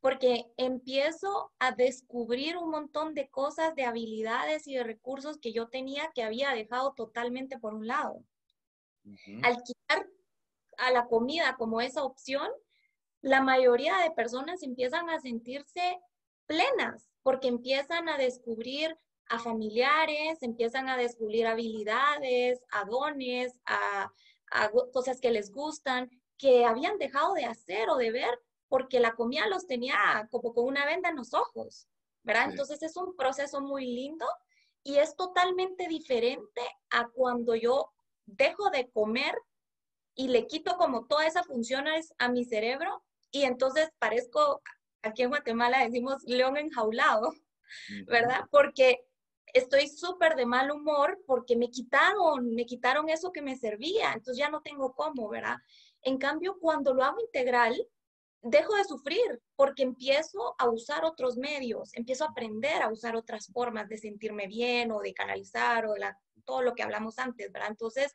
porque 0.00 0.46
empiezo 0.56 1.52
a 1.58 1.72
descubrir 1.72 2.56
un 2.56 2.70
montón 2.70 3.14
de 3.14 3.28
cosas, 3.28 3.74
de 3.74 3.84
habilidades 3.84 4.66
y 4.66 4.74
de 4.74 4.84
recursos 4.84 5.38
que 5.38 5.52
yo 5.52 5.68
tenía 5.68 6.10
que 6.14 6.22
había 6.22 6.50
dejado 6.50 6.94
totalmente 6.94 7.58
por 7.58 7.74
un 7.74 7.86
lado. 7.86 8.24
Al 9.42 9.62
quitar 9.62 10.08
a 10.78 10.90
la 10.90 11.06
comida 11.06 11.56
como 11.56 11.80
esa 11.80 12.02
opción, 12.02 12.48
la 13.22 13.40
mayoría 13.40 13.98
de 13.98 14.10
personas 14.10 14.62
empiezan 14.62 15.08
a 15.08 15.20
sentirse 15.20 16.00
plenas 16.46 17.08
porque 17.22 17.48
empiezan 17.48 18.08
a 18.08 18.18
descubrir 18.18 18.98
a 19.26 19.38
familiares, 19.38 20.42
empiezan 20.42 20.88
a 20.88 20.96
descubrir 20.96 21.46
habilidades, 21.46 22.60
a 22.70 22.84
dones, 22.84 23.58
a, 23.64 24.12
cosas 24.92 25.20
que 25.20 25.30
les 25.30 25.50
gustan, 25.50 26.10
que 26.36 26.66
habían 26.66 26.98
dejado 26.98 27.32
de 27.32 27.46
hacer 27.46 27.88
o 27.88 27.96
de 27.96 28.10
ver 28.10 28.38
porque 28.68 29.00
la 29.00 29.14
comida 29.14 29.46
los 29.46 29.66
tenía 29.66 30.28
como 30.30 30.52
con 30.52 30.66
una 30.66 30.84
venda 30.84 31.08
en 31.08 31.16
los 31.16 31.32
ojos, 31.32 31.86
¿verdad? 32.22 32.50
Entonces 32.50 32.82
es 32.82 32.96
un 32.96 33.16
proceso 33.16 33.62
muy 33.62 33.86
lindo 33.86 34.26
y 34.82 34.96
es 34.96 35.16
totalmente 35.16 35.88
diferente 35.88 36.60
a 36.90 37.08
cuando 37.08 37.54
yo 37.54 37.92
dejo 38.26 38.68
de 38.70 38.90
comer 38.90 39.34
y 40.14 40.28
le 40.28 40.46
quito 40.46 40.76
como 40.76 41.06
todas 41.06 41.28
esas 41.28 41.46
funciones 41.46 42.12
a 42.18 42.28
mi 42.28 42.44
cerebro 42.44 43.02
y 43.32 43.44
entonces 43.44 43.90
parezco, 43.98 44.62
aquí 45.02 45.22
en 45.22 45.30
Guatemala 45.30 45.82
decimos 45.82 46.22
león 46.24 46.56
enjaulado, 46.56 47.32
¿verdad? 48.06 48.42
Porque 48.50 49.04
estoy 49.46 49.88
súper 49.88 50.36
de 50.36 50.46
mal 50.46 50.70
humor 50.70 51.18
porque 51.26 51.56
me 51.56 51.70
quitaron, 51.70 52.54
me 52.54 52.66
quitaron 52.66 53.08
eso 53.08 53.32
que 53.32 53.42
me 53.42 53.56
servía, 53.56 54.12
entonces 54.12 54.36
ya 54.36 54.50
no 54.50 54.60
tengo 54.60 54.94
cómo, 54.94 55.28
¿verdad? 55.28 55.56
En 56.02 56.18
cambio, 56.18 56.58
cuando 56.60 56.94
lo 56.94 57.02
hago 57.02 57.20
integral, 57.20 57.74
dejo 58.42 58.74
de 58.74 58.84
sufrir 58.84 59.40
porque 59.56 59.82
empiezo 59.82 60.54
a 60.58 60.68
usar 60.68 61.04
otros 61.04 61.36
medios, 61.36 61.94
empiezo 61.94 62.24
a 62.24 62.28
aprender 62.28 62.82
a 62.82 62.90
usar 62.90 63.16
otras 63.16 63.46
formas 63.52 63.88
de 63.88 63.98
sentirme 63.98 64.46
bien 64.46 64.90
o 64.92 65.00
de 65.00 65.14
canalizar 65.14 65.86
o 65.86 65.96
la, 65.96 66.18
todo 66.44 66.62
lo 66.62 66.74
que 66.74 66.82
hablamos 66.82 67.18
antes, 67.18 67.50
¿verdad? 67.52 67.70
Entonces, 67.70 68.12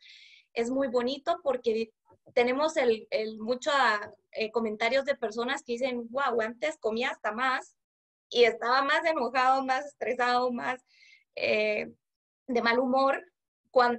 es 0.58 0.72
muy 0.72 0.88
bonito 0.88 1.40
porque 1.44 1.92
tenemos 2.34 2.78
el, 2.78 3.08
el 3.12 3.38
muchos 3.38 3.74
eh, 4.32 4.52
comentarios 4.52 5.06
de 5.06 5.16
personas 5.16 5.62
que 5.64 5.74
dicen, 5.74 6.08
wow, 6.10 6.42
antes 6.42 6.78
comía 6.80 7.12
hasta 7.12 7.32
más 7.32 7.78
y 8.30 8.44
estaba 8.44 8.82
más 8.82 9.06
enojado, 9.06 9.64
más 9.64 9.86
estresado, 9.86 10.52
más 10.52 10.84
eh, 11.36 11.94
de 12.48 12.62
mal 12.62 12.80
humor, 12.80 13.24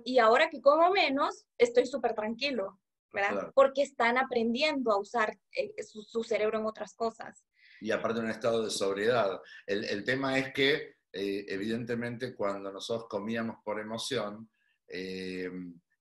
y 0.04 0.18
ahora 0.18 0.50
que 0.50 0.60
como 0.60 0.90
menos, 0.90 1.46
estoy 1.56 1.86
súper 1.86 2.12
tranquilo, 2.14 2.80
¿verdad? 3.12 3.52
Porque 3.54 3.82
están 3.82 4.18
aprendiendo 4.18 4.90
a 4.90 4.98
usar 4.98 5.38
eh, 5.52 5.72
su, 5.84 6.24
cerebro 6.24 6.58
en 6.58 6.66
otras 6.66 6.94
cosas. 6.94 7.44
Y 7.80 7.92
aparte 7.92 8.18
un 8.18 8.30
estado 8.30 8.64
de 8.64 8.70
sobriedad. 8.70 9.40
El, 9.64 9.84
el 9.84 10.02
tema 10.02 10.36
es 10.36 10.52
que, 10.52 10.96
evidentemente, 11.12 12.34
cuando 12.34 12.72
nosotros 12.72 13.06
comíamos 13.08 13.58
por 13.64 13.78
emoción, 13.78 14.50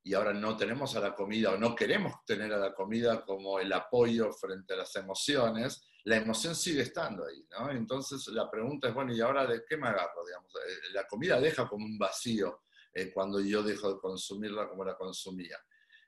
y 0.08 0.13
ahora 0.13 0.34
no 0.34 0.56
tenemos 0.56 0.96
a 0.96 1.02
la 1.02 1.13
comida 1.13 1.52
o 1.52 1.58
no 1.58 1.76
queremos 1.76 2.24
tener 2.26 2.54
a 2.54 2.58
la 2.58 2.74
comida 2.74 3.26
como 3.26 3.60
el 3.60 3.74
apoyo 3.74 4.32
frente 4.32 4.74
a 4.74 4.78
las 4.78 4.96
emociones, 4.96 5.86
la 6.06 6.15
emoción 6.15 6.56
sigue 6.56 6.84
estando 6.84 7.26
ahí, 7.26 7.46
¿no? 7.52 7.70
Entonces 7.72 8.26
la 8.28 8.50
pregunta 8.50 8.88
es, 8.88 8.93
bueno, 8.93 9.13
¿y 9.13 9.20
ahora 9.20 9.46
de 9.46 9.65
qué 9.67 9.76
me 9.76 9.89
agarro? 9.89 10.26
Digamos, 10.26 10.50
eh, 10.56 10.93
la 10.93 11.06
comida 11.08 11.41
deja 11.41 11.67
como 11.67 11.86
un 11.86 11.98
vacío 11.98 12.62
eh, 12.93 13.12
cuando 13.13 13.41
yo 13.41 13.62
dejo 13.62 13.96
de 13.96 14.00
consumirla 14.00 14.70
como 14.70 14.86
la 14.86 14.96
consumía. 14.96 15.58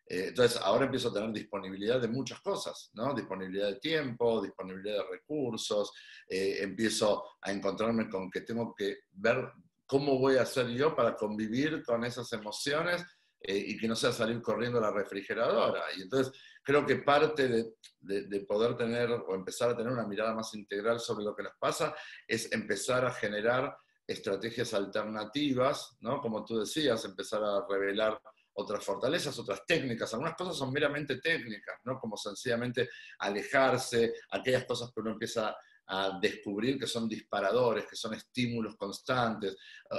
Eh, 0.07 0.27
entonces 0.29 0.61
ahora 0.61 0.85
empiezo 0.85 1.09
a 1.09 1.13
tener 1.13 1.33
disponibilidad 1.33 1.99
de 1.99 2.07
muchas 2.07 2.39
cosas, 2.39 2.91
¿no? 2.93 3.13
Disponibilidad 3.13 3.67
de 3.67 3.79
tiempo, 3.81 4.41
disponibilidad 4.41 5.03
de 5.03 5.09
recursos, 5.11 5.91
empiezo 6.29 7.25
a 7.41 7.51
encontrarme 7.51 8.07
con 8.07 8.31
que 8.31 8.41
tengo 8.41 8.73
que 8.73 8.99
ver 9.11 9.51
cómo 9.85 10.19
voy 10.19 10.37
a 10.37 10.43
hacer 10.43 10.69
yo 10.69 10.95
para 10.95 11.17
convivir 11.17 11.83
con 11.83 12.05
esas 12.05 12.31
emociones 12.31 13.03
eh, 13.41 13.57
y 13.57 13.77
que 13.77 13.87
no 13.87 13.95
sea 13.95 14.11
salir 14.11 14.41
corriendo 14.41 14.79
a 14.79 14.81
la 14.81 14.91
refrigeradora. 14.91 15.83
Y 15.97 16.01
entonces 16.01 16.33
creo 16.63 16.85
que 16.85 16.97
parte 16.97 17.47
de, 17.47 17.73
de, 18.01 18.39
poder 18.41 18.75
tener 18.75 19.11
o 19.11 19.33
empezar 19.35 19.69
a 19.69 19.77
tener 19.77 19.91
una 19.91 20.07
mirada 20.07 20.33
más 20.33 20.53
integral 20.53 20.99
sobre 20.99 21.23
lo 21.23 21.35
que 21.35 21.43
nos 21.43 21.53
pasa 21.59 21.95
es 22.27 22.51
empezar 22.51 23.05
a 23.05 23.11
generar 23.11 23.77
estrategias 24.05 24.73
alternativas, 24.73 25.97
¿no? 26.01 26.19
Como 26.19 26.43
tú 26.43 26.59
decías, 26.59 27.05
empezar 27.05 27.43
a 27.43 27.65
revelar 27.69 28.19
otras 28.53 28.83
fortalezas, 28.83 29.37
otras 29.39 29.65
técnicas. 29.65 30.13
Algunas 30.13 30.35
cosas 30.35 30.57
son 30.57 30.73
meramente 30.73 31.17
técnicas, 31.19 31.79
¿no? 31.85 31.97
Como 31.99 32.17
sencillamente 32.17 32.89
alejarse, 33.19 34.15
aquellas 34.31 34.65
cosas 34.65 34.91
que 34.91 34.99
uno 34.99 35.11
empieza 35.11 35.55
a 35.91 36.19
descubrir 36.21 36.77
que 36.77 36.85
son 36.85 37.07
disparadores, 37.07 37.85
que 37.85 37.95
son 37.95 38.13
estímulos 38.13 38.75
constantes. 38.75 39.57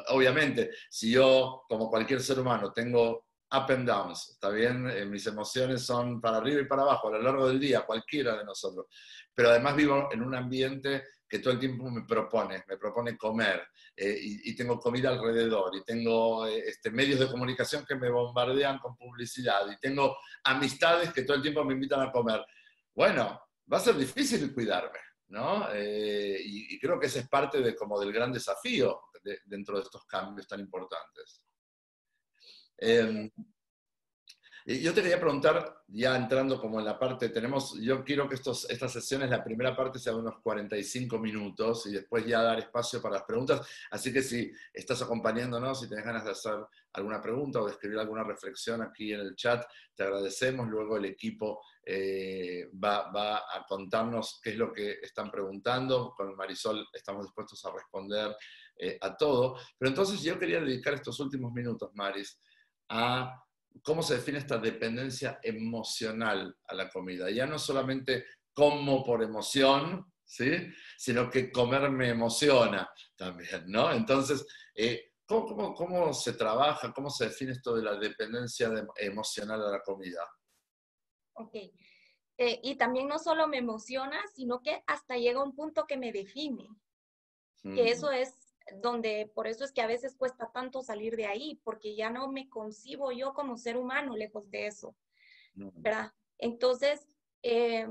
Obviamente, 0.09 0.70
si 0.88 1.11
yo, 1.11 1.64
como 1.68 1.91
cualquier 1.91 2.20
ser 2.20 2.38
humano, 2.38 2.72
tengo 2.72 3.30
up 3.53 3.70
and 3.70 3.86
downs, 3.86 4.30
¿está 4.30 4.51
bien? 4.51 4.88
Eh, 4.90 5.05
mis 5.07 5.26
emociones 5.26 5.82
son 5.82 6.20
para 6.20 6.38
arriba 6.38 6.61
y 6.61 6.66
para 6.66 6.82
abajo 6.82 7.09
a 7.09 7.12
lo 7.12 7.22
largo 7.22 7.48
del 7.48 7.59
día, 7.59 7.82
cualquiera 7.82 8.36
de 8.36 8.44
nosotros. 8.44 8.86
Pero 9.34 9.51
además 9.51 9.76
vivo 9.76 10.09
en 10.12 10.22
un 10.22 10.34
ambiente 10.34 11.05
que 11.30 11.38
todo 11.38 11.53
el 11.55 11.61
tiempo 11.61 11.88
me 11.88 12.03
propone, 12.03 12.64
me 12.66 12.76
propone 12.76 13.16
comer, 13.16 13.68
eh, 13.96 14.18
y, 14.20 14.57
tengo 14.57 14.80
comida 14.80 15.11
alrededor, 15.11 15.76
y 15.76 15.84
tengo 15.84 16.44
eh, 16.46 16.64
este, 16.66 16.90
medios 16.90 17.20
de 17.20 17.28
comunicación 17.28 17.86
que 17.86 17.94
me 17.94 18.11
bombardean 18.11 18.80
con 18.80 18.96
publicidad, 18.96 19.70
y 19.70 19.78
tengo 19.78 20.16
amistades 20.42 21.12
que 21.12 21.22
todo 21.22 21.36
el 21.36 21.42
tiempo 21.42 21.64
me 21.64 21.74
invitan 21.74 22.01
a 22.01 22.11
comer. 22.11 22.44
Bueno, 22.92 23.40
va 23.72 23.76
a 23.76 23.80
ser 23.80 23.96
difícil 23.96 24.53
cuidarme, 24.53 24.98
¿no? 25.28 25.68
Eh, 25.72 26.40
y, 26.44 26.78
creo 26.80 26.98
que 26.98 27.07
ese 27.07 27.20
es 27.20 27.28
parte 27.28 27.61
de, 27.62 27.76
como 27.76 28.01
del 28.01 28.12
gran 28.12 28.32
desafío 28.32 29.03
dentro 29.44 29.76
de 29.76 29.84
estos 29.84 30.05
cambios 30.07 30.48
tan 30.48 30.59
importantes. 30.59 31.44
Em, 32.81 33.31
yo 34.66 34.95
te 34.95 35.03
quería 35.03 35.18
preguntar, 35.18 35.83
ya 35.89 36.14
entrando 36.16 36.61
como 36.61 36.78
en 36.78 36.85
la 36.85 36.99
parte, 36.99 37.31
tenemos, 37.31 37.74
yo 37.81 38.05
quiero 38.05 38.28
que 38.28 38.37
estas 38.37 38.93
sesiones, 38.93 39.31
la 39.31 39.43
primera 39.43 39.74
parte 39.74 39.99
sea 39.99 40.14
unos 40.14 40.39
45 40.41 41.18
minutos 41.18 41.87
y 41.87 41.93
después 41.93 42.24
ya 42.26 42.43
dar 42.43 42.59
espacio 42.59 43.03
para 43.03 43.16
las 43.16 43.24
preguntas. 43.24 43.66
Así 43.91 44.12
que 44.12 44.22
si 44.22 44.53
estás 44.72 45.03
acompañándonos, 45.03 45.81
si 45.81 45.89
tienes 45.89 46.05
ganas 46.05 46.24
de 46.24 46.31
hacer 46.33 46.55
alguna 46.93 47.20
pregunta 47.20 47.61
o 47.61 47.66
de 47.66 47.72
escribir 47.72 47.99
alguna 47.99 48.22
reflexión 48.22 48.83
aquí 48.83 49.12
en 49.12 49.20
el 49.20 49.35
chat, 49.35 49.64
te 49.95 50.05
agradecemos. 50.05 50.68
Luego 50.68 50.99
el 50.99 51.07
equipo 51.07 51.62
eh, 51.85 52.68
va, 52.72 53.11
va, 53.11 53.39
a 53.39 53.66
contarnos 53.66 54.41
qué 54.43 54.51
es 54.51 54.57
lo 54.57 54.72
que 54.72 54.99
están 55.03 55.31
preguntando. 55.31 56.14
Con 56.16 56.37
Marisol 56.37 56.87
estamos 56.93 57.24
dispuestos 57.24 57.64
a 57.64 57.72
responder 57.72 58.37
eh, 58.76 58.99
a 59.01 59.16
todo. 59.16 59.57
Pero 59.78 59.89
entonces 59.89 60.22
yo 60.22 60.39
quería 60.39 60.61
dedicar 60.61 60.95
estos 60.95 61.18
últimos 61.18 61.53
minutos, 61.53 61.91
Maris, 61.95 62.41
a 62.91 63.43
cómo 63.82 64.03
se 64.03 64.16
define 64.16 64.38
esta 64.38 64.59
dependencia 64.59 65.38
emocional 65.43 66.57
a 66.66 66.74
la 66.74 66.91
comida. 66.91 67.30
Ya 67.30 67.47
no 67.47 67.59
solamente 67.59 68.26
como 68.53 69.05
por 69.05 69.22
emoción, 69.22 70.05
¿sí? 70.24 70.68
sino 70.99 71.30
que 71.30 71.51
comer 71.51 71.91
me 71.91 72.11
emociona 72.11 72.91
también, 73.16 73.64
¿no? 73.68 73.93
Entonces, 73.93 74.45
eh, 74.74 75.12
¿cómo, 75.24 76.12
se 76.12 76.32
trabaja, 76.32 76.93
cómo 76.93 77.11
se 77.11 77.26
define 77.26 77.53
esto 77.53 77.76
de 77.76 77.82
la 77.82 77.97
dependencia 77.97 78.70
emocional 78.97 79.62
a 79.62 79.70
la 79.70 79.82
comida? 79.82 80.22
Ok. 81.34 81.55
Eh, 82.38 82.61
y 82.62 82.76
también 82.76 83.07
no 83.07 83.18
solo 83.18 83.47
me 83.47 83.59
emociona, 83.59 84.20
sino 84.34 84.61
que 84.62 84.82
hasta 84.86 85.16
llega 85.16 85.43
un 85.43 85.55
punto 85.55 85.86
que 85.86 85.97
me 85.97 86.12
define. 86.12 86.68
Que 87.62 87.91
eso 87.91 88.11
es 88.11 88.49
donde 88.77 89.31
por 89.35 89.47
eso 89.47 89.65
es 89.65 89.73
que 89.73 89.83
a 89.83 89.87
veces 89.87 90.17
cuesta 90.17 90.51
tanto 90.53 90.83
salir 90.83 91.17
de 91.17 91.27
ahí, 91.27 91.61
porque 91.65 91.95
ya 91.95 92.11
no 92.11 92.31
me 92.31 92.49
concibo 92.49 93.13
yo 93.13 93.35
como 93.35 93.57
ser 93.57 93.77
humano 93.77 94.17
lejos 94.17 94.51
de 94.51 94.67
eso, 94.67 94.97
¿verdad? 95.55 96.13
Entonces, 96.39 97.07
eh, 97.43 97.89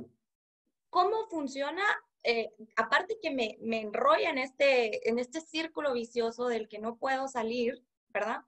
¿cómo 0.89 1.27
funciona? 1.29 1.83
Eh, 2.23 2.51
aparte 2.75 3.17
que 3.21 3.31
me, 3.31 3.57
me 3.61 3.81
enrolla 3.81 4.29
en 4.29 4.37
este, 4.37 5.09
en 5.09 5.19
este 5.19 5.41
círculo 5.41 5.93
vicioso 5.93 6.47
del 6.47 6.67
que 6.67 6.79
no 6.79 6.97
puedo 6.97 7.27
salir, 7.27 7.83
¿verdad? 8.09 8.41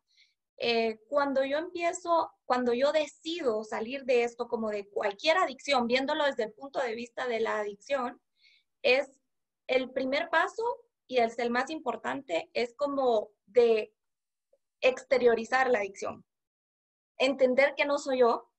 Eh, 0.63 0.99
cuando 1.07 1.43
yo 1.43 1.57
empiezo, 1.57 2.31
cuando 2.45 2.73
yo 2.73 2.91
decido 2.91 3.63
salir 3.63 4.03
de 4.05 4.23
esto 4.23 4.47
como 4.47 4.69
de 4.69 4.87
cualquier 4.87 5.37
adicción, 5.37 5.87
viéndolo 5.87 6.25
desde 6.25 6.43
el 6.43 6.53
punto 6.53 6.79
de 6.79 6.93
vista 6.93 7.27
de 7.27 7.39
la 7.39 7.57
adicción, 7.57 8.21
es 8.83 9.09
el 9.65 9.89
primer 9.89 10.29
paso 10.29 10.63
y 11.11 11.17
es 11.17 11.37
el 11.39 11.49
más 11.49 11.69
importante, 11.69 12.49
es 12.53 12.73
como 12.73 13.31
de 13.45 13.93
exteriorizar 14.79 15.69
la 15.69 15.79
adicción. 15.79 16.23
Entender 17.17 17.73
que 17.75 17.83
no 17.83 17.97
soy 17.97 18.19
yo, 18.19 18.49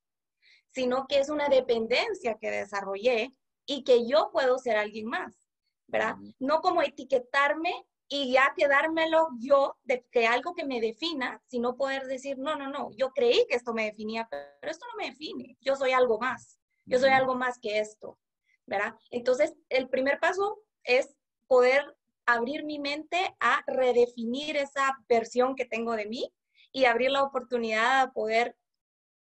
sino 0.70 1.06
que 1.06 1.18
es 1.18 1.30
una 1.30 1.48
dependencia 1.48 2.36
que 2.38 2.50
desarrollé 2.50 3.34
y 3.64 3.84
que 3.84 4.06
yo 4.06 4.28
puedo 4.32 4.58
ser 4.58 4.76
alguien 4.76 5.06
más, 5.06 5.48
¿verdad? 5.86 6.16
No 6.38 6.60
como 6.60 6.82
etiquetarme 6.82 7.72
y 8.06 8.32
ya 8.32 8.52
quedármelo 8.54 9.28
yo 9.38 9.78
de 9.84 10.04
que 10.10 10.26
algo 10.26 10.54
que 10.54 10.66
me 10.66 10.82
defina, 10.82 11.42
sino 11.46 11.78
poder 11.78 12.04
decir, 12.04 12.36
no, 12.36 12.54
no, 12.56 12.68
no, 12.68 12.90
yo 12.94 13.12
creí 13.12 13.46
que 13.48 13.56
esto 13.56 13.72
me 13.72 13.86
definía, 13.86 14.28
pero 14.30 14.70
esto 14.70 14.84
no 14.90 15.02
me 15.02 15.08
define, 15.08 15.56
yo 15.62 15.74
soy 15.74 15.92
algo 15.92 16.18
más, 16.18 16.60
yo 16.84 16.98
soy 16.98 17.12
algo 17.12 17.34
más 17.34 17.58
que 17.58 17.78
esto, 17.78 18.18
¿verdad? 18.66 18.94
Entonces, 19.10 19.54
el 19.70 19.88
primer 19.88 20.20
paso 20.20 20.58
es 20.84 21.16
poder 21.46 21.96
abrir 22.26 22.64
mi 22.64 22.78
mente 22.78 23.34
a 23.40 23.62
redefinir 23.66 24.56
esa 24.56 24.96
versión 25.08 25.54
que 25.54 25.64
tengo 25.64 25.96
de 25.96 26.06
mí 26.06 26.32
y 26.72 26.84
abrir 26.84 27.10
la 27.10 27.22
oportunidad 27.22 28.00
a 28.00 28.12
poder 28.12 28.56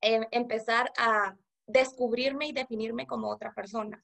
em, 0.01 0.25
empezar 0.31 0.93
a 0.97 1.37
descubrirme 1.67 2.49
y 2.49 2.53
definirme 2.53 3.07
como 3.07 3.31
otra 3.31 3.53
persona. 3.55 4.03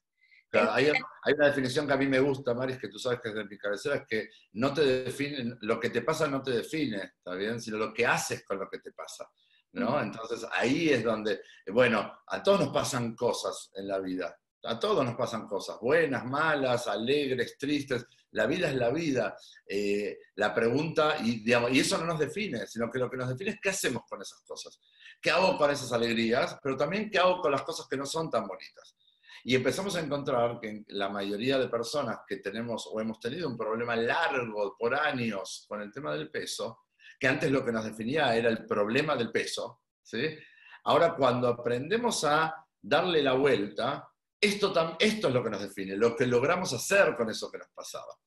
hay, 0.53 0.91
una 1.33 1.47
definición 1.47 1.87
que 1.87 1.93
a 1.93 1.97
mí 1.97 2.07
me 2.07 2.19
gusta, 2.19 2.53
Maris, 2.53 2.77
que 2.77 2.89
tú 2.89 2.99
sabes 2.99 3.19
que 3.21 3.29
es 3.29 3.35
de 3.35 3.45
mi 3.45 3.57
cabecera, 3.57 3.95
es 3.95 4.07
que 4.07 4.29
no 4.53 4.73
te 4.73 5.03
define, 5.03 5.57
lo 5.61 5.79
que 5.79 5.89
te 5.89 6.01
pasa 6.01 6.27
no 6.27 6.41
te 6.41 6.51
define, 6.51 7.13
¿está 7.17 7.35
bien? 7.35 7.61
Sino 7.61 7.77
lo 7.77 7.93
que 7.93 8.05
haces 8.05 8.43
con 8.45 8.59
lo 8.59 8.69
que 8.69 8.79
te 8.79 8.91
pasa, 8.91 9.29
¿no? 9.73 10.01
Entonces 10.01 10.45
ahí 10.51 10.89
es 10.89 11.03
donde, 11.03 11.41
bueno, 11.67 12.19
a 12.27 12.43
todos 12.43 12.59
nos 12.59 12.69
pasan 12.69 13.15
cosas 13.15 13.71
en 13.75 13.87
la 13.87 13.99
vida, 13.99 14.37
a 14.63 14.77
todos 14.77 15.05
nos 15.05 15.15
pasan 15.15 15.47
cosas, 15.47 15.79
buenas, 15.79 16.25
malas, 16.25 16.87
alegres, 16.87 17.57
tristes, 17.57 18.05
la 18.31 18.45
vida 18.47 18.69
es 18.69 18.75
la 18.75 18.89
vida. 18.89 19.35
Eh, 19.67 20.17
la 20.35 20.53
pregunta, 20.53 21.17
y, 21.23 21.43
y 21.49 21.79
eso 21.79 21.97
no 21.97 22.05
nos 22.05 22.19
define, 22.19 22.67
sino 22.67 22.89
que 22.89 22.99
lo 22.99 23.09
que 23.09 23.17
nos 23.17 23.29
define 23.29 23.51
es 23.51 23.59
qué 23.61 23.69
hacemos 23.69 24.03
con 24.07 24.21
esas 24.21 24.41
cosas. 24.41 24.79
¿Qué 25.21 25.31
hago 25.31 25.57
con 25.57 25.69
esas 25.69 25.91
alegrías? 25.91 26.57
Pero 26.63 26.75
también 26.77 27.09
qué 27.09 27.19
hago 27.19 27.41
con 27.41 27.51
las 27.51 27.63
cosas 27.63 27.87
que 27.89 27.97
no 27.97 28.05
son 28.05 28.29
tan 28.29 28.47
bonitas. 28.47 28.95
Y 29.43 29.55
empezamos 29.55 29.95
a 29.95 30.01
encontrar 30.01 30.59
que 30.59 30.83
la 30.89 31.09
mayoría 31.09 31.57
de 31.57 31.67
personas 31.67 32.19
que 32.27 32.37
tenemos 32.37 32.87
o 32.91 32.99
hemos 33.01 33.19
tenido 33.19 33.47
un 33.49 33.57
problema 33.57 33.95
largo 33.95 34.75
por 34.77 34.93
años 34.93 35.65
con 35.67 35.81
el 35.81 35.91
tema 35.91 36.13
del 36.13 36.29
peso, 36.29 36.85
que 37.19 37.27
antes 37.27 37.51
lo 37.51 37.65
que 37.65 37.71
nos 37.71 37.85
definía 37.85 38.35
era 38.35 38.49
el 38.49 38.65
problema 38.65 39.15
del 39.15 39.31
peso, 39.31 39.81
¿sí? 40.01 40.37
ahora 40.83 41.15
cuando 41.15 41.47
aprendemos 41.47 42.23
a 42.23 42.65
darle 42.81 43.21
la 43.21 43.33
vuelta, 43.33 44.10
esto, 44.41 44.97
esto 44.99 45.27
es 45.27 45.33
lo 45.33 45.43
que 45.43 45.49
nos 45.51 45.61
define, 45.61 45.95
lo 45.95 46.15
que 46.15 46.25
logramos 46.25 46.73
hacer 46.73 47.15
con 47.15 47.29
eso 47.29 47.51
que 47.51 47.59
nos 47.59 47.69
pasaba. 47.69 48.17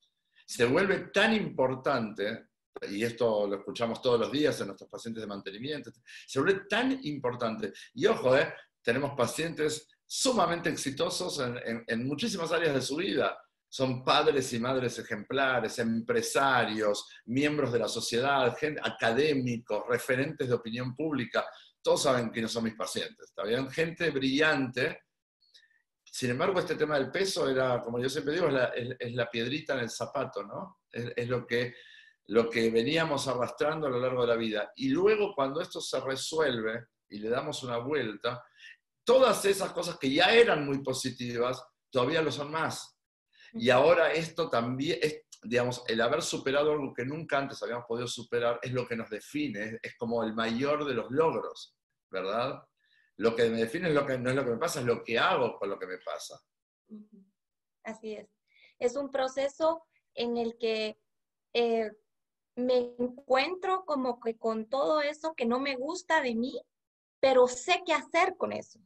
Se 0.45 0.65
vuelve 0.65 1.09
tan 1.13 1.33
importante, 1.33 2.47
y 2.89 3.03
esto 3.03 3.47
lo 3.47 3.57
escuchamos 3.57 4.01
todos 4.01 4.19
los 4.19 4.31
días 4.31 4.59
en 4.61 4.67
nuestros 4.67 4.89
pacientes 4.89 5.21
de 5.21 5.27
mantenimiento, 5.27 5.91
se 6.25 6.39
vuelve 6.39 6.61
tan 6.69 6.97
importante. 7.03 7.73
Y 7.93 8.05
ojo, 8.05 8.37
eh, 8.37 8.53
tenemos 8.81 9.11
pacientes 9.15 9.89
sumamente 10.05 10.69
exitosos 10.69 11.41
en, 11.65 12.07
muchísimas 12.07 12.51
áreas 12.51 12.75
de 12.75 12.81
su 12.81 12.95
vida. 12.95 13.37
Son 13.67 14.05
padres 14.05 14.53
y 14.53 14.59
madres 14.59 14.97
ejemplares, 14.99 15.79
empresarios, 15.79 17.09
miembros 17.25 17.73
de 17.73 17.79
la 17.79 17.89
sociedad, 17.89 18.55
académicos, 18.83 19.83
referentes 19.89 20.47
de 20.47 20.53
opinión 20.53 20.95
pública. 20.95 21.45
Todos 21.81 22.03
saben 22.03 22.29
quiénes 22.29 22.51
son 22.51 22.63
mis 22.63 22.75
pacientes, 22.75 23.29
¿está 23.29 23.43
bien? 23.43 23.69
Gente 23.69 24.11
brillante 24.11 25.04
sin 26.15 26.29
embargo, 26.29 26.61
este 26.61 26.75
tema 26.75 26.97
del 26.97 27.11
peso 27.11 27.49
era, 27.49 27.81
como 27.81 27.99
yo 27.99 28.07
siempre 28.07 28.35
digo, 28.35 28.47
es 28.47 29.13
la, 29.13 29.29
piedrita 29.29 29.73
en 29.73 29.81
el 29.81 29.89
zapato, 29.89 30.43
¿no? 30.43 30.79
Es, 30.89 31.27
lo, 31.27 31.45
que, 31.45 31.75
lo 32.27 32.49
que 32.49 32.69
veníamos 32.69 33.27
arrastrando 33.27 33.87
a 33.87 33.89
lo 33.89 33.99
largo 33.99 34.21
de 34.21 34.27
la 34.27 34.37
vida. 34.37 34.71
Y 34.77 34.87
luego, 34.87 35.33
cuando 35.35 35.59
esto 35.59 35.81
se 35.81 35.99
resuelve 35.99 36.85
y 37.09 37.19
le 37.19 37.27
damos 37.27 37.63
una 37.63 37.79
vuelta, 37.79 38.41
todas 39.03 39.43
esas 39.43 39.73
cosas 39.73 39.97
que 39.97 40.09
ya 40.09 40.33
eran 40.33 40.65
muy 40.65 40.81
positivas, 40.81 41.61
todavía 41.89 42.21
lo 42.21 42.31
son 42.31 42.49
más. 42.49 42.97
Y 43.51 43.69
ahora 43.69 44.13
esto 44.13 44.49
también, 44.49 44.99
es, 45.01 45.23
digamos, 45.43 45.83
el 45.85 45.99
haber 45.99 46.21
superado 46.21 46.71
algo 46.71 46.93
que 46.93 47.03
nunca 47.03 47.39
antes 47.39 47.61
habíamos 47.61 47.87
podido 47.89 48.07
superar 48.07 48.57
es 48.61 48.71
lo 48.71 48.87
que 48.87 48.95
nos 48.95 49.09
define, 49.09 49.79
es 49.83 49.97
como 49.97 50.23
el 50.23 50.33
mayor 50.33 50.85
de 50.85 50.93
los 50.93 51.11
logros, 51.11 51.75
¿verdad? 52.09 52.63
Lo 53.17 53.35
que 53.35 53.49
me 53.49 53.59
define 53.59 53.89
es 53.89 53.93
lo 53.93 54.05
que, 54.05 54.17
no 54.17 54.29
es 54.29 54.35
lo 54.35 54.43
que 54.43 54.51
me 54.51 54.57
pasa, 54.57 54.79
es 54.79 54.85
lo 54.85 55.03
que 55.03 55.17
hago 55.17 55.57
con 55.57 55.69
lo 55.69 55.79
que 55.79 55.87
me 55.87 55.97
pasa. 55.99 56.39
Así 57.83 58.13
es. 58.13 58.27
Es 58.77 58.95
un 58.95 59.11
proceso 59.11 59.85
en 60.13 60.37
el 60.37 60.57
que 60.57 60.97
eh, 61.53 61.91
me 62.55 62.95
encuentro 62.99 63.85
como 63.85 64.19
que 64.19 64.37
con 64.37 64.65
todo 64.65 65.01
eso 65.01 65.33
que 65.33 65.45
no 65.45 65.59
me 65.59 65.75
gusta 65.75 66.21
de 66.21 66.35
mí, 66.35 66.61
pero 67.19 67.47
sé 67.47 67.83
qué 67.85 67.93
hacer 67.93 68.35
con 68.37 68.51
eso. 68.51 68.79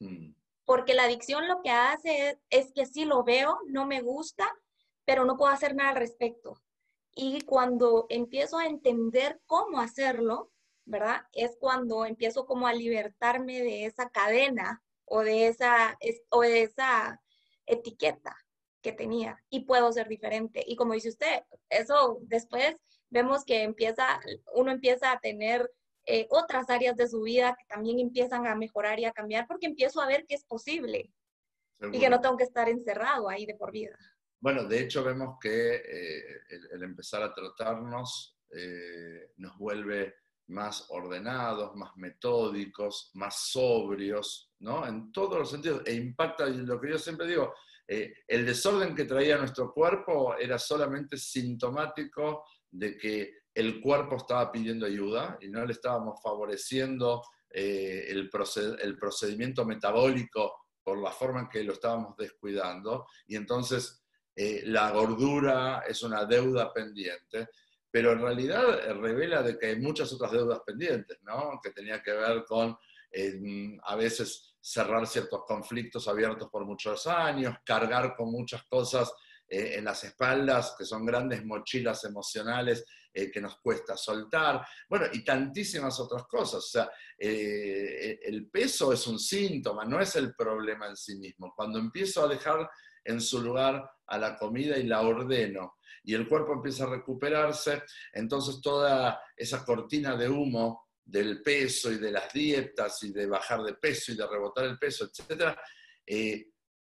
Hmm. 0.00 0.34
Porque 0.64 0.94
la 0.94 1.04
adicción 1.04 1.46
lo 1.46 1.62
que 1.62 1.70
hace 1.70 2.30
es, 2.30 2.38
es, 2.50 2.72
que 2.72 2.86
sí 2.86 3.04
lo 3.04 3.22
veo, 3.22 3.58
no 3.66 3.86
me 3.86 4.02
gusta, 4.02 4.52
pero 5.04 5.24
no 5.24 5.36
puedo 5.36 5.52
hacer 5.52 5.76
nada 5.76 5.90
al 5.90 5.96
respecto. 5.96 6.60
Y 7.14 7.42
cuando 7.42 8.06
empiezo 8.08 8.58
a 8.58 8.66
entender 8.66 9.40
cómo 9.46 9.80
hacerlo, 9.80 10.50
¿verdad? 10.86 11.22
Es 11.32 11.56
cuando 11.60 12.06
empiezo 12.06 12.46
como 12.46 12.66
a 12.66 12.72
libertarme 12.72 13.60
de 13.60 13.84
esa 13.84 14.08
cadena 14.08 14.82
o 15.04 15.20
de 15.20 15.48
esa, 15.48 15.98
o 16.30 16.40
de 16.40 16.62
esa 16.62 17.20
etiqueta 17.66 18.36
que 18.80 18.92
tenía 18.92 19.42
y 19.50 19.64
puedo 19.64 19.92
ser 19.92 20.08
diferente. 20.08 20.62
Y 20.66 20.76
como 20.76 20.94
dice 20.94 21.08
usted, 21.08 21.42
eso 21.68 22.18
después 22.22 22.76
vemos 23.10 23.44
que 23.44 23.62
empieza, 23.62 24.20
uno 24.54 24.70
empieza 24.70 25.12
a 25.12 25.20
tener 25.20 25.70
eh, 26.06 26.26
otras 26.30 26.70
áreas 26.70 26.96
de 26.96 27.08
su 27.08 27.22
vida 27.22 27.56
que 27.58 27.64
también 27.66 27.98
empiezan 27.98 28.46
a 28.46 28.54
mejorar 28.54 29.00
y 29.00 29.04
a 29.04 29.12
cambiar 29.12 29.46
porque 29.48 29.66
empiezo 29.66 30.00
a 30.00 30.06
ver 30.06 30.24
que 30.26 30.36
es 30.36 30.44
posible 30.44 31.10
y 31.92 31.98
que 31.98 32.08
no 32.08 32.20
tengo 32.20 32.36
que 32.36 32.44
estar 32.44 32.68
encerrado 32.68 33.28
ahí 33.28 33.44
de 33.44 33.56
por 33.56 33.72
vida. 33.72 33.98
Bueno, 34.40 34.64
de 34.64 34.80
hecho 34.80 35.02
vemos 35.02 35.36
que 35.40 35.74
eh, 35.76 36.22
el, 36.70 36.82
empezar 36.84 37.22
a 37.22 37.34
tratarnos 37.34 38.38
eh, 38.50 39.32
nos 39.36 39.58
vuelve 39.58 40.14
más 40.48 40.86
ordenados, 40.90 41.74
más 41.74 41.96
metódicos, 41.96 43.10
más 43.14 43.50
sobrios, 43.50 44.52
¿no? 44.60 44.86
En 44.86 45.12
todos 45.12 45.38
los 45.38 45.50
sentidos. 45.50 45.82
E 45.86 45.94
impacta, 45.94 46.46
lo 46.46 46.80
que 46.80 46.90
yo 46.90 46.98
siempre 46.98 47.26
digo, 47.26 47.54
eh, 47.88 48.12
el 48.26 48.44
desorden 48.44 48.94
que 48.94 49.04
traía 49.04 49.38
nuestro 49.38 49.72
cuerpo 49.72 50.36
era 50.36 50.58
solamente 50.58 51.16
sintomático 51.16 52.44
de 52.70 52.96
que 52.96 53.32
el 53.54 53.80
cuerpo 53.80 54.16
estaba 54.16 54.50
pidiendo 54.52 54.86
ayuda 54.86 55.38
y 55.40 55.48
no 55.48 55.64
le 55.64 55.72
estábamos 55.72 56.20
favoreciendo 56.22 57.22
eh, 57.50 58.06
el, 58.08 58.30
el 58.82 58.98
procedimiento 58.98 59.64
metabólico 59.64 60.66
por 60.82 60.98
la 60.98 61.10
forma 61.10 61.40
en 61.40 61.48
que 61.48 61.64
lo 61.64 61.72
estábamos 61.72 62.16
descuidando. 62.16 63.06
Y 63.26 63.36
entonces 63.36 64.04
eh, 64.36 64.62
la 64.66 64.90
gordura 64.90 65.84
es 65.88 66.02
una 66.02 66.26
deuda 66.26 66.72
pendiente, 66.72 67.48
pero 67.96 68.12
en 68.12 68.20
realidad 68.20 68.78
eh, 68.86 68.92
revela 68.92 69.42
de 69.42 69.58
que 69.58 69.68
hay 69.68 69.76
muchas 69.76 70.12
otras 70.12 70.30
deudas 70.30 70.60
pendientes, 70.66 71.16
¿no? 71.22 71.58
Que 71.62 71.70
tenía 71.70 72.02
que 72.02 72.12
ver 72.12 72.44
con 72.44 72.76
eh, 73.10 73.78
a 73.84 73.96
veces 73.96 74.54
cerrar 74.60 75.06
ciertos 75.06 75.44
conflictos 75.46 76.06
abiertos 76.06 76.50
por 76.50 76.66
muchos 76.66 77.06
años, 77.06 77.56
cargar 77.64 78.14
con 78.14 78.30
muchas 78.30 78.64
cosas 78.64 79.10
en 79.48 79.82
las 79.82 80.04
espaldas, 80.04 80.74
que 80.76 80.84
son 80.84 81.06
grandes 81.06 81.42
mochilas 81.42 82.04
emocionales 82.04 82.84
que 83.14 83.40
nos 83.40 83.60
cuesta 83.60 83.96
soltar, 83.96 84.66
bueno, 84.88 85.06
y 85.12 85.24
tantísimas 85.24 86.00
otras 86.00 86.24
cosas. 86.26 86.64
O 86.64 86.68
sea, 86.68 86.90
el 87.16 88.50
peso 88.50 88.92
es 88.92 89.06
un 89.06 89.20
síntoma, 89.20 89.84
no 89.84 90.00
es 90.00 90.16
el 90.16 90.34
problema 90.34 90.88
en 90.88 90.96
sí 90.96 91.16
mismo. 91.16 91.54
Cuando 91.54 91.78
empiezo 91.78 92.24
a 92.24 92.28
dejar 92.28 92.68
en 93.04 93.20
su 93.20 93.40
lugar 93.40 93.88
a 94.08 94.18
la 94.18 94.36
comida 94.36 94.76
y 94.76 94.82
la 94.82 95.02
ordeno, 95.02 95.75
y 96.06 96.14
el 96.14 96.28
cuerpo 96.28 96.52
empieza 96.52 96.84
a 96.84 96.90
recuperarse, 96.90 97.82
entonces 98.12 98.60
toda 98.62 99.20
esa 99.36 99.64
cortina 99.64 100.16
de 100.16 100.28
humo 100.28 100.86
del 101.04 101.42
peso 101.42 101.90
y 101.90 101.98
de 101.98 102.12
las 102.12 102.32
dietas 102.32 103.02
y 103.02 103.12
de 103.12 103.26
bajar 103.26 103.62
de 103.64 103.74
peso 103.74 104.12
y 104.12 104.16
de 104.16 104.26
rebotar 104.26 104.64
el 104.66 104.78
peso, 104.78 105.04
etc., 105.04 105.56
eh, 106.06 106.46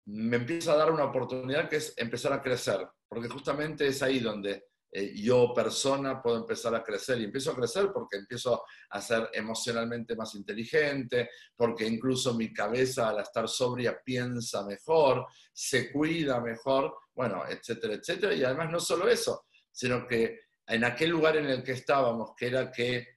me 0.07 0.36
empieza 0.36 0.74
a 0.74 0.78
dar 0.78 0.91
una 0.91 1.05
oportunidad 1.05 1.70
que 1.70 1.78
es 1.78 1.93
empezar 1.95 2.34
a 2.34 2.41
crecer, 2.41 2.86
porque 3.07 3.30
justamente 3.30 3.88
es 3.88 4.03
ahí 4.03 4.20
donde 4.20 4.66
eh, 4.98 5.12
yo 5.14 5.54
persona 5.54 6.22
puedo 6.22 6.38
empezar 6.38 6.74
a 6.74 6.82
crecer 6.82 7.20
y 7.20 7.26
empiezo 7.26 7.52
a 7.52 7.56
crecer 7.56 7.91
porque 7.93 8.16
empiezo 8.16 8.64
a 8.91 9.02
ser 9.02 9.30
emocionalmente 9.34 10.16
más 10.16 10.34
inteligente, 10.36 11.32
porque 11.54 11.86
incluso 11.86 12.34
mi 12.34 12.54
cabeza 12.54 13.10
al 13.10 13.20
estar 13.20 13.50
sobria 13.50 14.02
piensa 14.02 14.66
mejor, 14.66 15.28
se 15.52 15.91
cuida 15.91 16.39
mejor, 16.39 16.96
bueno, 17.14 17.43
etcétera, 17.46 17.96
etcétera. 17.96 18.34
Y 18.36 18.46
además 18.46 18.72
no 18.72 18.80
solo 18.80 19.10
eso, 19.10 19.48
sino 19.70 20.08
que 20.08 20.39
en 20.66 20.86
aquel 20.86 21.10
lugar 21.10 21.36
en 21.36 21.48
el 21.48 21.62
que 21.62 21.74
estábamos, 21.74 22.32
que 22.38 22.48
era 22.48 22.72
que 22.72 23.16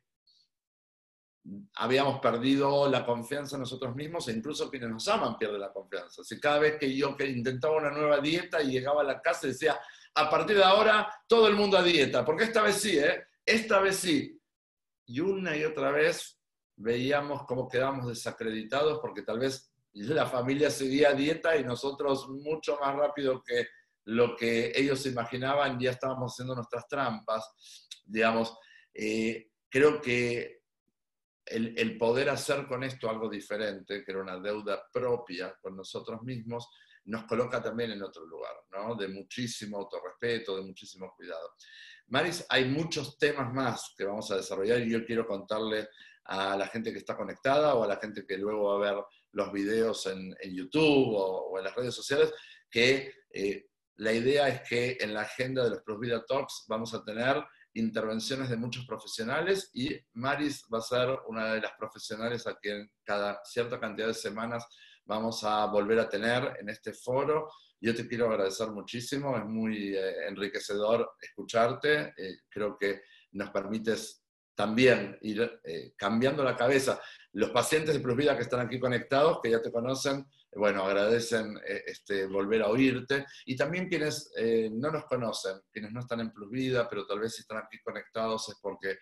habíamos 1.76 2.18
perdido 2.18 2.90
la 2.90 3.06
confianza 3.06 3.54
en 3.54 3.60
nosotros 3.60 3.94
mismos 3.94 4.26
e 4.26 4.32
incluso 4.32 4.68
quienes 4.68 4.90
nos 4.90 5.06
aman 5.06 5.38
pierden 5.38 5.60
la 5.60 5.72
confianza. 5.72 6.24
Si 6.24 6.40
cada 6.40 6.58
vez 6.58 6.76
que 6.76 6.92
yo 6.92 7.16
que 7.16 7.28
intentaba 7.28 7.76
una 7.76 7.92
nueva 7.92 8.18
dieta 8.18 8.60
y 8.60 8.72
llegaba 8.72 9.02
a 9.02 9.04
la 9.04 9.22
casa 9.22 9.46
decía, 9.46 9.78
a 10.18 10.28
partir 10.28 10.56
de 10.56 10.64
ahora 10.64 11.08
todo 11.28 11.46
el 11.46 11.54
mundo 11.54 11.78
a 11.78 11.82
dieta, 11.82 12.24
porque 12.24 12.44
esta 12.44 12.62
vez 12.62 12.76
sí, 12.76 12.98
¿eh? 12.98 13.24
Esta 13.46 13.78
vez 13.80 13.96
sí. 13.96 14.40
Y 15.06 15.20
una 15.20 15.56
y 15.56 15.64
otra 15.64 15.92
vez 15.92 16.40
veíamos 16.76 17.44
cómo 17.46 17.68
quedábamos 17.68 18.08
desacreditados 18.08 18.98
porque 19.00 19.22
tal 19.22 19.38
vez 19.38 19.72
la 19.92 20.26
familia 20.26 20.70
seguía 20.70 21.10
a 21.10 21.14
dieta 21.14 21.56
y 21.56 21.64
nosotros 21.64 22.28
mucho 22.28 22.78
más 22.80 22.94
rápido 22.96 23.42
que 23.42 23.66
lo 24.04 24.36
que 24.36 24.72
ellos 24.74 25.06
imaginaban 25.06 25.78
ya 25.78 25.92
estábamos 25.92 26.32
haciendo 26.32 26.54
nuestras 26.54 26.86
trampas. 26.88 27.44
Digamos, 28.04 28.56
eh, 28.92 29.50
creo 29.68 30.00
que 30.00 30.62
el, 31.46 31.78
el, 31.78 31.96
poder 31.96 32.28
hacer 32.28 32.66
con 32.66 32.82
esto 32.82 33.08
algo 33.08 33.28
diferente, 33.28 34.04
que 34.04 34.10
era 34.10 34.20
una 34.20 34.38
deuda 34.38 34.82
propia 34.92 35.56
con 35.62 35.76
nosotros 35.76 36.22
mismos, 36.22 36.68
nos 37.08 37.24
coloca 37.24 37.62
también 37.62 37.90
en 37.92 38.02
otro 38.02 38.24
lugar, 38.26 38.54
¿no? 38.70 38.94
De 38.94 39.08
muchísimo 39.08 39.78
autorrespeto, 39.78 40.56
de 40.56 40.62
muchísimo 40.62 41.12
cuidado. 41.16 41.54
Maris, 42.08 42.44
hay 42.48 42.66
muchos 42.66 43.18
temas 43.18 43.52
más 43.52 43.94
que 43.96 44.04
vamos 44.04 44.30
a 44.30 44.36
desarrollar 44.36 44.80
y 44.80 44.90
yo 44.90 45.04
quiero 45.04 45.26
contarle 45.26 45.88
a 46.24 46.56
la 46.56 46.66
gente 46.66 46.92
que 46.92 46.98
está 46.98 47.16
conectada 47.16 47.74
o 47.74 47.84
a 47.84 47.86
la 47.86 47.96
gente 47.96 48.26
que 48.26 48.36
luego 48.36 48.68
va 48.68 48.74
a 48.86 48.92
ver 48.92 49.04
los 49.32 49.52
videos 49.52 50.06
en, 50.06 50.34
YouTube 50.54 51.14
o, 51.14 51.58
en 51.58 51.64
las 51.64 51.74
redes 51.74 51.94
sociales 51.94 52.32
que 52.70 53.12
eh, 53.30 53.66
la 53.96 54.12
idea 54.12 54.48
es 54.48 54.68
que 54.68 54.98
en 55.00 55.14
la 55.14 55.22
agenda 55.22 55.64
de 55.64 55.70
los 55.70 55.82
Plus 55.82 56.00
Vida 56.00 56.24
Talks 56.26 56.66
vamos 56.68 56.92
a 56.92 57.02
tener 57.04 57.42
intervenciones 57.72 58.50
de 58.50 58.56
muchos 58.56 58.86
profesionales 58.86 59.70
y 59.72 59.98
Maris 60.12 60.64
va 60.72 60.78
a 60.78 60.82
ser 60.82 61.18
una 61.26 61.54
de 61.54 61.62
las 61.62 61.72
profesionales 61.78 62.46
a 62.46 62.56
quien 62.56 62.90
cada 63.02 63.40
cierta 63.44 63.80
cantidad 63.80 64.08
de 64.08 64.14
semanas 64.14 64.66
vamos 65.08 65.42
a 65.42 65.64
volver 65.66 65.98
a 65.98 66.08
tener 66.08 66.58
en 66.60 66.68
este 66.68 66.92
foro. 66.92 67.50
Yo 67.80 67.94
te 67.94 68.06
quiero 68.06 68.30
agradecer 68.30 68.68
muchísimo, 68.68 69.36
es 69.36 69.44
muy 69.44 69.96
eh, 69.96 70.28
enriquecedor 70.28 71.12
escucharte, 71.20 72.12
eh, 72.16 72.40
creo 72.48 72.76
que 72.76 73.02
nos 73.32 73.50
permites 73.50 74.22
también 74.54 75.16
ir 75.22 75.60
eh, 75.64 75.94
cambiando 75.96 76.44
la 76.44 76.56
cabeza. 76.56 77.00
Los 77.32 77.50
pacientes 77.50 77.94
de 77.94 78.00
Plus 78.00 78.16
Vida 78.16 78.36
que 78.36 78.42
están 78.42 78.60
aquí 78.60 78.78
conectados, 78.78 79.38
que 79.42 79.50
ya 79.50 79.62
te 79.62 79.72
conocen, 79.72 80.26
bueno, 80.52 80.84
agradecen 80.84 81.58
este, 81.64 82.26
volver 82.26 82.62
a 82.62 82.68
oírte. 82.68 83.24
Y 83.46 83.56
también 83.56 83.88
quienes 83.88 84.32
no 84.72 84.90
nos 84.90 85.04
conocen, 85.04 85.60
quienes 85.70 85.92
no 85.92 86.00
están 86.00 86.20
en 86.20 86.32
Plus 86.32 86.50
Vida, 86.50 86.88
pero 86.88 87.06
tal 87.06 87.20
vez 87.20 87.38
están 87.38 87.58
aquí 87.58 87.78
conectados 87.84 88.48
es 88.48 88.56
porque 88.60 88.98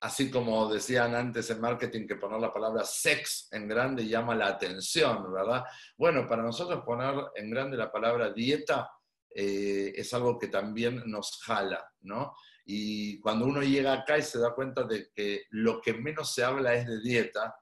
así 0.00 0.30
como 0.30 0.68
decían 0.72 1.14
antes 1.14 1.50
en 1.50 1.60
marketing 1.60 2.06
que 2.06 2.16
poner 2.16 2.40
la 2.40 2.52
palabra 2.52 2.84
sex 2.84 3.48
en 3.52 3.68
grande 3.68 4.06
llama 4.06 4.34
la 4.34 4.48
atención, 4.48 5.32
¿verdad? 5.32 5.64
Bueno, 5.96 6.26
para 6.26 6.42
nosotros 6.42 6.82
poner 6.84 7.14
en 7.34 7.50
grande 7.50 7.76
la 7.76 7.90
palabra 7.90 8.32
dieta 8.32 8.90
eh, 9.34 9.92
es 9.94 10.12
algo 10.14 10.38
que 10.38 10.48
también 10.48 11.02
nos 11.06 11.40
jala, 11.42 11.84
¿no? 12.00 12.34
Y 12.64 13.20
cuando 13.20 13.46
uno 13.46 13.62
llega 13.62 13.92
acá 13.92 14.18
y 14.18 14.22
se 14.22 14.38
da 14.38 14.54
cuenta 14.54 14.84
de 14.84 15.10
que 15.14 15.44
lo 15.50 15.80
que 15.80 15.94
menos 15.94 16.34
se 16.34 16.44
habla 16.44 16.74
es 16.74 16.86
de 16.86 17.00
dieta, 17.00 17.54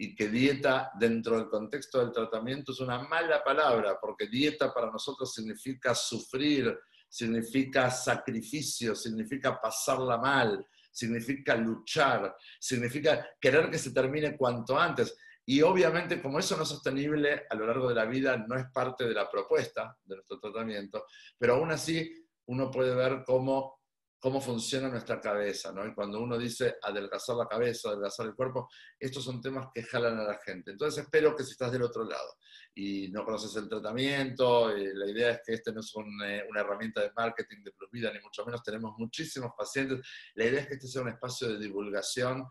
y 0.00 0.14
que 0.14 0.28
dieta 0.30 0.92
dentro 0.98 1.36
del 1.36 1.50
contexto 1.50 1.98
del 1.98 2.10
tratamiento 2.10 2.72
es 2.72 2.80
una 2.80 3.02
mala 3.02 3.44
palabra, 3.44 3.98
porque 4.00 4.28
dieta 4.28 4.72
para 4.72 4.90
nosotros 4.90 5.30
significa 5.30 5.94
sufrir, 5.94 6.74
significa 7.06 7.90
sacrificio, 7.90 8.94
significa 8.94 9.60
pasarla 9.60 10.16
mal, 10.16 10.66
significa 10.90 11.54
luchar, 11.56 12.34
significa 12.58 13.28
querer 13.40 13.70
que 13.70 13.78
se 13.78 13.92
termine 13.92 14.36
cuanto 14.36 14.78
antes. 14.78 15.16
Y 15.46 15.62
obviamente 15.62 16.20
como 16.20 16.38
eso 16.38 16.56
no 16.56 16.62
es 16.62 16.68
sostenible 16.68 17.44
a 17.48 17.54
lo 17.54 17.66
largo 17.66 17.88
de 17.88 17.94
la 17.94 18.04
vida, 18.04 18.36
no 18.36 18.56
es 18.56 18.66
parte 18.72 19.06
de 19.06 19.14
la 19.14 19.28
propuesta 19.28 19.96
de 20.04 20.16
nuestro 20.16 20.38
tratamiento, 20.38 21.06
pero 21.38 21.54
aún 21.54 21.70
así 21.72 22.24
uno 22.46 22.70
puede 22.70 22.94
ver 22.94 23.22
cómo 23.24 23.79
cómo 24.20 24.40
funciona 24.40 24.88
nuestra 24.88 25.18
cabeza, 25.18 25.72
¿no? 25.72 25.86
Y 25.86 25.94
cuando 25.94 26.20
uno 26.20 26.36
dice 26.36 26.76
adelgazar 26.82 27.36
la 27.36 27.48
cabeza, 27.48 27.88
adelgazar 27.88 28.26
el 28.26 28.34
cuerpo, 28.34 28.68
estos 28.98 29.24
son 29.24 29.40
temas 29.40 29.68
que 29.74 29.82
jalan 29.82 30.18
a 30.18 30.24
la 30.24 30.38
gente. 30.44 30.72
Entonces 30.72 31.04
espero 31.04 31.34
que 31.34 31.42
si 31.42 31.52
estás 31.52 31.72
del 31.72 31.82
otro 31.82 32.04
lado 32.04 32.36
y 32.74 33.08
no 33.08 33.24
conoces 33.24 33.56
el 33.56 33.68
tratamiento, 33.68 34.70
eh, 34.70 34.92
la 34.94 35.10
idea 35.10 35.30
es 35.30 35.40
que 35.44 35.54
este 35.54 35.72
no 35.72 35.80
es 35.80 35.90
eh, 36.26 36.44
una 36.48 36.60
herramienta 36.60 37.00
de 37.00 37.10
marketing 37.16 37.64
de 37.64 37.72
Plus 37.72 37.90
Vida, 37.90 38.12
ni 38.12 38.20
mucho 38.20 38.44
menos 38.44 38.62
tenemos 38.62 38.94
muchísimos 38.98 39.52
pacientes. 39.56 40.06
La 40.34 40.44
idea 40.44 40.60
es 40.60 40.68
que 40.68 40.74
este 40.74 40.86
sea 40.86 41.00
un 41.00 41.08
espacio 41.08 41.48
de 41.48 41.58
divulgación, 41.58 42.46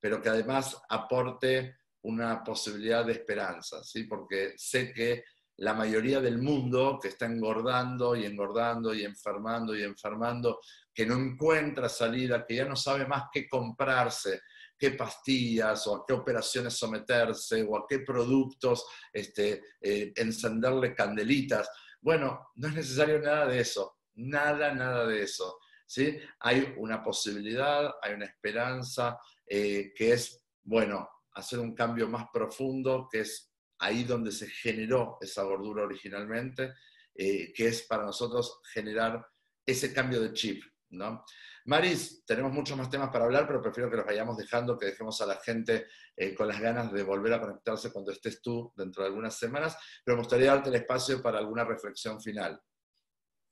pero 0.00 0.22
que 0.22 0.30
además 0.30 0.80
aporte 0.88 1.76
una 2.04 2.42
posibilidad 2.42 3.04
de 3.04 3.12
esperanza, 3.12 3.84
¿sí? 3.84 4.04
Porque 4.04 4.54
sé 4.56 4.92
que 4.92 5.24
la 5.58 5.74
mayoría 5.74 6.20
del 6.20 6.38
mundo 6.38 6.98
que 7.00 7.08
está 7.08 7.26
engordando 7.26 8.16
y 8.16 8.24
engordando 8.24 8.94
y 8.94 9.04
enfermando 9.04 9.76
y 9.76 9.82
enfermando, 9.82 10.60
que 10.92 11.06
no 11.06 11.14
encuentra 11.16 11.88
salida, 11.88 12.44
que 12.46 12.56
ya 12.56 12.64
no 12.64 12.76
sabe 12.76 13.06
más 13.06 13.24
qué 13.32 13.48
comprarse, 13.48 14.40
qué 14.78 14.92
pastillas 14.92 15.86
o 15.86 15.96
a 15.96 16.04
qué 16.06 16.12
operaciones 16.12 16.76
someterse 16.76 17.62
o 17.62 17.76
a 17.76 17.84
qué 17.88 18.00
productos 18.00 18.84
este, 19.12 19.62
eh, 19.80 20.12
encenderle 20.16 20.94
candelitas. 20.94 21.68
Bueno, 22.00 22.48
no 22.56 22.68
es 22.68 22.74
necesario 22.74 23.20
nada 23.20 23.46
de 23.46 23.60
eso, 23.60 23.98
nada, 24.14 24.74
nada 24.74 25.06
de 25.06 25.22
eso. 25.22 25.58
¿sí? 25.86 26.18
Hay 26.40 26.74
una 26.78 27.02
posibilidad, 27.02 27.94
hay 28.02 28.14
una 28.14 28.24
esperanza 28.24 29.18
eh, 29.46 29.92
que 29.94 30.14
es, 30.14 30.44
bueno, 30.64 31.08
hacer 31.34 31.58
un 31.58 31.74
cambio 31.74 32.08
más 32.08 32.26
profundo, 32.32 33.08
que 33.10 33.20
es 33.20 33.51
ahí 33.82 34.04
donde 34.04 34.30
se 34.30 34.48
generó 34.48 35.18
esa 35.20 35.42
gordura 35.42 35.82
originalmente, 35.82 36.74
eh, 37.14 37.52
que 37.52 37.66
es 37.66 37.82
para 37.82 38.04
nosotros 38.04 38.60
generar 38.72 39.26
ese 39.66 39.92
cambio 39.92 40.20
de 40.20 40.32
chip. 40.32 40.62
¿no? 40.90 41.24
Maris, 41.64 42.24
tenemos 42.24 42.52
muchos 42.52 42.76
más 42.76 42.88
temas 42.88 43.10
para 43.10 43.24
hablar, 43.24 43.46
pero 43.46 43.60
prefiero 43.60 43.90
que 43.90 43.96
los 43.96 44.06
vayamos 44.06 44.36
dejando, 44.36 44.78
que 44.78 44.86
dejemos 44.86 45.20
a 45.20 45.26
la 45.26 45.36
gente 45.36 45.86
eh, 46.16 46.34
con 46.34 46.46
las 46.46 46.60
ganas 46.60 46.92
de 46.92 47.02
volver 47.02 47.32
a 47.32 47.40
conectarse 47.40 47.92
cuando 47.92 48.12
estés 48.12 48.40
tú 48.40 48.72
dentro 48.76 49.02
de 49.02 49.08
algunas 49.08 49.36
semanas, 49.36 49.76
pero 50.04 50.16
me 50.16 50.22
gustaría 50.22 50.48
darte 50.48 50.68
el 50.68 50.76
espacio 50.76 51.20
para 51.20 51.38
alguna 51.38 51.64
reflexión 51.64 52.20
final. 52.20 52.60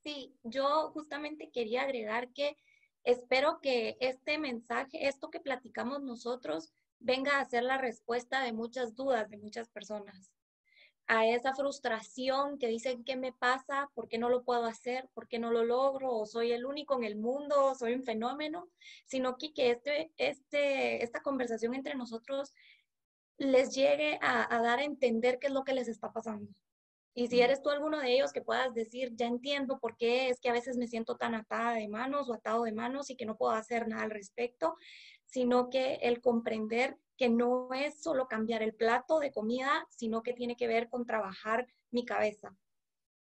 Sí, 0.05 0.35
yo 0.45 0.91
justamente 0.93 1.51
quería 1.53 1.83
agregar 1.83 2.33
que 2.33 2.57
espero 3.05 3.59
que 3.61 3.97
este 4.01 4.39
mensaje, 4.39 5.09
esto 5.09 5.31
que 5.31 5.41
platicamos 5.41 6.03
nosotros, 6.03 6.73
venga 7.01 7.41
a 7.41 7.49
ser 7.49 7.65
la 7.65 7.79
respuesta 7.79 8.43
de 8.43 8.53
muchas 8.53 8.95
dudas 8.95 9.29
de 9.31 9.39
muchas 9.39 9.69
personas. 9.69 10.31
a 11.07 11.27
esa 11.27 11.55
frustración 11.55 12.59
que 12.59 12.69
dicen, 12.69 13.03
¿qué 13.05 13.17
me 13.17 13.33
pasa? 13.33 13.91
¿Por 13.95 14.09
qué 14.09 14.17
no 14.19 14.29
lo 14.29 14.45
puedo 14.45 14.65
hacer? 14.67 15.09
¿Por 15.13 15.27
qué 15.27 15.41
no 15.41 15.51
lo 15.51 15.65
logro? 15.65 16.13
¿O 16.13 16.27
soy 16.27 16.53
el 16.53 16.65
único 16.65 16.97
en 16.97 17.05
el 17.05 17.17
mundo? 17.17 17.75
¿Soy 17.75 17.95
un 17.95 18.05
fenómeno? 18.05 18.69
Sino 19.07 19.37
que, 19.37 19.53
que 19.53 19.73
este, 19.73 20.13
este, 20.19 21.03
esta 21.03 21.21
conversación 21.21 21.75
entre 21.75 21.97
nosotros 21.97 22.55
les 23.39 23.75
llegue 23.75 24.19
a, 24.23 24.55
a 24.55 24.63
dar 24.63 24.79
a 24.79 24.85
entender 24.85 25.39
qué 25.41 25.49
es 25.49 25.53
lo 25.53 25.65
que 25.65 25.75
les 25.75 25.89
está 25.89 26.13
pasando. 26.13 26.49
Y 27.15 27.27
si 27.27 27.41
eres 27.41 27.61
tú 27.61 27.71
alguno 27.71 27.99
de 27.99 28.15
ellos 28.15 28.33
que 28.33 28.41
puedas 28.43 28.73
decir, 28.73 29.11
ya 29.17 29.27
entiendo 29.27 29.81
por 29.81 29.97
qué 29.97 30.29
es 30.29 30.41
que 30.41 30.49
a 30.49 30.53
veces 30.53 30.77
me 30.77 30.87
siento 30.87 31.17
tan 31.17 31.35
atada 31.35 31.75
de 31.75 31.89
manos 31.89 32.29
o 32.29 32.35
atado 32.35 32.63
de 32.63 32.73
manos 32.73 33.11
y 33.11 33.17
que 33.17 33.27
no 33.27 33.37
puedo 33.37 33.53
hacer 33.53 33.89
nada 33.89 34.05
al 34.05 34.11
respecto, 34.11 34.77
sino 35.31 35.71
que 35.71 35.95
el 36.03 36.21
comprender 36.21 36.99
que 37.17 37.29
no 37.29 37.73
es 37.73 38.03
solo 38.03 38.29
cambiar 38.29 38.63
el 38.63 38.75
plato 38.75 39.19
de 39.19 39.31
comida, 39.31 39.87
sino 39.91 40.23
que 40.23 40.33
tiene 40.33 40.57
que 40.57 40.67
ver 40.67 40.89
con 40.89 41.07
trabajar 41.07 41.67
mi 41.91 42.05
cabeza. 42.05 42.57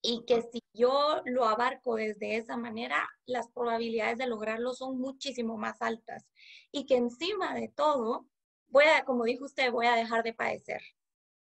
Y 0.00 0.24
que 0.26 0.42
si 0.42 0.62
yo 0.72 1.22
lo 1.24 1.44
abarco 1.44 1.96
desde 1.96 2.36
esa 2.36 2.56
manera, 2.56 3.08
las 3.26 3.48
probabilidades 3.48 4.18
de 4.18 4.26
lograrlo 4.26 4.74
son 4.74 4.98
muchísimo 4.98 5.56
más 5.56 5.80
altas. 5.80 6.26
Y 6.72 6.86
que 6.86 6.96
encima 6.96 7.54
de 7.54 7.68
todo, 7.68 8.26
voy 8.68 8.84
a, 8.84 9.04
como 9.04 9.24
dijo 9.24 9.44
usted, 9.44 9.70
voy 9.70 9.86
a 9.86 9.96
dejar 9.96 10.22
de 10.22 10.34
padecer, 10.34 10.82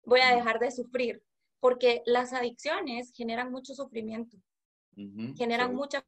voy 0.03 0.21
a 0.21 0.35
dejar 0.35 0.59
de 0.59 0.71
sufrir, 0.71 1.23
porque 1.59 2.01
las 2.05 2.33
adicciones 2.33 3.11
generan 3.13 3.51
mucho 3.51 3.73
sufrimiento, 3.73 4.37
generan 5.35 5.75
mucha 5.75 6.05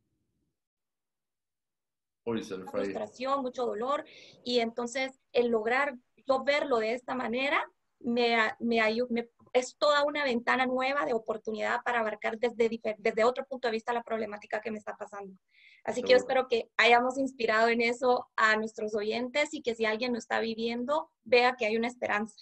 frustración, 2.71 3.41
mucho 3.41 3.65
dolor, 3.65 4.05
y 4.43 4.59
entonces 4.59 5.19
el 5.31 5.49
lograr 5.49 5.95
yo 6.27 6.43
verlo 6.43 6.77
de 6.77 6.93
esta 6.93 7.15
manera 7.15 7.65
me, 7.99 8.37
me, 8.59 8.79
me, 9.09 9.29
es 9.51 9.75
toda 9.77 10.03
una 10.03 10.23
ventana 10.23 10.65
nueva 10.65 11.05
de 11.05 11.13
oportunidad 11.13 11.81
para 11.83 11.99
abarcar 11.99 12.37
desde, 12.37 12.69
desde 12.97 13.23
otro 13.23 13.45
punto 13.45 13.67
de 13.67 13.73
vista 13.73 13.93
la 13.93 14.03
problemática 14.03 14.61
que 14.61 14.71
me 14.71 14.77
está 14.77 14.95
pasando. 14.95 15.37
Así 15.83 16.03
que 16.03 16.11
yo 16.11 16.17
espero 16.17 16.47
que 16.47 16.69
hayamos 16.77 17.17
inspirado 17.17 17.67
en 17.69 17.81
eso 17.81 18.29
a 18.35 18.55
nuestros 18.57 18.93
oyentes 18.95 19.53
y 19.53 19.61
que 19.61 19.75
si 19.75 19.85
alguien 19.85 20.11
lo 20.11 20.19
está 20.19 20.39
viviendo, 20.39 21.09
vea 21.23 21.55
que 21.57 21.65
hay 21.65 21.77
una 21.77 21.87
esperanza. 21.87 22.35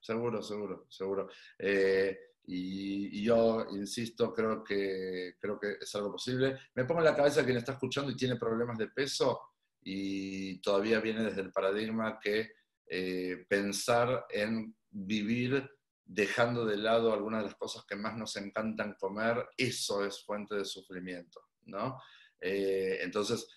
Seguro, 0.00 0.42
seguro, 0.42 0.86
seguro. 0.88 1.28
Eh, 1.58 2.18
y, 2.44 3.22
yo 3.22 3.66
insisto, 3.70 4.32
creo 4.32 4.64
que, 4.64 5.36
creo 5.38 5.58
que 5.58 5.76
es 5.80 5.94
algo 5.94 6.12
posible. 6.12 6.58
Me 6.74 6.84
pongo 6.84 7.00
en 7.00 7.06
la 7.06 7.16
cabeza 7.16 7.44
quien 7.44 7.56
está 7.56 7.72
escuchando 7.72 8.10
y 8.10 8.16
tiene 8.16 8.36
problemas 8.36 8.78
de 8.78 8.88
peso 8.88 9.40
y 9.82 10.60
todavía 10.60 11.00
viene 11.00 11.24
desde 11.24 11.42
el 11.42 11.52
paradigma 11.52 12.18
que 12.20 12.52
eh, 12.86 13.46
pensar 13.48 14.26
en 14.30 14.76
vivir 14.90 15.70
dejando 16.04 16.66
de 16.66 16.76
lado 16.76 17.12
algunas 17.12 17.40
de 17.40 17.46
las 17.46 17.56
cosas 17.56 17.84
que 17.84 17.96
más 17.96 18.16
nos 18.16 18.36
encantan 18.36 18.96
comer, 18.98 19.48
eso 19.56 20.04
es 20.04 20.22
fuente 20.24 20.56
de 20.56 20.64
sufrimiento, 20.64 21.40
¿no? 21.66 21.98
Eh, 22.40 22.98
entonces, 23.00 23.48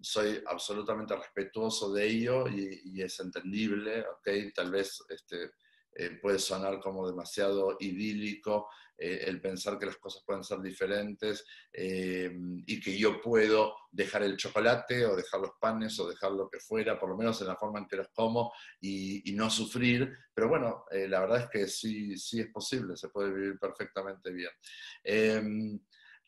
soy 0.00 0.42
absolutamente 0.46 1.16
respetuoso 1.16 1.92
de 1.92 2.06
ello 2.06 2.48
y, 2.48 2.82
y, 2.84 3.02
es 3.02 3.18
entendible, 3.20 4.00
¿ok? 4.00 4.52
Tal 4.54 4.70
vez 4.70 5.02
este, 5.08 5.52
eh, 5.94 6.18
puede 6.20 6.38
sonar 6.38 6.80
como 6.80 7.06
demasiado 7.06 7.76
idílico 7.78 8.68
eh, 8.96 9.24
el 9.26 9.42
pensar 9.42 9.78
que 9.78 9.84
las 9.84 9.98
cosas 9.98 10.22
pueden 10.24 10.42
ser 10.42 10.60
diferentes 10.60 11.44
eh, 11.70 12.32
y 12.66 12.80
que 12.80 12.96
yo 12.96 13.20
puedo 13.20 13.74
dejar 13.90 14.22
el 14.22 14.38
chocolate 14.38 15.04
o 15.04 15.14
dejar 15.14 15.40
los 15.40 15.52
panes 15.60 15.98
o 16.00 16.08
dejar 16.08 16.32
lo 16.32 16.48
que 16.48 16.60
fuera, 16.60 16.98
por 16.98 17.10
lo 17.10 17.16
menos 17.16 17.40
en 17.42 17.48
la 17.48 17.56
forma 17.56 17.80
en 17.80 17.86
que 17.86 17.96
los 17.96 18.08
como 18.08 18.52
y, 18.80 19.30
y 19.30 19.34
no 19.34 19.50
sufrir. 19.50 20.10
Pero 20.32 20.48
bueno, 20.48 20.86
la 20.90 21.20
verdad 21.20 21.42
es 21.42 21.50
que 21.50 21.66
sí, 21.66 22.16
sí 22.16 22.40
es 22.40 22.48
posible, 22.48 22.96
se 22.96 23.10
puede 23.10 23.32
vivir 23.32 23.58
perfectamente 23.58 24.32
bien. 24.32 24.50
Em, 25.04 25.78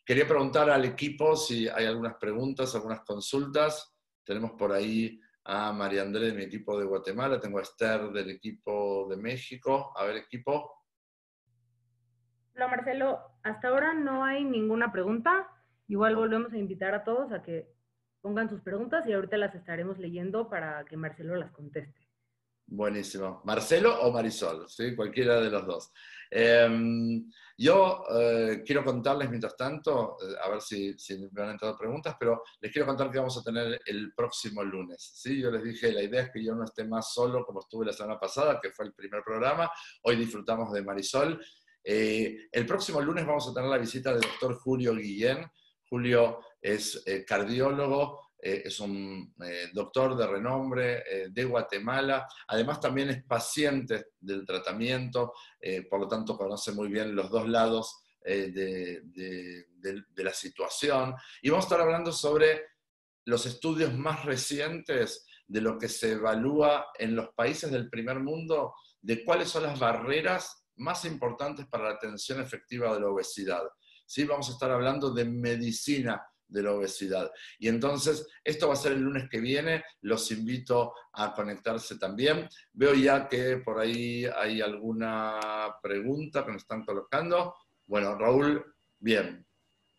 quería 0.05 0.27
preguntar 0.27 0.69
al 0.69 0.85
equipo 0.85 1.35
si 1.35 1.67
hay 1.67 1.85
algunas 1.85 2.15
preguntas, 2.17 2.75
algunas 2.75 3.01
consultas. 3.01 3.95
Tenemos 4.23 4.51
por 4.51 4.71
ahí 4.71 5.19
a 5.45 5.71
María 5.71 6.01
Andrés 6.01 6.31
de 6.31 6.37
mi 6.37 6.43
equipo 6.43 6.77
de 6.79 6.85
Guatemala, 6.85 7.39
tengo 7.39 7.59
a 7.59 7.61
Esther 7.61 8.09
del 8.09 8.31
equipo 8.31 9.07
de 9.09 9.15
México. 9.15 9.93
A 9.95 10.03
ver, 10.05 10.17
equipo. 10.17 10.83
Hola 12.55 12.67
Marcelo, 12.67 13.19
hasta 13.43 13.67
ahora 13.67 13.93
no 13.93 14.23
hay 14.23 14.43
ninguna 14.43 14.91
pregunta. 14.91 15.47
Igual 15.87 16.15
volvemos 16.15 16.51
a 16.51 16.57
invitar 16.57 16.95
a 16.95 17.03
todos 17.03 17.31
a 17.31 17.43
que 17.43 17.71
pongan 18.21 18.49
sus 18.49 18.61
preguntas 18.61 19.05
y 19.07 19.13
ahorita 19.13 19.37
las 19.37 19.53
estaremos 19.53 19.99
leyendo 19.99 20.49
para 20.49 20.83
que 20.85 20.97
Marcelo 20.97 21.35
las 21.35 21.51
conteste. 21.51 22.04
Buenísimo. 22.67 23.41
¿Marcelo 23.45 24.01
o 24.01 24.11
Marisol? 24.11 24.67
¿sí? 24.67 24.95
Cualquiera 24.95 25.39
de 25.39 25.51
los 25.51 25.65
dos. 25.67 25.91
Em, 26.31 27.31
yo 27.57 28.03
eh, 28.19 28.63
quiero 28.65 28.83
contarles, 28.83 29.29
mientras 29.29 29.55
tanto, 29.55 30.17
eh, 30.21 30.35
a 30.43 30.49
ver 30.49 30.61
si, 30.61 30.97
si, 30.97 31.17
me 31.31 31.43
han 31.43 31.51
entrado 31.51 31.77
preguntas, 31.77 32.15
pero 32.19 32.41
les 32.59 32.71
quiero 32.71 32.87
contar 32.87 33.11
que 33.11 33.19
vamos 33.19 33.37
a 33.37 33.43
tener 33.43 33.79
el 33.85 34.13
próximo 34.13 34.63
lunes. 34.63 35.11
¿sí? 35.15 35.39
Yo 35.39 35.51
les 35.51 35.63
dije, 35.63 35.91
la 35.91 36.01
idea 36.01 36.23
es 36.23 36.31
que 36.31 36.43
yo 36.43 36.55
no 36.55 36.63
esté 36.63 36.85
más 36.85 37.13
solo 37.13 37.45
como 37.45 37.59
estuve 37.59 37.85
la 37.85 37.93
semana 37.93 38.19
pasada, 38.19 38.59
que 38.61 38.71
fue 38.71 38.85
el 38.85 38.93
primer 38.93 39.23
programa. 39.23 39.69
Hoy 40.01 40.15
disfrutamos 40.15 40.73
de 40.73 40.81
Marisol. 40.81 41.39
Eh, 41.83 42.47
el 42.51 42.65
próximo 42.65 42.99
lunes 42.99 43.25
vamos 43.25 43.47
a 43.47 43.53
tener 43.53 43.69
la 43.69 43.77
visita 43.77 44.11
del 44.11 44.21
doctor 44.21 44.55
Julio 44.55 44.95
Guillén. 44.95 45.45
Julio 45.87 46.39
es 46.59 47.05
cardiólogo, 47.27 48.24
eh, 48.47 48.61
es 48.63 48.79
un 48.79 49.33
eh, 49.43 49.71
doctor 49.73 50.15
de 50.15 50.27
renombre 50.27 51.03
eh, 51.09 51.29
de 51.31 51.45
Guatemala, 51.45 52.27
además 52.47 52.79
también 52.79 53.09
es 53.09 53.23
paciente 53.23 54.09
del 54.19 54.45
tratamiento, 54.45 55.33
por 55.89 56.01
lo 56.01 56.07
tanto 56.07 56.37
conoce 56.37 56.71
muy 56.71 56.89
bien 56.89 57.15
los 57.15 57.31
dos 57.31 57.49
lados 57.49 58.03
de, 58.23 59.01
de, 59.03 60.23
la 60.23 60.31
situación. 60.31 61.15
Y 61.41 61.49
vamos 61.49 61.65
a 61.65 61.69
estar 61.69 61.81
hablando 61.81 62.11
sobre 62.11 62.65
los 63.25 63.47
estudios 63.47 63.95
más 63.95 64.23
recientes 64.25 65.25
de 65.47 65.61
lo 65.61 65.79
que 65.79 65.89
se 65.89 66.11
evalúa 66.11 66.89
en 66.99 67.15
los 67.15 67.29
países 67.29 67.71
del 67.71 67.89
primer 67.89 68.19
mundo, 68.19 68.75
de 69.01 69.25
cuáles 69.25 69.49
son 69.49 69.63
las 69.63 69.79
barreras 69.79 70.67
más 70.75 71.03
importantes 71.05 71.65
para 71.65 71.85
la 71.85 71.95
atención 71.95 72.39
efectiva 72.41 72.93
de 72.93 72.99
la 72.99 73.09
obesidad. 73.09 73.63
¿Sí? 74.05 74.23
Vamos 74.23 74.49
a 74.49 74.51
estar 74.51 74.69
hablando 74.69 75.11
de 75.11 75.25
medicina 75.25 76.21
de 76.47 76.63
la 76.63 76.73
obesidad. 76.73 77.31
Y 77.59 77.67
entonces, 77.67 78.27
esto 78.43 78.67
va 78.67 78.73
a 78.73 78.77
ser 78.77 78.93
el 78.93 79.01
lunes 79.01 79.29
que 79.29 79.39
viene, 79.39 79.83
los 80.01 80.31
invito 80.31 80.93
a 81.13 81.33
conectarse 81.33 81.97
también. 81.97 82.47
Veo 82.73 82.93
ya 82.93 83.27
que 83.27 83.57
por 83.57 83.79
ahí 83.79 84.25
hay 84.25 84.61
alguna 84.61 85.75
pregunta 85.81 86.45
que 86.45 86.51
nos 86.51 86.61
están 86.61 86.85
colocando. 86.85 87.55
Bueno, 87.85 88.17
Raúl, 88.17 88.63
bien. 88.99 89.45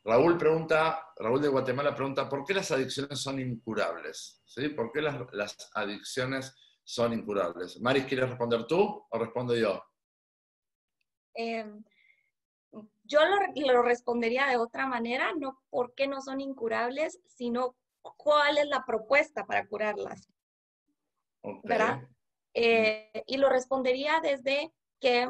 Raúl 0.05 0.39
pregunta, 0.39 1.05
Raúl 1.17 1.43
de 1.43 1.49
Guatemala 1.49 1.95
pregunta, 1.95 2.29
¿por 2.29 2.45
qué 2.45 2.55
las 2.55 2.71
adicciones 2.71 3.19
son 3.19 3.41
incurables? 3.41 4.41
¿Sí? 4.45 4.69
¿Por 4.69 4.93
qué 4.93 5.03
las, 5.03 5.21
las 5.33 5.71
adicciones 5.75 6.55
son 6.85 7.13
incurables? 7.13 7.81
Maris, 7.81 8.05
¿quieres 8.05 8.29
responder 8.29 8.67
tú 8.67 9.05
o 9.11 9.19
respondo 9.19 9.57
yo? 9.57 9.83
Eh, 11.35 11.67
yo 13.07 13.21
lo, 13.25 13.83
respondería 13.83 14.47
de 14.47 14.57
otra 14.57 14.87
manera, 14.87 15.33
no 15.39 15.61
por 15.71 15.95
qué 15.95 16.07
no 16.07 16.21
son 16.21 16.41
incurables, 16.41 17.21
sino 17.27 17.77
cuál 18.17 18.59
es 18.59 18.67
la 18.67 18.85
propuesta 18.85 19.47
para 19.47 19.67
curarlas. 19.67 20.29
¿Verdad? 21.63 22.03
Eh, 22.55 23.23
y 23.27 23.37
lo 23.37 23.49
respondería 23.49 24.21
desde 24.23 24.73
que 25.01 25.29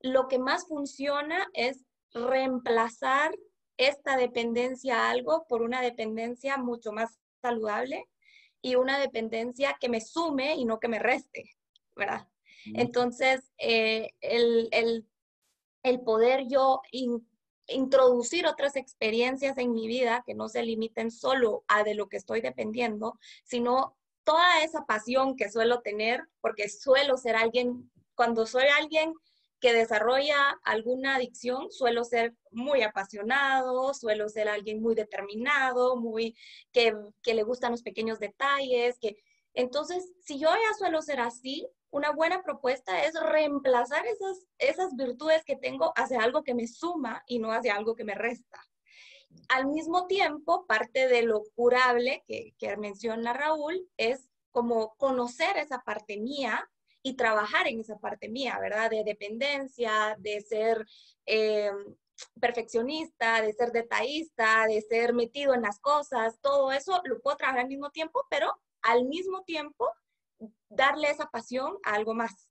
lo 0.00 0.28
que 0.28 0.38
más 0.38 0.66
funciona 0.66 1.48
es 1.52 1.84
reemplazar 2.12 3.32
esta 3.76 4.16
dependencia 4.16 5.04
a 5.04 5.10
algo 5.10 5.46
por 5.48 5.62
una 5.62 5.80
dependencia 5.80 6.56
mucho 6.56 6.92
más 6.92 7.18
saludable 7.40 8.08
y 8.60 8.74
una 8.74 8.98
dependencia 8.98 9.76
que 9.80 9.88
me 9.88 10.00
sume 10.00 10.56
y 10.56 10.64
no 10.64 10.80
que 10.80 10.88
me 10.88 10.98
reste, 10.98 11.50
¿verdad? 11.94 12.28
Entonces, 12.74 13.52
eh, 13.58 14.10
el, 14.20 14.68
el, 14.72 15.07
el 15.88 16.00
poder 16.00 16.46
yo 16.48 16.82
introducir 17.66 18.46
otras 18.46 18.76
experiencias 18.76 19.58
en 19.58 19.72
mi 19.72 19.86
vida 19.86 20.22
que 20.26 20.34
no 20.34 20.48
se 20.48 20.62
limiten 20.62 21.10
solo 21.10 21.64
a 21.68 21.84
de 21.84 21.94
lo 21.94 22.08
que 22.08 22.16
estoy 22.16 22.40
dependiendo, 22.40 23.18
sino 23.44 23.96
toda 24.24 24.62
esa 24.62 24.84
pasión 24.86 25.36
que 25.36 25.50
suelo 25.50 25.80
tener, 25.80 26.22
porque 26.40 26.68
suelo 26.68 27.16
ser 27.16 27.36
alguien, 27.36 27.90
cuando 28.14 28.46
soy 28.46 28.64
alguien 28.78 29.14
que 29.60 29.72
desarrolla 29.72 30.58
alguna 30.62 31.16
adicción, 31.16 31.70
suelo 31.70 32.04
ser 32.04 32.34
muy 32.50 32.82
apasionado, 32.82 33.92
suelo 33.92 34.28
ser 34.28 34.48
alguien 34.48 34.80
muy 34.80 34.94
determinado, 34.94 35.96
muy 35.96 36.36
que, 36.72 36.94
que 37.22 37.34
le 37.34 37.42
gustan 37.42 37.72
los 37.72 37.82
pequeños 37.82 38.18
detalles, 38.18 38.98
que 39.00 39.16
entonces, 39.54 40.12
si 40.24 40.38
yo 40.38 40.48
ya 40.48 40.74
suelo 40.78 41.02
ser 41.02 41.18
así, 41.18 41.66
una 41.90 42.12
buena 42.12 42.42
propuesta 42.42 43.04
es 43.04 43.14
reemplazar 43.14 44.06
esas, 44.06 44.46
esas 44.58 44.94
virtudes 44.96 45.44
que 45.44 45.56
tengo 45.56 45.92
hacia 45.96 46.22
algo 46.22 46.42
que 46.42 46.54
me 46.54 46.66
suma 46.66 47.22
y 47.26 47.38
no 47.38 47.52
hacia 47.52 47.74
algo 47.74 47.94
que 47.94 48.04
me 48.04 48.14
resta. 48.14 48.60
Al 49.48 49.66
mismo 49.66 50.06
tiempo, 50.06 50.66
parte 50.66 51.08
de 51.08 51.22
lo 51.22 51.42
curable 51.54 52.24
que, 52.26 52.54
que 52.58 52.76
menciona 52.76 53.32
Raúl 53.32 53.88
es 53.96 54.28
como 54.50 54.94
conocer 54.96 55.56
esa 55.56 55.82
parte 55.82 56.18
mía 56.18 56.68
y 57.02 57.14
trabajar 57.14 57.68
en 57.68 57.80
esa 57.80 57.98
parte 57.98 58.28
mía, 58.28 58.58
¿verdad? 58.60 58.90
De 58.90 59.04
dependencia, 59.04 60.16
de 60.18 60.40
ser 60.40 60.84
eh, 61.26 61.70
perfeccionista, 62.40 63.40
de 63.42 63.52
ser 63.52 63.72
detallista, 63.72 64.66
de 64.66 64.80
ser 64.82 65.14
metido 65.14 65.54
en 65.54 65.62
las 65.62 65.78
cosas, 65.78 66.38
todo 66.40 66.72
eso 66.72 67.00
lo 67.04 67.20
puedo 67.20 67.36
trabajar 67.36 67.60
al 67.62 67.68
mismo 67.68 67.90
tiempo, 67.90 68.26
pero 68.28 68.52
al 68.82 69.04
mismo 69.04 69.42
tiempo 69.44 69.88
darle 70.68 71.10
esa 71.10 71.26
pasión 71.26 71.76
a 71.84 71.94
algo 71.94 72.14
más. 72.14 72.48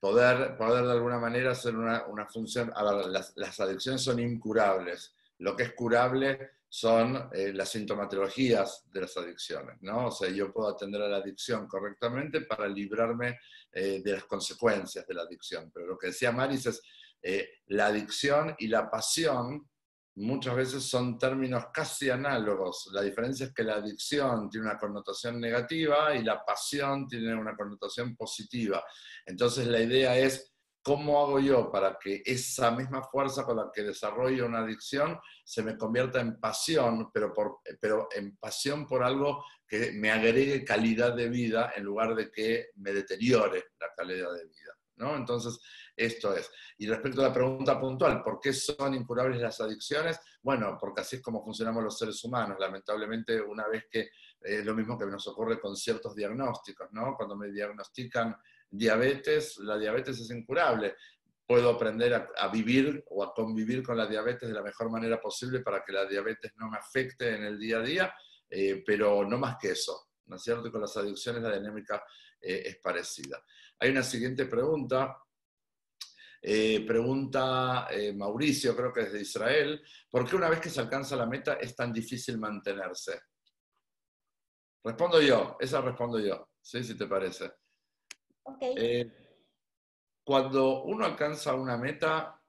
poder, 0.00 0.56
poder 0.56 0.84
de 0.84 0.92
alguna 0.92 1.18
manera 1.18 1.52
hacer 1.52 1.76
una, 1.76 2.06
una 2.06 2.26
función, 2.26 2.72
a 2.74 2.82
las, 2.82 3.60
adicciones 3.60 4.02
son 4.02 4.18
incurables, 4.18 5.14
lo 5.38 5.54
que 5.54 5.64
es 5.64 5.72
curable 5.74 6.50
son 6.68 7.30
eh, 7.32 7.52
las 7.52 7.70
sintomatologías 7.70 8.84
de 8.90 9.00
las 9.02 9.16
adicciones, 9.16 9.76
¿no? 9.82 10.06
O 10.06 10.10
sea, 10.10 10.28
yo 10.30 10.52
puedo 10.52 10.68
atender 10.68 11.00
a 11.02 11.08
la 11.08 11.18
adicción 11.18 11.66
correctamente 11.66 12.42
para 12.42 12.66
librarme 12.66 13.38
eh, 13.72 14.02
de 14.02 14.12
las 14.12 14.24
consecuencias 14.24 15.06
de 15.06 15.14
la 15.14 15.22
adicción, 15.22 15.70
pero 15.72 15.86
lo 15.86 15.98
que 15.98 16.08
decía 16.08 16.32
Maris 16.32 16.66
es, 16.66 16.82
eh, 17.22 17.60
la 17.68 17.86
adicción 17.86 18.54
y 18.58 18.68
la 18.68 18.90
pasión 18.90 19.68
muchas 20.16 20.56
veces 20.56 20.82
son 20.84 21.18
términos 21.18 21.66
casi 21.72 22.08
análogos. 22.10 22.88
La 22.92 23.02
diferencia 23.02 23.46
es 23.46 23.52
que 23.52 23.62
la 23.62 23.74
adicción 23.74 24.48
tiene 24.48 24.66
una 24.66 24.78
connotación 24.78 25.40
negativa 25.40 26.14
y 26.14 26.22
la 26.22 26.44
pasión 26.44 27.06
tiene 27.06 27.34
una 27.34 27.54
connotación 27.54 28.16
positiva. 28.16 28.82
Entonces 29.26 29.66
la 29.66 29.80
idea 29.80 30.16
es, 30.16 30.54
¿cómo 30.82 31.20
hago 31.20 31.38
yo 31.38 31.70
para 31.70 31.98
que 32.00 32.22
esa 32.24 32.70
misma 32.70 33.02
fuerza 33.02 33.44
con 33.44 33.58
la 33.58 33.70
que 33.72 33.82
desarrollo 33.82 34.46
una 34.46 34.60
adicción 34.60 35.18
se 35.44 35.62
me 35.62 35.76
convierta 35.76 36.20
en 36.20 36.40
pasión, 36.40 37.10
pero, 37.12 37.34
por, 37.34 37.58
pero 37.78 38.08
en 38.14 38.36
pasión 38.36 38.86
por 38.86 39.02
algo 39.02 39.44
que 39.68 39.92
me 39.92 40.10
agregue 40.10 40.64
calidad 40.64 41.14
de 41.14 41.28
vida 41.28 41.72
en 41.76 41.84
lugar 41.84 42.14
de 42.14 42.30
que 42.30 42.68
me 42.76 42.92
deteriore 42.92 43.64
la 43.78 43.88
calidad 43.94 44.32
de 44.32 44.44
vida? 44.46 44.76
¿no? 44.96 45.14
Entonces, 45.16 45.60
esto 45.96 46.36
es. 46.36 46.50
Y 46.78 46.86
respecto 46.86 47.22
a 47.22 47.28
la 47.28 47.32
pregunta 47.32 47.80
puntual, 47.80 48.22
¿por 48.22 48.38
qué 48.38 48.52
son 48.52 48.94
incurables 48.94 49.40
las 49.40 49.60
adicciones? 49.60 50.20
Bueno, 50.42 50.76
porque 50.78 51.00
así 51.00 51.16
es 51.16 51.22
como 51.22 51.42
funcionamos 51.42 51.82
los 51.82 51.98
seres 51.98 52.22
humanos. 52.22 52.58
Lamentablemente, 52.60 53.40
una 53.40 53.66
vez 53.66 53.86
que 53.90 54.10
es 54.40 54.64
lo 54.64 54.74
mismo 54.74 54.98
que 54.98 55.06
nos 55.06 55.26
ocurre 55.26 55.58
con 55.58 55.74
ciertos 55.74 56.14
diagnósticos, 56.14 56.88
¿no? 56.92 57.14
Cuando 57.16 57.36
me 57.36 57.50
diagnostican 57.50 58.36
diabetes, 58.70 59.58
la 59.58 59.78
diabetes 59.78 60.20
es 60.20 60.30
incurable. 60.30 60.96
Puedo 61.46 61.70
aprender 61.70 62.28
a, 62.36 62.48
vivir 62.48 63.04
o 63.08 63.22
a 63.22 63.32
convivir 63.32 63.82
con 63.82 63.96
la 63.96 64.06
diabetes 64.06 64.48
de 64.48 64.54
la 64.54 64.62
mejor 64.62 64.90
manera 64.90 65.20
posible 65.20 65.60
para 65.60 65.82
que 65.84 65.92
la 65.92 66.04
diabetes 66.04 66.52
no 66.56 66.68
me 66.68 66.76
afecte 66.76 67.34
en 67.34 67.44
el 67.44 67.58
día 67.58 67.78
a 67.78 67.82
día, 67.82 68.14
eh, 68.50 68.82
pero 68.84 69.24
no 69.24 69.38
más 69.38 69.56
que 69.60 69.70
eso, 69.70 70.08
¿no 70.26 70.36
es 70.36 70.42
cierto? 70.42 70.70
Con 70.70 70.80
las 70.80 70.96
adicciones 70.96 71.42
la 71.42 71.56
dinámica 71.56 72.02
eh, 72.40 72.62
es 72.66 72.78
parecida. 72.78 73.42
Hay 73.78 73.90
una 73.90 74.02
siguiente 74.02 74.46
pregunta. 74.46 75.16
Eh, 76.42 76.84
pregunta 76.86 77.88
eh, 77.90 78.12
Mauricio, 78.12 78.76
creo 78.76 78.92
que 78.92 79.02
es 79.02 79.12
de 79.12 79.20
Israel, 79.20 79.82
¿por 80.10 80.28
qué 80.28 80.36
una 80.36 80.48
vez 80.48 80.60
que 80.60 80.70
se 80.70 80.80
alcanza 80.80 81.16
la 81.16 81.26
meta 81.26 81.54
es 81.54 81.74
tan 81.74 81.92
difícil 81.92 82.38
mantenerse? 82.38 83.20
Respondo 84.84 85.20
yo, 85.20 85.56
esa 85.58 85.80
respondo 85.80 86.18
yo, 86.18 86.50
¿sí? 86.60 86.84
Si 86.84 86.96
te 86.96 87.06
parece. 87.06 87.50
cuando 90.24 90.84
uno 90.84 91.04
alcanza 91.04 91.54
una 91.54 91.76
meta, 91.76 92.40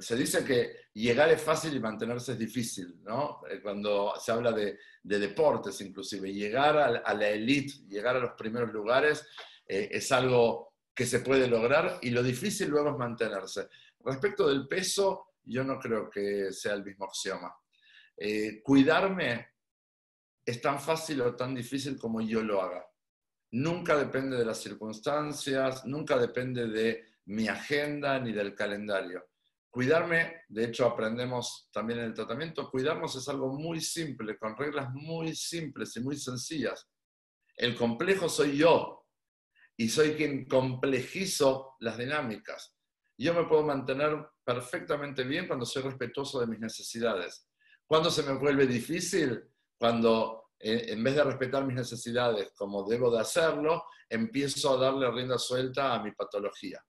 se 0.00 0.16
dice 0.16 0.44
que 0.44 0.82
llegar 0.94 1.30
es 1.30 1.40
fácil 1.40 1.74
y 1.74 1.80
mantenerse 1.80 2.32
es 2.32 2.38
difícil, 2.38 3.00
¿no? 3.02 3.40
Cuando 3.62 4.14
se 4.18 4.32
habla 4.32 4.52
de, 4.52 4.78
deportes 5.02 5.80
inclusive, 5.80 6.32
llegar 6.32 6.76
a, 6.76 7.14
la 7.14 7.28
elite, 7.28 7.86
llegar 7.88 8.16
a 8.16 8.20
los 8.20 8.32
primeros 8.32 8.72
lugares 8.72 9.26
eh, 9.66 9.88
es 9.92 10.10
algo 10.10 10.71
que 10.94 11.06
se 11.06 11.20
puede 11.20 11.48
lograr 11.48 11.98
y 12.02 12.10
lo 12.10 12.22
difícil 12.22 12.68
luego 12.68 12.90
es 12.90 12.96
mantenerse. 12.96 13.68
Respecto 14.00 14.48
del 14.48 14.68
peso, 14.68 15.34
yo 15.44 15.64
no 15.64 15.78
creo 15.78 16.10
que 16.10 16.52
sea 16.52 16.74
el 16.74 16.84
mismo 16.84 17.06
axioma. 17.06 17.54
Eh, 18.16 18.60
cuidarme 18.62 19.48
es 20.44 20.60
tan 20.60 20.80
fácil 20.80 21.20
o 21.22 21.34
tan 21.34 21.54
difícil 21.54 21.98
como 21.98 22.20
yo 22.20 22.42
lo 22.42 22.60
haga. 22.60 22.84
Nunca 23.52 23.96
depende 23.96 24.36
de 24.36 24.44
las 24.44 24.60
circunstancias, 24.60 25.84
nunca 25.84 26.18
depende 26.18 26.66
de 26.68 27.04
mi 27.26 27.48
agenda 27.48 28.18
ni 28.18 28.32
del 28.32 28.54
calendario. 28.54 29.28
Cuidarme, 29.70 30.42
de 30.48 30.64
hecho 30.64 30.86
aprendemos 30.86 31.70
también 31.72 32.00
en 32.00 32.06
el 32.06 32.14
tratamiento, 32.14 32.70
cuidarnos 32.70 33.16
es 33.16 33.28
algo 33.28 33.54
muy 33.54 33.80
simple, 33.80 34.36
con 34.36 34.56
reglas 34.56 34.92
muy 34.92 35.34
simples 35.34 35.96
y 35.96 36.00
muy 36.00 36.16
sencillas. 36.16 36.88
El 37.56 37.74
complejo 37.74 38.28
soy 38.28 38.56
yo, 38.56 39.01
y 39.76 39.88
soy 39.88 40.14
quien 40.14 40.46
complejizo 40.46 41.76
las 41.80 41.98
dinámicas. 41.98 42.76
Yo 43.18 43.34
me 43.34 43.44
puedo 43.44 43.62
mantener 43.62 44.26
perfectamente 44.44 45.24
bien 45.24 45.46
cuando 45.46 45.64
soy 45.64 45.82
respetuoso 45.82 46.40
de 46.40 46.46
mis 46.46 46.60
necesidades. 46.60 47.48
Cuando 47.86 48.10
se 48.10 48.22
me 48.22 48.34
vuelve 48.34 48.66
difícil, 48.66 49.42
cuando 49.78 50.50
eh, 50.58 50.86
en 50.92 51.02
vez 51.02 51.16
de 51.16 51.24
respetar 51.24 51.64
mis 51.64 51.76
necesidades 51.76 52.52
como 52.54 52.88
debo 52.88 53.10
de 53.10 53.20
hacerlo, 53.20 53.84
empiezo 54.08 54.74
a 54.74 54.76
darle 54.76 55.10
rienda 55.10 55.38
suelta 55.38 55.94
a 55.94 56.02
mi 56.02 56.12
patología. 56.12 56.80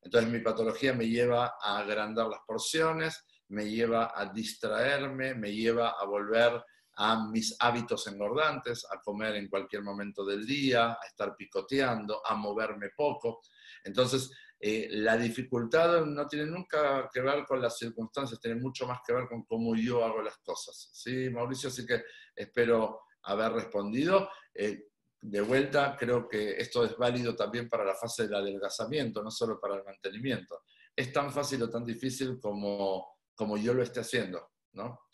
Entonces 0.00 0.30
mi 0.30 0.38
patología 0.40 0.92
me 0.92 1.08
lleva 1.08 1.56
a 1.60 1.78
agrandar 1.78 2.28
las 2.28 2.40
porciones, 2.46 3.24
me 3.48 3.68
lleva 3.68 4.12
a 4.14 4.26
distraerme, 4.32 5.34
me 5.34 5.52
lleva 5.52 5.90
a 5.90 6.04
volver 6.04 6.62
a 6.96 7.28
mis 7.28 7.56
hábitos 7.58 8.06
engordantes, 8.06 8.86
a 8.90 9.00
comer 9.00 9.36
en 9.36 9.48
cualquier 9.48 9.82
momento 9.82 10.24
del 10.24 10.46
día, 10.46 10.92
a 10.92 11.06
estar 11.06 11.36
picoteando, 11.36 12.22
a 12.26 12.34
moverme 12.34 12.90
poco. 12.96 13.42
Entonces, 13.84 14.30
eh, 14.58 14.88
la 14.90 15.16
dificultad 15.16 16.06
no 16.06 16.26
tiene 16.26 16.46
nunca 16.46 17.10
que 17.12 17.20
ver 17.20 17.44
con 17.44 17.60
las 17.60 17.76
circunstancias, 17.76 18.40
tiene 18.40 18.60
mucho 18.60 18.86
más 18.86 19.00
que 19.06 19.12
ver 19.12 19.28
con 19.28 19.44
cómo 19.44 19.76
yo 19.76 20.04
hago 20.04 20.22
las 20.22 20.38
cosas. 20.38 20.90
Sí, 20.92 21.28
Mauricio, 21.28 21.68
así 21.68 21.84
que 21.84 22.02
espero 22.34 23.02
haber 23.22 23.52
respondido. 23.52 24.30
Eh, 24.54 24.88
de 25.20 25.40
vuelta, 25.40 25.96
creo 25.98 26.28
que 26.28 26.52
esto 26.52 26.84
es 26.84 26.96
válido 26.96 27.34
también 27.34 27.68
para 27.68 27.84
la 27.84 27.94
fase 27.94 28.22
del 28.22 28.34
adelgazamiento, 28.36 29.22
no 29.22 29.30
solo 29.30 29.60
para 29.60 29.76
el 29.76 29.84
mantenimiento. 29.84 30.62
Es 30.94 31.12
tan 31.12 31.30
fácil 31.32 31.62
o 31.62 31.70
tan 31.70 31.84
difícil 31.84 32.38
como, 32.40 33.18
como 33.34 33.58
yo 33.58 33.74
lo 33.74 33.82
esté 33.82 34.00
haciendo, 34.00 34.52
¿no? 34.72 35.05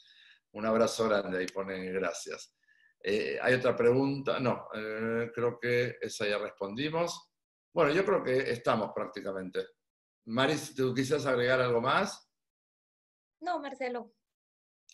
Un 0.53 0.67
abrazo 0.67 1.09
grande, 1.09 1.39
ahí 1.39 1.47
pone 1.47 1.91
gracias. 1.93 2.55
Eh, 3.03 3.39
¿Hay 3.41 3.55
otra 3.55 3.75
pregunta? 3.75 4.39
No, 4.39 4.69
eh, 4.75 5.31
creo 5.35 5.59
que 5.59 5.97
esa 6.01 6.27
ya 6.27 6.39
respondimos. 6.39 7.33
Bueno, 7.73 7.93
yo 7.93 8.05
creo 8.05 8.23
que 8.23 8.51
estamos 8.51 8.93
prácticamente. 8.95 9.67
Maris, 10.27 10.75
¿tú 10.75 10.95
quisieras 10.95 11.27
agregar 11.27 11.61
algo 11.61 11.81
más? 11.81 12.31
No, 13.41 13.59
Marcelo. 13.61 14.13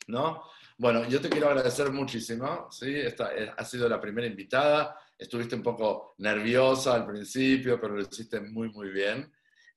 ¿No? 0.06 0.44
Bueno, 0.78 1.06
yo 1.08 1.20
te 1.20 1.28
quiero 1.28 1.48
agradecer 1.48 1.90
muchísimo. 1.90 2.70
¿sí? 2.70 2.94
Esta 2.96 3.34
eh, 3.36 3.52
ha 3.54 3.64
sido 3.64 3.88
la 3.88 4.00
primera 4.00 4.26
invitada. 4.28 4.96
Estuviste 5.18 5.56
un 5.56 5.62
poco 5.62 6.14
nerviosa 6.18 6.94
al 6.94 7.04
principio, 7.04 7.80
pero 7.80 7.94
lo 7.94 8.02
hiciste 8.02 8.40
muy, 8.40 8.70
muy 8.70 8.90
bien. 8.90 9.30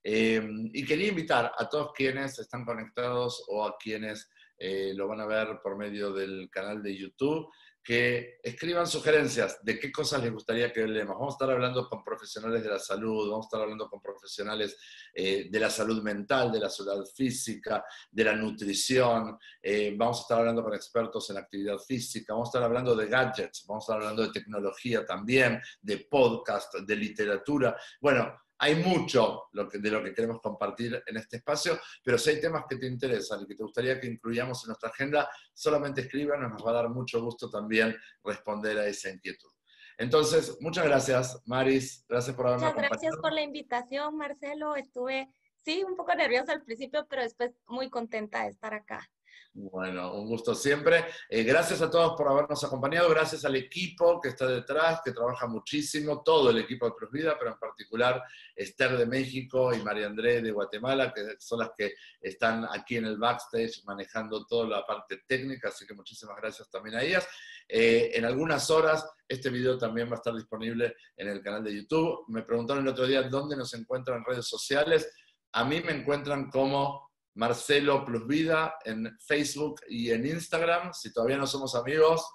y 0.04 0.86
quería 0.86 1.10
invitar 1.10 1.52
a 1.58 1.68
todos 1.68 1.92
quienes 1.94 2.38
están 2.40 2.64
conectados 2.64 3.44
o 3.50 3.66
a 3.66 3.76
quienes 3.78 4.30
eh, 4.64 4.94
lo 4.94 5.08
van 5.08 5.22
a 5.22 5.26
ver 5.26 5.60
por 5.64 5.76
medio 5.76 6.14
del 6.14 6.48
canal 6.52 6.84
de 6.84 6.96
YouTube, 6.96 7.50
que 7.84 8.40
escriban 8.44 8.86
sugerencias 8.86 9.58
de 9.64 9.80
qué 9.80 9.92
cosas 9.92 10.22
les 10.22 10.32
gustaría 10.32 10.72
que 10.72 10.84
hablemos. 10.84 11.16
Vamos 11.16 11.34
a 11.34 11.36
estar 11.36 11.50
hablando 11.50 11.90
con 11.90 12.04
profesionales 12.04 12.62
de 12.62 12.70
la 12.70 12.78
salud, 12.78 13.32
vamos 13.32 13.46
a 13.46 13.48
estar 13.48 13.62
hablando 13.62 13.90
con 13.90 14.00
profesionales 14.00 14.78
eh, 15.16 15.48
de 15.50 15.60
la 15.60 15.72
salud 15.72 16.04
mental, 16.04 16.52
de 16.52 16.60
la 16.60 16.70
salud 16.70 17.08
física, 17.16 17.84
de 18.12 18.24
la 18.24 18.36
nutrición, 18.36 19.36
eh, 19.60 19.96
vamos 19.98 20.20
a 20.20 20.22
estar 20.22 20.38
hablando 20.38 20.64
con 20.64 20.76
expertos 20.76 21.28
en 21.32 21.38
actividad 21.38 21.80
física, 21.80 22.34
vamos 22.34 22.50
a 22.50 22.52
estar 22.52 22.64
hablando 22.64 22.96
de 22.96 23.08
gadgets, 23.08 23.66
vamos 23.66 23.82
a 23.82 23.86
estar 23.86 23.98
hablando 24.00 24.22
de 24.22 24.32
tecnología 24.32 25.04
también, 25.04 25.60
de 25.82 26.06
podcast, 26.08 26.76
de 26.76 26.96
literatura. 26.96 27.76
Bueno, 28.00 28.32
hay 28.64 28.76
mucho 28.76 29.50
de 29.52 29.90
lo 29.90 30.04
que 30.04 30.14
queremos 30.14 30.40
compartir 30.40 31.02
en 31.08 31.18
este 31.18 31.38
espacio, 31.38 31.80
pero 32.04 32.20
si 32.20 32.30
hay 32.30 32.40
temas 32.40 32.66
que 32.70 32.76
te 32.76 32.86
interesan 32.86 33.42
y 33.42 33.48
que 33.48 33.56
te 33.56 33.64
gustaría 33.64 34.00
que 34.00 34.06
incluyamos 34.06 34.64
en 34.64 34.68
nuestra 34.68 34.90
agenda, 34.90 35.28
solamente 35.52 36.02
escríbanos, 36.02 36.52
nos 36.52 36.64
va 36.64 36.70
a 36.70 36.76
dar 36.76 36.90
mucho 36.90 37.24
gusto 37.24 37.50
también 37.50 37.98
responder 38.24 38.78
a 38.78 38.86
esa 38.86 39.10
inquietud. 39.10 39.50
Entonces, 39.98 40.58
muchas 40.62 40.86
gracias, 40.86 41.42
Maris. 41.48 42.06
Gracias 42.08 42.36
por 42.36 42.46
haberme 42.46 42.68
Muchas 42.68 42.88
gracias 42.88 43.16
por 43.18 43.34
la 43.34 43.42
invitación, 43.42 44.16
Marcelo. 44.16 44.76
Estuve, 44.76 45.28
sí, 45.66 45.84
un 45.84 45.96
poco 45.96 46.14
nerviosa 46.14 46.52
al 46.52 46.64
principio, 46.64 47.08
pero 47.10 47.24
después 47.24 47.52
muy 47.66 47.90
contenta 47.90 48.44
de 48.44 48.50
estar 48.50 48.76
acá. 48.76 49.10
Bueno, 49.54 50.14
un 50.14 50.28
gusto 50.28 50.56
siempre. 50.56 51.08
Eh, 51.28 51.44
gracias 51.44 51.82
a 51.82 51.92
todos 51.92 52.16
por 52.16 52.30
habernos 52.30 52.64
acompañado, 52.64 53.10
gracias 53.10 53.44
al 53.44 53.58
equipo 53.58 54.22
que 54.22 54.30
está 54.30 54.48
detrás, 54.48 55.02
que 55.04 55.12
trabaja 55.12 55.46
muchísimo, 55.46 56.24
todo 56.24 56.52
el 56.52 56.60
equipo 56.60 56.86
de 56.86 56.94
Plus 56.94 57.12
Vida, 57.12 57.36
pero 57.38 57.52
en 57.52 57.60
particular 57.60 58.24
Esther 58.56 58.98
de 58.98 59.06
México 59.06 59.74
y 59.74 59.84
María 59.84 60.06
André 60.06 60.42
de 60.42 60.52
Guatemala, 60.52 61.12
que 61.14 61.36
son 61.38 61.60
las 61.60 61.72
que 61.78 61.96
están 62.22 62.66
aquí 62.72 62.96
en 62.96 63.06
el 63.06 63.18
backstage 63.18 63.84
manejando 63.84 64.46
toda 64.46 64.70
la 64.70 64.86
parte 64.86 65.22
técnica, 65.28 65.68
así 65.68 65.86
que 65.86 65.96
muchísimas 65.96 66.38
gracias 66.38 66.70
también 66.70 66.96
a 66.96 67.04
ellas. 67.04 67.28
Eh, 67.68 68.12
en 68.14 68.24
algunas 68.24 68.70
horas 68.70 69.06
este 69.28 69.50
video 69.50 69.78
también 69.78 70.08
va 70.08 70.14
a 70.14 70.16
estar 70.16 70.34
disponible 70.34 70.96
en 71.18 71.28
el 71.28 71.42
canal 71.42 71.62
de 71.62 71.76
YouTube. 71.76 72.24
Me 72.30 72.44
preguntaron 72.44 72.84
el 72.84 72.90
otro 72.90 73.06
día 73.06 73.24
dónde 73.24 73.58
nos 73.58 73.74
encuentran 73.74 74.20
en 74.20 74.26
redes 74.26 74.48
sociales. 74.48 75.14
A 75.52 75.66
mí 75.66 75.82
me 75.82 75.92
encuentran 75.92 76.50
como 76.50 77.11
Marcelo 77.36 78.06
Plus 78.06 78.28
Vida 78.28 78.76
en 78.84 79.18
Facebook 79.20 79.82
y 79.88 80.12
en 80.12 80.26
Instagram. 80.26 80.94
Si 80.94 81.14
todavía 81.14 81.38
no 81.38 81.48
somos 81.48 81.76
amigos, 81.76 82.26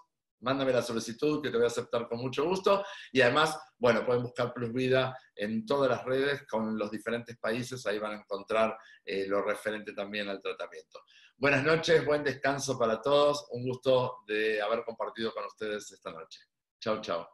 mándame 0.40 0.72
la 0.72 0.82
solicitud 0.82 1.42
que 1.42 1.50
te 1.50 1.56
voy 1.56 1.64
a 1.64 1.68
aceptar 1.68 2.08
con 2.08 2.18
mucho 2.18 2.44
gusto. 2.44 2.84
Y 3.12 3.20
además, 3.20 3.58
bueno, 3.78 4.04
pueden 4.04 4.22
buscar 4.22 4.52
Plus 4.52 4.72
Vida 4.72 5.16
en 5.34 5.66
todas 5.66 5.90
las 5.90 6.04
redes 6.04 6.46
con 6.46 6.78
los 6.78 6.90
diferentes 6.90 7.36
países. 7.38 7.84
Ahí 7.86 7.98
van 7.98 8.12
a 8.12 8.20
encontrar 8.20 8.76
eh, 9.04 9.26
lo 9.26 9.42
referente 9.42 9.92
también 9.92 10.28
al 10.28 10.40
tratamiento. 10.40 11.00
Buenas 11.36 11.62
noches, 11.64 12.04
buen 12.04 12.24
descanso 12.24 12.78
para 12.78 13.00
todos. 13.02 13.46
Un 13.50 13.64
gusto 13.64 14.18
de 14.26 14.62
haber 14.62 14.84
compartido 14.84 15.32
con 15.34 15.44
ustedes 15.44 15.90
esta 15.92 16.10
noche. 16.10 16.40
Chao, 16.80 17.00
chao. 17.00 17.28